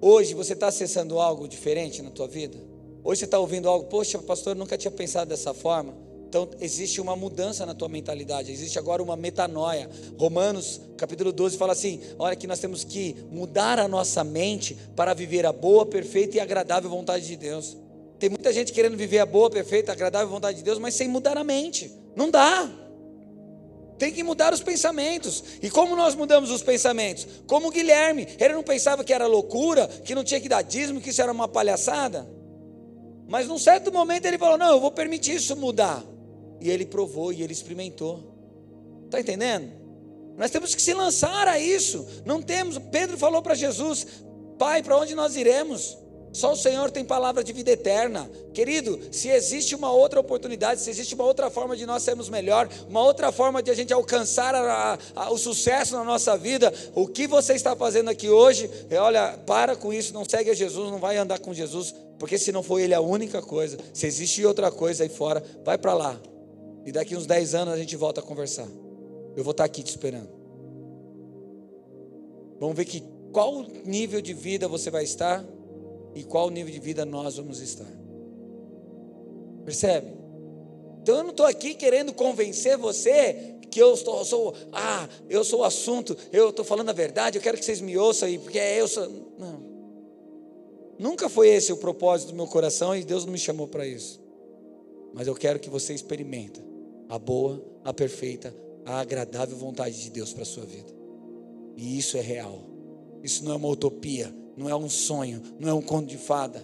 Hoje 0.00 0.34
você 0.34 0.52
está 0.52 0.68
acessando 0.68 1.18
algo 1.18 1.48
diferente 1.48 2.02
na 2.02 2.10
tua 2.10 2.28
vida? 2.28 2.73
Hoje 3.04 3.18
você 3.18 3.24
está 3.26 3.38
ouvindo 3.38 3.68
algo, 3.68 3.84
poxa, 3.84 4.18
pastor, 4.18 4.56
eu 4.56 4.58
nunca 4.58 4.78
tinha 4.78 4.90
pensado 4.90 5.28
dessa 5.28 5.52
forma. 5.52 5.94
Então, 6.26 6.48
existe 6.58 7.02
uma 7.02 7.14
mudança 7.14 7.66
na 7.66 7.74
tua 7.74 7.88
mentalidade, 7.88 8.50
existe 8.50 8.78
agora 8.78 9.02
uma 9.02 9.14
metanoia. 9.14 9.90
Romanos, 10.18 10.80
capítulo 10.96 11.30
12, 11.30 11.58
fala 11.58 11.72
assim: 11.72 12.00
olha, 12.18 12.34
que 12.34 12.46
nós 12.46 12.58
temos 12.58 12.82
que 12.82 13.14
mudar 13.30 13.78
a 13.78 13.86
nossa 13.86 14.24
mente 14.24 14.74
para 14.96 15.12
viver 15.12 15.44
a 15.44 15.52
boa, 15.52 15.84
perfeita 15.84 16.38
e 16.38 16.40
agradável 16.40 16.88
vontade 16.88 17.26
de 17.26 17.36
Deus. 17.36 17.76
Tem 18.18 18.30
muita 18.30 18.50
gente 18.54 18.72
querendo 18.72 18.96
viver 18.96 19.18
a 19.18 19.26
boa, 19.26 19.50
perfeita, 19.50 19.92
agradável 19.92 20.28
vontade 20.28 20.56
de 20.56 20.64
Deus, 20.64 20.78
mas 20.78 20.94
sem 20.94 21.06
mudar 21.06 21.36
a 21.36 21.44
mente. 21.44 21.92
Não 22.16 22.30
dá. 22.30 22.70
Tem 23.98 24.10
que 24.10 24.24
mudar 24.24 24.52
os 24.52 24.62
pensamentos. 24.62 25.44
E 25.62 25.68
como 25.68 25.94
nós 25.94 26.14
mudamos 26.14 26.50
os 26.50 26.62
pensamentos? 26.62 27.26
Como 27.46 27.68
o 27.68 27.70
Guilherme, 27.70 28.26
ele 28.40 28.54
não 28.54 28.62
pensava 28.62 29.04
que 29.04 29.12
era 29.12 29.26
loucura, 29.26 29.86
que 29.86 30.14
não 30.14 30.24
tinha 30.24 30.40
que 30.40 30.48
dar 30.48 30.62
dízimo, 30.62 31.00
que 31.02 31.10
isso 31.10 31.22
era 31.22 31.30
uma 31.30 31.46
palhaçada. 31.46 32.26
Mas 33.28 33.48
num 33.48 33.58
certo 33.58 33.92
momento 33.92 34.26
ele 34.26 34.38
falou: 34.38 34.58
Não, 34.58 34.72
eu 34.72 34.80
vou 34.80 34.90
permitir 34.90 35.36
isso 35.36 35.56
mudar. 35.56 36.02
E 36.60 36.70
ele 36.70 36.86
provou 36.86 37.32
e 37.32 37.42
ele 37.42 37.52
experimentou. 37.52 38.34
Está 39.04 39.20
entendendo? 39.20 39.70
Nós 40.36 40.50
temos 40.50 40.74
que 40.74 40.82
se 40.82 40.92
lançar 40.92 41.46
a 41.46 41.58
isso. 41.58 42.06
Não 42.24 42.42
temos. 42.42 42.78
Pedro 42.78 43.16
falou 43.16 43.42
para 43.42 43.54
Jesus: 43.54 44.06
Pai, 44.58 44.82
para 44.82 44.98
onde 44.98 45.14
nós 45.14 45.36
iremos? 45.36 45.96
Só 46.34 46.52
o 46.52 46.56
Senhor 46.56 46.90
tem 46.90 47.04
palavra 47.04 47.44
de 47.44 47.52
vida 47.52 47.70
eterna. 47.70 48.28
Querido, 48.52 48.98
se 49.12 49.28
existe 49.28 49.72
uma 49.72 49.92
outra 49.92 50.18
oportunidade, 50.18 50.80
se 50.80 50.90
existe 50.90 51.14
uma 51.14 51.22
outra 51.22 51.48
forma 51.48 51.76
de 51.76 51.86
nós 51.86 52.02
sermos 52.02 52.28
melhor, 52.28 52.68
uma 52.88 53.00
outra 53.04 53.30
forma 53.30 53.62
de 53.62 53.70
a 53.70 53.74
gente 53.74 53.92
alcançar 53.92 54.52
a, 54.52 54.98
a, 55.14 55.30
o 55.30 55.38
sucesso 55.38 55.94
na 55.94 56.02
nossa 56.02 56.36
vida, 56.36 56.74
o 56.92 57.06
que 57.06 57.28
você 57.28 57.52
está 57.54 57.76
fazendo 57.76 58.10
aqui 58.10 58.28
hoje, 58.28 58.68
é, 58.90 58.98
olha, 58.98 59.38
para 59.46 59.76
com 59.76 59.92
isso, 59.92 60.12
não 60.12 60.24
segue 60.28 60.50
a 60.50 60.54
Jesus, 60.54 60.90
não 60.90 60.98
vai 60.98 61.16
andar 61.16 61.38
com 61.38 61.54
Jesus, 61.54 61.94
porque 62.18 62.36
se 62.36 62.50
não 62.50 62.64
for 62.64 62.80
Ele 62.80 62.94
a 62.94 63.00
única 63.00 63.40
coisa, 63.40 63.78
se 63.92 64.04
existe 64.04 64.44
outra 64.44 64.72
coisa 64.72 65.04
aí 65.04 65.08
fora, 65.08 65.40
vai 65.64 65.78
para 65.78 65.94
lá. 65.94 66.20
E 66.84 66.90
daqui 66.90 67.16
uns 67.16 67.26
10 67.26 67.54
anos 67.54 67.74
a 67.74 67.78
gente 67.78 67.94
volta 67.94 68.20
a 68.20 68.24
conversar. 68.24 68.66
Eu 69.36 69.44
vou 69.44 69.52
estar 69.52 69.62
aqui 69.62 69.84
te 69.84 69.90
esperando. 69.90 70.28
Vamos 72.58 72.76
ver 72.76 72.86
que 72.86 73.04
qual 73.32 73.64
nível 73.84 74.20
de 74.20 74.34
vida 74.34 74.66
você 74.66 74.90
vai 74.90 75.04
estar 75.04 75.44
e 76.14 76.22
qual 76.22 76.50
nível 76.50 76.72
de 76.72 76.80
vida 76.80 77.04
nós 77.04 77.36
vamos 77.36 77.60
estar. 77.60 77.90
Percebe? 79.64 80.08
Então 81.02 81.16
eu 81.16 81.22
não 81.22 81.30
estou 81.30 81.46
aqui 81.46 81.74
querendo 81.74 82.12
convencer 82.12 82.78
você 82.78 83.56
que 83.70 83.82
eu 83.82 83.92
estou, 83.92 84.24
sou, 84.24 84.54
ah, 84.72 85.08
eu 85.28 85.42
sou 85.42 85.60
o 85.60 85.64
assunto, 85.64 86.16
eu 86.32 86.50
estou 86.50 86.64
falando 86.64 86.90
a 86.90 86.92
verdade, 86.92 87.36
eu 87.36 87.42
quero 87.42 87.58
que 87.58 87.64
vocês 87.64 87.80
me 87.80 87.98
ouçam 87.98 88.28
aí, 88.28 88.38
porque 88.38 88.58
eu 88.58 88.86
sou. 88.86 89.08
Não. 89.38 89.74
Nunca 90.98 91.28
foi 91.28 91.48
esse 91.48 91.72
o 91.72 91.76
propósito 91.76 92.28
do 92.28 92.36
meu 92.36 92.46
coração 92.46 92.94
e 92.94 93.02
Deus 93.02 93.24
não 93.24 93.32
me 93.32 93.38
chamou 93.38 93.66
para 93.66 93.86
isso. 93.86 94.22
Mas 95.12 95.26
eu 95.26 95.34
quero 95.34 95.58
que 95.58 95.68
você 95.68 95.92
experimente 95.92 96.60
a 97.08 97.18
boa, 97.18 97.62
a 97.82 97.92
perfeita, 97.92 98.54
a 98.84 99.00
agradável 99.00 99.56
vontade 99.56 100.00
de 100.00 100.10
Deus 100.10 100.32
para 100.32 100.42
a 100.42 100.46
sua 100.46 100.64
vida. 100.64 100.92
E 101.76 101.98
isso 101.98 102.16
é 102.16 102.20
real. 102.20 102.60
Isso 103.22 103.44
não 103.44 103.52
é 103.52 103.56
uma 103.56 103.68
utopia 103.68 104.32
não 104.56 104.68
é 104.68 104.76
um 104.76 104.88
sonho, 104.88 105.42
não 105.58 105.68
é 105.68 105.74
um 105.74 105.82
conto 105.82 106.06
de 106.06 106.18
fada. 106.18 106.62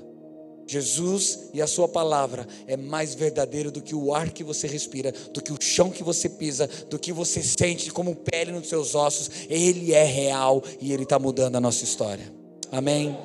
Jesus 0.67 1.51
e 1.53 1.61
a 1.61 1.67
sua 1.67 1.89
palavra 1.89 2.47
é 2.69 2.77
mais 2.77 3.13
verdadeiro 3.17 3.73
do 3.73 3.83
que 3.83 3.93
o 3.93 4.15
ar 4.15 4.31
que 4.31 4.45
você 4.45 4.69
respira, 4.69 5.13
do 5.33 5.43
que 5.43 5.53
o 5.53 5.61
chão 5.61 5.91
que 5.91 6.05
você 6.05 6.29
pisa, 6.29 6.69
do 6.89 6.97
que 6.97 7.13
você 7.13 7.43
sente 7.43 7.91
como 7.91 8.15
pele 8.15 8.53
nos 8.53 8.69
seus 8.69 8.95
ossos. 8.95 9.29
Ele 9.49 9.93
é 9.93 10.05
real 10.05 10.63
e 10.81 10.93
ele 10.93 11.03
está 11.03 11.19
mudando 11.19 11.57
a 11.57 11.61
nossa 11.61 11.83
história. 11.83 12.33
Amém? 12.71 13.19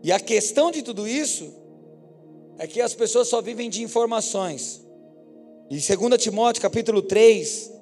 E 0.00 0.12
a 0.12 0.20
questão 0.20 0.70
de 0.70 0.82
tudo 0.82 1.08
isso 1.08 1.52
é 2.58 2.68
que 2.68 2.80
as 2.80 2.94
pessoas 2.94 3.26
só 3.26 3.42
vivem 3.42 3.68
de 3.68 3.82
informações. 3.82 4.80
E 5.68 5.76
2 5.76 6.22
Timóteo 6.22 6.62
capítulo 6.62 7.02
3, 7.02 7.72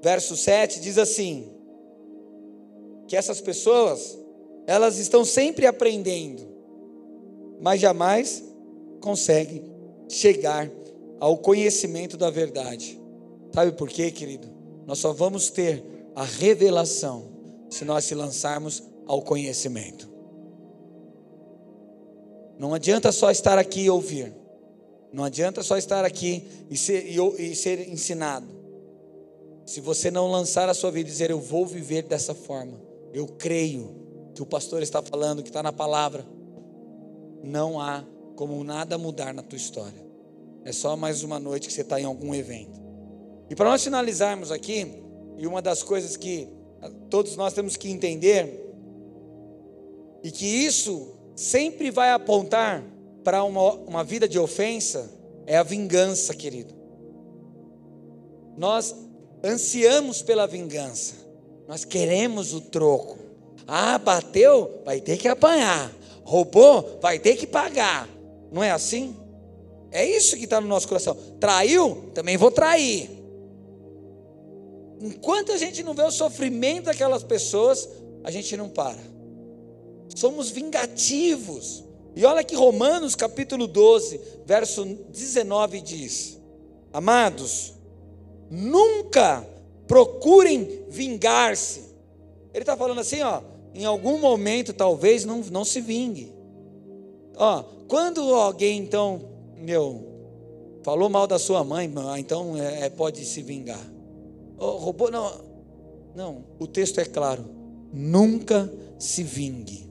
verso 0.00 0.36
7 0.36 0.80
diz 0.80 0.98
assim: 0.98 1.59
que 3.10 3.16
essas 3.16 3.40
pessoas, 3.40 4.16
elas 4.68 4.98
estão 4.98 5.24
sempre 5.24 5.66
aprendendo, 5.66 6.46
mas 7.60 7.80
jamais 7.80 8.40
conseguem 9.00 9.64
chegar 10.08 10.70
ao 11.18 11.36
conhecimento 11.36 12.16
da 12.16 12.30
verdade. 12.30 12.96
Sabe 13.52 13.72
por 13.72 13.88
quê, 13.88 14.12
querido? 14.12 14.46
Nós 14.86 15.00
só 15.00 15.12
vamos 15.12 15.50
ter 15.50 15.82
a 16.14 16.22
revelação 16.22 17.24
se 17.68 17.84
nós 17.84 18.04
se 18.04 18.14
lançarmos 18.14 18.80
ao 19.08 19.20
conhecimento. 19.22 20.08
Não 22.60 22.72
adianta 22.72 23.10
só 23.10 23.32
estar 23.32 23.58
aqui 23.58 23.80
e 23.80 23.90
ouvir. 23.90 24.32
Não 25.12 25.24
adianta 25.24 25.64
só 25.64 25.76
estar 25.76 26.04
aqui 26.04 26.44
e 26.70 26.76
ser, 26.76 27.04
e, 27.08 27.50
e 27.50 27.56
ser 27.56 27.88
ensinado. 27.88 28.46
Se 29.66 29.80
você 29.80 30.12
não 30.12 30.30
lançar 30.30 30.68
a 30.68 30.74
sua 30.74 30.92
vida 30.92 31.08
e 31.08 31.12
dizer, 31.12 31.30
eu 31.32 31.40
vou 31.40 31.66
viver 31.66 32.04
dessa 32.04 32.36
forma, 32.36 32.89
eu 33.12 33.26
creio 33.26 33.94
que 34.34 34.42
o 34.42 34.46
pastor 34.46 34.82
está 34.82 35.02
falando, 35.02 35.42
que 35.42 35.48
está 35.48 35.62
na 35.62 35.72
palavra. 35.72 36.24
Não 37.42 37.80
há 37.80 38.04
como 38.36 38.62
nada 38.64 38.96
mudar 38.96 39.34
na 39.34 39.42
tua 39.42 39.56
história. 39.56 40.04
É 40.64 40.72
só 40.72 40.96
mais 40.96 41.22
uma 41.22 41.38
noite 41.38 41.66
que 41.66 41.72
você 41.72 41.80
está 41.80 42.00
em 42.00 42.04
algum 42.04 42.34
evento. 42.34 42.80
E 43.48 43.54
para 43.54 43.68
nós 43.70 43.82
finalizarmos 43.82 44.52
aqui, 44.52 45.02
e 45.36 45.46
uma 45.46 45.60
das 45.60 45.82
coisas 45.82 46.16
que 46.16 46.48
todos 47.08 47.36
nós 47.36 47.52
temos 47.52 47.76
que 47.76 47.90
entender, 47.90 48.72
e 50.22 50.30
que 50.30 50.46
isso 50.46 51.14
sempre 51.34 51.90
vai 51.90 52.12
apontar 52.12 52.84
para 53.24 53.42
uma, 53.42 53.72
uma 53.74 54.04
vida 54.04 54.28
de 54.28 54.38
ofensa, 54.38 55.10
é 55.46 55.56
a 55.56 55.62
vingança, 55.62 56.34
querido. 56.34 56.74
Nós 58.56 58.94
ansiamos 59.42 60.22
pela 60.22 60.46
vingança. 60.46 61.14
Nós 61.70 61.84
queremos 61.84 62.52
o 62.52 62.60
troco. 62.60 63.16
Ah, 63.64 63.96
bateu, 63.96 64.82
vai 64.84 65.00
ter 65.00 65.16
que 65.16 65.28
apanhar. 65.28 65.88
Roubou, 66.24 66.98
vai 67.00 67.20
ter 67.20 67.36
que 67.36 67.46
pagar. 67.46 68.08
Não 68.50 68.60
é 68.60 68.72
assim? 68.72 69.14
É 69.92 70.04
isso 70.04 70.36
que 70.36 70.46
está 70.46 70.60
no 70.60 70.66
nosso 70.66 70.88
coração. 70.88 71.16
Traiu, 71.38 72.10
também 72.12 72.36
vou 72.36 72.50
trair. 72.50 73.08
Enquanto 75.00 75.52
a 75.52 75.56
gente 75.56 75.84
não 75.84 75.94
vê 75.94 76.02
o 76.02 76.10
sofrimento 76.10 76.86
daquelas 76.86 77.22
pessoas, 77.22 77.88
a 78.24 78.32
gente 78.32 78.56
não 78.56 78.68
para. 78.68 78.98
Somos 80.16 80.50
vingativos. 80.50 81.84
E 82.16 82.24
olha 82.24 82.42
que 82.42 82.56
Romanos 82.56 83.14
capítulo 83.14 83.68
12, 83.68 84.20
verso 84.44 84.84
19 84.84 85.80
diz: 85.82 86.36
Amados, 86.92 87.74
nunca 88.50 89.46
procurem 89.90 90.84
vingar-se. 90.88 91.80
Ele 92.54 92.62
está 92.62 92.76
falando 92.76 93.00
assim, 93.00 93.22
ó, 93.22 93.42
em 93.74 93.84
algum 93.84 94.20
momento 94.20 94.72
talvez 94.72 95.24
não, 95.24 95.38
não 95.50 95.64
se 95.64 95.80
vingue. 95.80 96.32
Ó, 97.34 97.64
quando 97.88 98.20
alguém 98.32 98.78
então, 98.78 99.20
meu, 99.56 100.06
falou 100.84 101.08
mal 101.08 101.26
da 101.26 101.40
sua 101.40 101.64
mãe, 101.64 101.92
então 102.20 102.56
é, 102.56 102.86
é, 102.86 102.88
pode 102.88 103.24
se 103.24 103.42
vingar. 103.42 103.84
Oh, 104.56 104.76
roubou, 104.76 105.10
não, 105.10 105.40
não, 106.14 106.44
o 106.60 106.68
texto 106.68 107.00
é 107.00 107.04
claro, 107.04 107.44
nunca 107.92 108.72
se 108.96 109.24
vingue. 109.24 109.90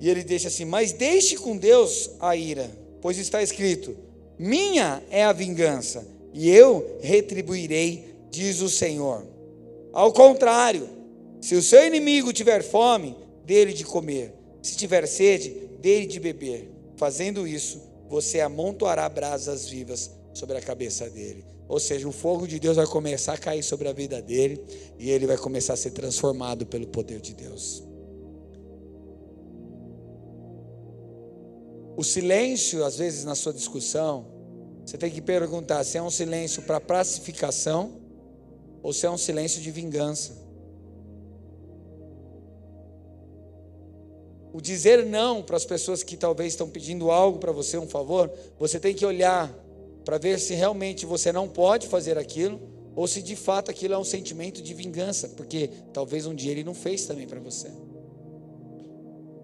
E 0.00 0.08
ele 0.08 0.24
deixa 0.24 0.48
assim: 0.48 0.64
Mas 0.64 0.92
deixe 0.92 1.36
com 1.36 1.58
Deus 1.58 2.10
a 2.18 2.34
ira, 2.34 2.70
pois 3.02 3.18
está 3.18 3.42
escrito: 3.42 3.94
Minha 4.38 5.02
é 5.10 5.24
a 5.24 5.32
vingança, 5.32 6.06
e 6.32 6.50
eu 6.50 6.98
retribuirei, 7.00 8.14
diz 8.30 8.60
o 8.60 8.68
Senhor. 8.68 9.26
Ao 9.92 10.12
contrário, 10.12 10.88
se 11.40 11.54
o 11.54 11.62
seu 11.62 11.86
inimigo 11.86 12.32
tiver 12.32 12.62
fome, 12.62 13.16
dele 13.44 13.72
de 13.72 13.84
comer, 13.84 14.32
se 14.62 14.76
tiver 14.76 15.06
sede, 15.06 15.50
dele 15.80 16.06
de 16.06 16.18
beber. 16.20 16.70
Fazendo 16.96 17.46
isso, 17.46 17.82
você 18.08 18.40
amontoará 18.40 19.08
brasas 19.08 19.68
vivas 19.68 20.10
sobre 20.32 20.56
a 20.56 20.60
cabeça 20.60 21.10
dele. 21.10 21.44
Ou 21.68 21.80
seja, 21.80 22.08
o 22.08 22.12
fogo 22.12 22.46
de 22.46 22.58
Deus 22.58 22.76
vai 22.76 22.86
começar 22.86 23.34
a 23.34 23.38
cair 23.38 23.62
sobre 23.62 23.88
a 23.88 23.92
vida 23.92 24.20
dele 24.20 24.62
e 24.98 25.10
ele 25.10 25.26
vai 25.26 25.36
começar 25.36 25.74
a 25.74 25.76
ser 25.76 25.90
transformado 25.90 26.66
pelo 26.66 26.86
poder 26.86 27.20
de 27.20 27.34
Deus. 27.34 27.82
O 31.96 32.04
silêncio, 32.04 32.84
às 32.84 32.96
vezes, 32.96 33.24
na 33.24 33.34
sua 33.34 33.52
discussão, 33.52 34.26
você 34.84 34.98
tem 34.98 35.10
que 35.10 35.20
perguntar 35.20 35.84
se 35.84 35.96
é 35.96 36.02
um 36.02 36.10
silêncio 36.10 36.62
para 36.62 36.80
pacificação 36.80 38.00
ou 38.82 38.92
se 38.92 39.06
é 39.06 39.10
um 39.10 39.18
silêncio 39.18 39.60
de 39.60 39.70
vingança. 39.70 40.42
O 44.52 44.60
dizer 44.60 45.06
não 45.06 45.42
para 45.42 45.56
as 45.56 45.64
pessoas 45.64 46.02
que 46.02 46.16
talvez 46.16 46.52
estão 46.52 46.68
pedindo 46.68 47.10
algo 47.10 47.38
para 47.38 47.52
você, 47.52 47.78
um 47.78 47.88
favor, 47.88 48.30
você 48.58 48.78
tem 48.78 48.94
que 48.94 49.06
olhar 49.06 49.50
para 50.04 50.18
ver 50.18 50.38
se 50.38 50.52
realmente 50.52 51.06
você 51.06 51.32
não 51.32 51.48
pode 51.48 51.86
fazer 51.86 52.18
aquilo 52.18 52.60
ou 52.94 53.06
se 53.06 53.22
de 53.22 53.34
fato 53.34 53.70
aquilo 53.70 53.94
é 53.94 53.98
um 53.98 54.04
sentimento 54.04 54.60
de 54.60 54.74
vingança, 54.74 55.28
porque 55.30 55.70
talvez 55.92 56.26
um 56.26 56.34
dia 56.34 56.50
ele 56.50 56.64
não 56.64 56.74
fez 56.74 57.06
também 57.06 57.26
para 57.26 57.40
você. 57.40 57.70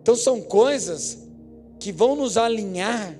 Então 0.02 0.14
são 0.14 0.42
coisas 0.42 1.18
que 1.78 1.92
vão 1.92 2.14
nos 2.14 2.36
alinhar 2.36 3.18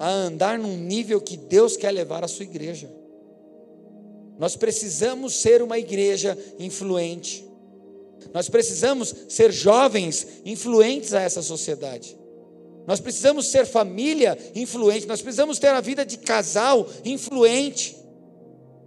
a 0.00 0.08
andar 0.08 0.58
num 0.58 0.78
nível 0.78 1.20
que 1.20 1.36
Deus 1.36 1.76
quer 1.76 1.90
levar 1.90 2.24
a 2.24 2.28
sua 2.28 2.44
igreja. 2.44 2.90
Nós 4.38 4.56
precisamos 4.56 5.34
ser 5.34 5.60
uma 5.60 5.78
igreja 5.78 6.36
influente. 6.58 7.46
Nós 8.32 8.48
precisamos 8.48 9.14
ser 9.28 9.52
jovens 9.52 10.26
influentes 10.42 11.12
a 11.12 11.20
essa 11.20 11.42
sociedade. 11.42 12.16
Nós 12.86 12.98
precisamos 12.98 13.48
ser 13.48 13.66
família 13.66 14.38
influente. 14.54 15.06
Nós 15.06 15.20
precisamos 15.20 15.58
ter 15.58 15.68
a 15.68 15.82
vida 15.82 16.02
de 16.06 16.16
casal 16.16 16.88
influente. 17.04 17.94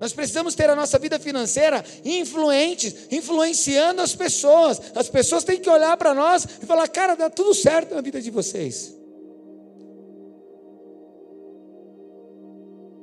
Nós 0.01 0.13
precisamos 0.13 0.55
ter 0.55 0.67
a 0.67 0.75
nossa 0.75 0.97
vida 0.97 1.19
financeira 1.19 1.85
influente, 2.03 3.07
influenciando 3.11 4.01
as 4.01 4.15
pessoas. 4.15 4.81
As 4.95 5.07
pessoas 5.09 5.43
têm 5.43 5.59
que 5.59 5.69
olhar 5.69 5.95
para 5.95 6.15
nós 6.15 6.47
e 6.59 6.65
falar: 6.65 6.87
cara, 6.87 7.13
dá 7.13 7.29
tudo 7.29 7.53
certo 7.53 7.93
na 7.93 8.01
vida 8.01 8.19
de 8.19 8.31
vocês. 8.31 9.02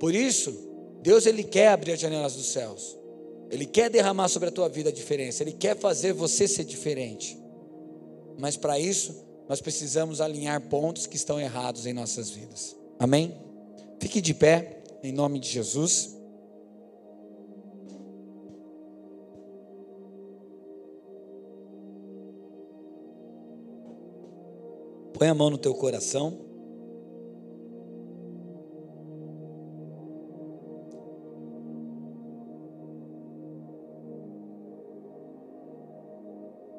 Por 0.01 0.15
isso, 0.15 0.53
Deus 1.03 1.27
ele 1.27 1.45
quer 1.45 1.69
abrir 1.69 1.93
as 1.93 2.01
janelas 2.01 2.35
dos 2.35 2.47
céus. 2.47 2.99
Ele 3.51 3.67
quer 3.67 3.91
derramar 3.91 4.29
sobre 4.29 4.49
a 4.49 4.53
tua 4.53 4.69
vida 4.69 4.89
a 4.89 4.93
diferença, 4.93 5.43
ele 5.43 5.53
quer 5.53 5.77
fazer 5.77 6.15
você 6.15 6.49
ser 6.49 6.65
diferente. 6.65 7.39
Mas 8.39 8.57
para 8.57 8.79
isso, 8.79 9.15
nós 9.47 9.61
precisamos 9.61 10.21
alinhar 10.21 10.61
pontos 10.69 11.07
que 11.07 11.17
estão 11.17 11.39
errados 11.39 11.85
em 11.85 11.93
nossas 11.93 12.31
vidas. 12.31 12.75
Amém? 12.99 13.37
Fique 14.01 14.21
de 14.23 14.33
pé, 14.33 14.83
em 15.03 15.13
nome 15.13 15.39
de 15.39 15.49
Jesus. 15.49 16.17
Põe 25.13 25.29
a 25.29 25.35
mão 25.35 25.51
no 25.51 25.59
teu 25.59 25.75
coração. 25.75 26.50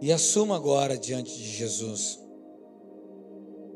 E 0.02 0.12
assuma 0.12 0.56
agora 0.56 0.97
diante 0.97 1.38
de 1.38 1.47
Jesus. 1.47 2.20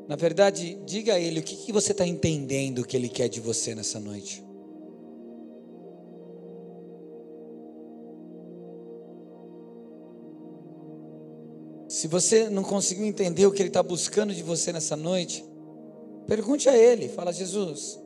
Na 0.08 0.16
verdade, 0.16 0.76
diga 0.84 1.14
a 1.14 1.20
Ele 1.20 1.38
o 1.38 1.42
que, 1.42 1.56
que 1.56 1.72
você 1.72 1.92
está 1.92 2.04
entendendo 2.04 2.84
que 2.84 2.96
Ele 2.96 3.08
quer 3.08 3.28
de 3.28 3.40
você 3.40 3.76
nessa 3.76 4.00
noite. 4.00 4.44
Se 11.88 12.08
você 12.08 12.50
não 12.50 12.64
conseguiu 12.64 13.06
entender 13.06 13.46
o 13.46 13.52
que 13.52 13.62
Ele 13.62 13.68
está 13.68 13.82
buscando 13.82 14.34
de 14.34 14.42
você 14.42 14.72
nessa 14.72 14.96
noite, 14.96 15.44
pergunte 16.26 16.68
a 16.68 16.76
Ele, 16.76 17.08
fala, 17.08 17.32
Jesus, 17.32 18.00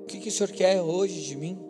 o 0.00 0.06
que, 0.06 0.18
que 0.18 0.28
o 0.30 0.32
Senhor 0.32 0.50
quer 0.50 0.80
hoje 0.80 1.20
de 1.20 1.36
mim? 1.36 1.69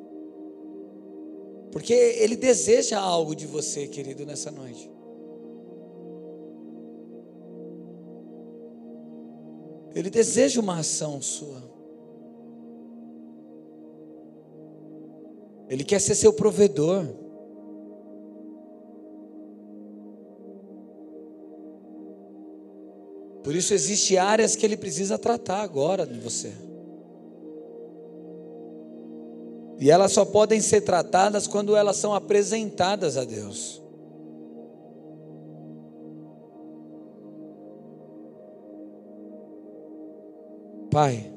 Porque 1.71 1.93
Ele 1.93 2.37
deseja 2.37 2.99
algo 2.99 3.35
de 3.35 3.47
você, 3.47 3.87
querido, 3.87 4.27
nessa 4.27 4.51
noite. 4.51 4.91
Ele 9.95 10.11
deseja 10.11 10.61
uma 10.61 10.79
ação 10.79 11.21
sua. 11.21 11.63
Ele 15.69 15.85
quer 15.85 16.01
ser 16.01 16.15
seu 16.15 16.33
provedor. 16.33 17.07
Por 23.43 23.55
isso 23.55 23.73
existe 23.73 24.17
áreas 24.17 24.55
que 24.55 24.67
ele 24.67 24.77
precisa 24.77 25.19
tratar 25.19 25.63
agora 25.63 26.07
de 26.07 26.19
você. 26.19 26.53
E 29.81 29.91
elas 29.91 30.13
só 30.13 30.27
podem 30.27 30.61
ser 30.61 30.83
tratadas 30.83 31.47
quando 31.47 31.75
elas 31.75 31.97
são 31.97 32.15
apresentadas 32.15 33.17
a 33.17 33.25
Deus. 33.25 33.83
Pai, 40.91 41.33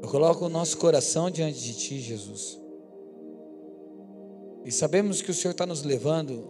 eu 0.00 0.08
coloco 0.08 0.46
o 0.46 0.48
nosso 0.48 0.76
coração 0.78 1.28
diante 1.28 1.58
de 1.58 1.74
Ti, 1.74 1.98
Jesus. 1.98 2.60
E 4.64 4.70
sabemos 4.70 5.20
que 5.20 5.32
o 5.32 5.34
Senhor 5.34 5.52
está 5.52 5.66
nos 5.66 5.82
levando 5.82 6.44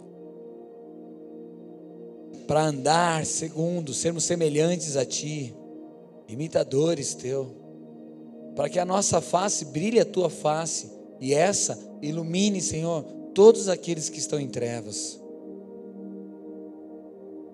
para 2.47 2.64
andar 2.64 3.25
segundo, 3.25 3.95
sermos 3.95 4.25
semelhantes 4.25 4.99
a 4.99 5.07
Ti, 5.07 5.55
imitadores 6.29 7.14
Teu 7.14 7.60
para 8.55 8.69
que 8.69 8.79
a 8.79 8.85
nossa 8.85 9.21
face 9.21 9.65
brilhe 9.67 10.01
a 10.01 10.05
tua 10.05 10.29
face 10.29 10.91
e 11.21 11.35
essa 11.35 11.79
ilumine, 12.03 12.61
Senhor, 12.61 13.05
todos 13.35 13.69
aqueles 13.69 14.09
que 14.09 14.19
estão 14.19 14.41
em 14.41 14.49
trevas. 14.49 15.21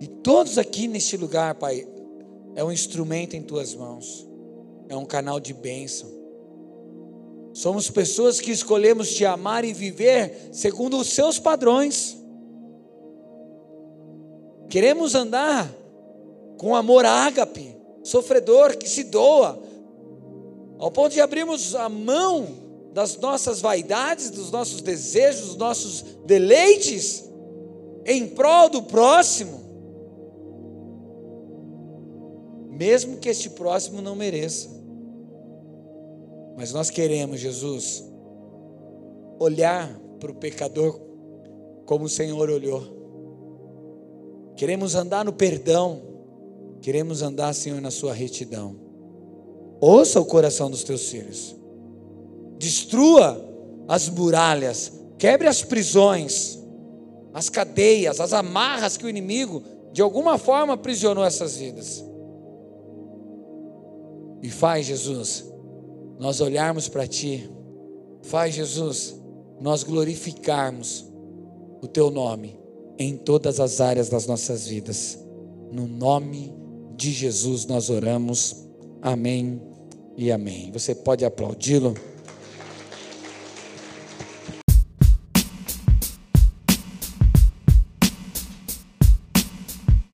E 0.00 0.06
todos 0.06 0.58
aqui 0.58 0.86
neste 0.86 1.16
lugar, 1.16 1.54
Pai, 1.54 1.86
é 2.54 2.62
um 2.62 2.72
instrumento 2.72 3.34
em 3.34 3.42
tuas 3.42 3.74
mãos, 3.74 4.26
é 4.88 4.96
um 4.96 5.04
canal 5.04 5.40
de 5.40 5.52
bênção. 5.52 6.08
Somos 7.52 7.90
pessoas 7.90 8.38
que 8.38 8.50
escolhemos 8.50 9.14
te 9.14 9.24
amar 9.24 9.64
e 9.64 9.72
viver 9.72 10.50
segundo 10.52 10.98
os 10.98 11.08
seus 11.08 11.38
padrões. 11.38 12.16
Queremos 14.68 15.14
andar 15.14 15.72
com 16.58 16.74
amor 16.76 17.04
ágape, 17.04 17.74
sofredor 18.02 18.76
que 18.76 18.88
se 18.88 19.04
doa, 19.04 19.62
ao 20.78 20.90
ponto 20.90 21.12
de 21.12 21.20
abrirmos 21.20 21.74
a 21.74 21.88
mão 21.88 22.46
das 22.92 23.16
nossas 23.18 23.60
vaidades, 23.60 24.30
dos 24.30 24.50
nossos 24.50 24.80
desejos, 24.80 25.48
dos 25.48 25.56
nossos 25.56 26.02
deleites, 26.24 27.24
em 28.04 28.26
prol 28.26 28.70
do 28.70 28.82
próximo, 28.82 29.60
mesmo 32.70 33.18
que 33.18 33.28
este 33.28 33.50
próximo 33.50 34.00
não 34.00 34.14
mereça. 34.14 34.70
Mas 36.56 36.72
nós 36.72 36.88
queremos, 36.88 37.40
Jesus, 37.40 38.04
olhar 39.38 39.98
para 40.18 40.30
o 40.30 40.34
pecador 40.34 40.98
como 41.84 42.06
o 42.06 42.08
Senhor 42.08 42.48
olhou. 42.48 42.96
Queremos 44.56 44.94
andar 44.94 45.24
no 45.24 45.32
perdão, 45.32 46.00
queremos 46.80 47.20
andar, 47.20 47.54
Senhor, 47.54 47.80
na 47.80 47.90
Sua 47.90 48.14
retidão. 48.14 48.85
Ouça 49.80 50.20
o 50.20 50.24
coração 50.24 50.70
dos 50.70 50.82
teus 50.82 51.08
filhos. 51.08 51.54
Destrua 52.58 53.44
as 53.86 54.08
muralhas, 54.08 54.92
quebre 55.18 55.46
as 55.46 55.62
prisões, 55.62 56.58
as 57.32 57.48
cadeias, 57.48 58.20
as 58.20 58.32
amarras 58.32 58.96
que 58.96 59.04
o 59.04 59.08
inimigo 59.08 59.62
de 59.92 60.02
alguma 60.02 60.38
forma 60.38 60.74
aprisionou 60.74 61.24
essas 61.24 61.56
vidas. 61.56 62.04
E 64.42 64.50
faz, 64.50 64.86
Jesus, 64.86 65.44
nós 66.18 66.40
olharmos 66.40 66.88
para 66.88 67.06
Ti, 67.06 67.50
faz, 68.22 68.54
Jesus, 68.54 69.14
nós 69.60 69.82
glorificarmos 69.82 71.06
o 71.82 71.86
Teu 71.86 72.10
nome 72.10 72.58
em 72.98 73.16
todas 73.16 73.60
as 73.60 73.80
áreas 73.80 74.08
das 74.08 74.26
nossas 74.26 74.66
vidas. 74.66 75.18
No 75.70 75.86
nome 75.86 76.54
de 76.96 77.12
Jesus 77.12 77.66
nós 77.66 77.90
oramos. 77.90 78.64
Amém 79.02 79.65
e 80.16 80.32
amém. 80.32 80.70
Você 80.72 80.94
pode 80.94 81.24
aplaudi-lo. 81.24 81.94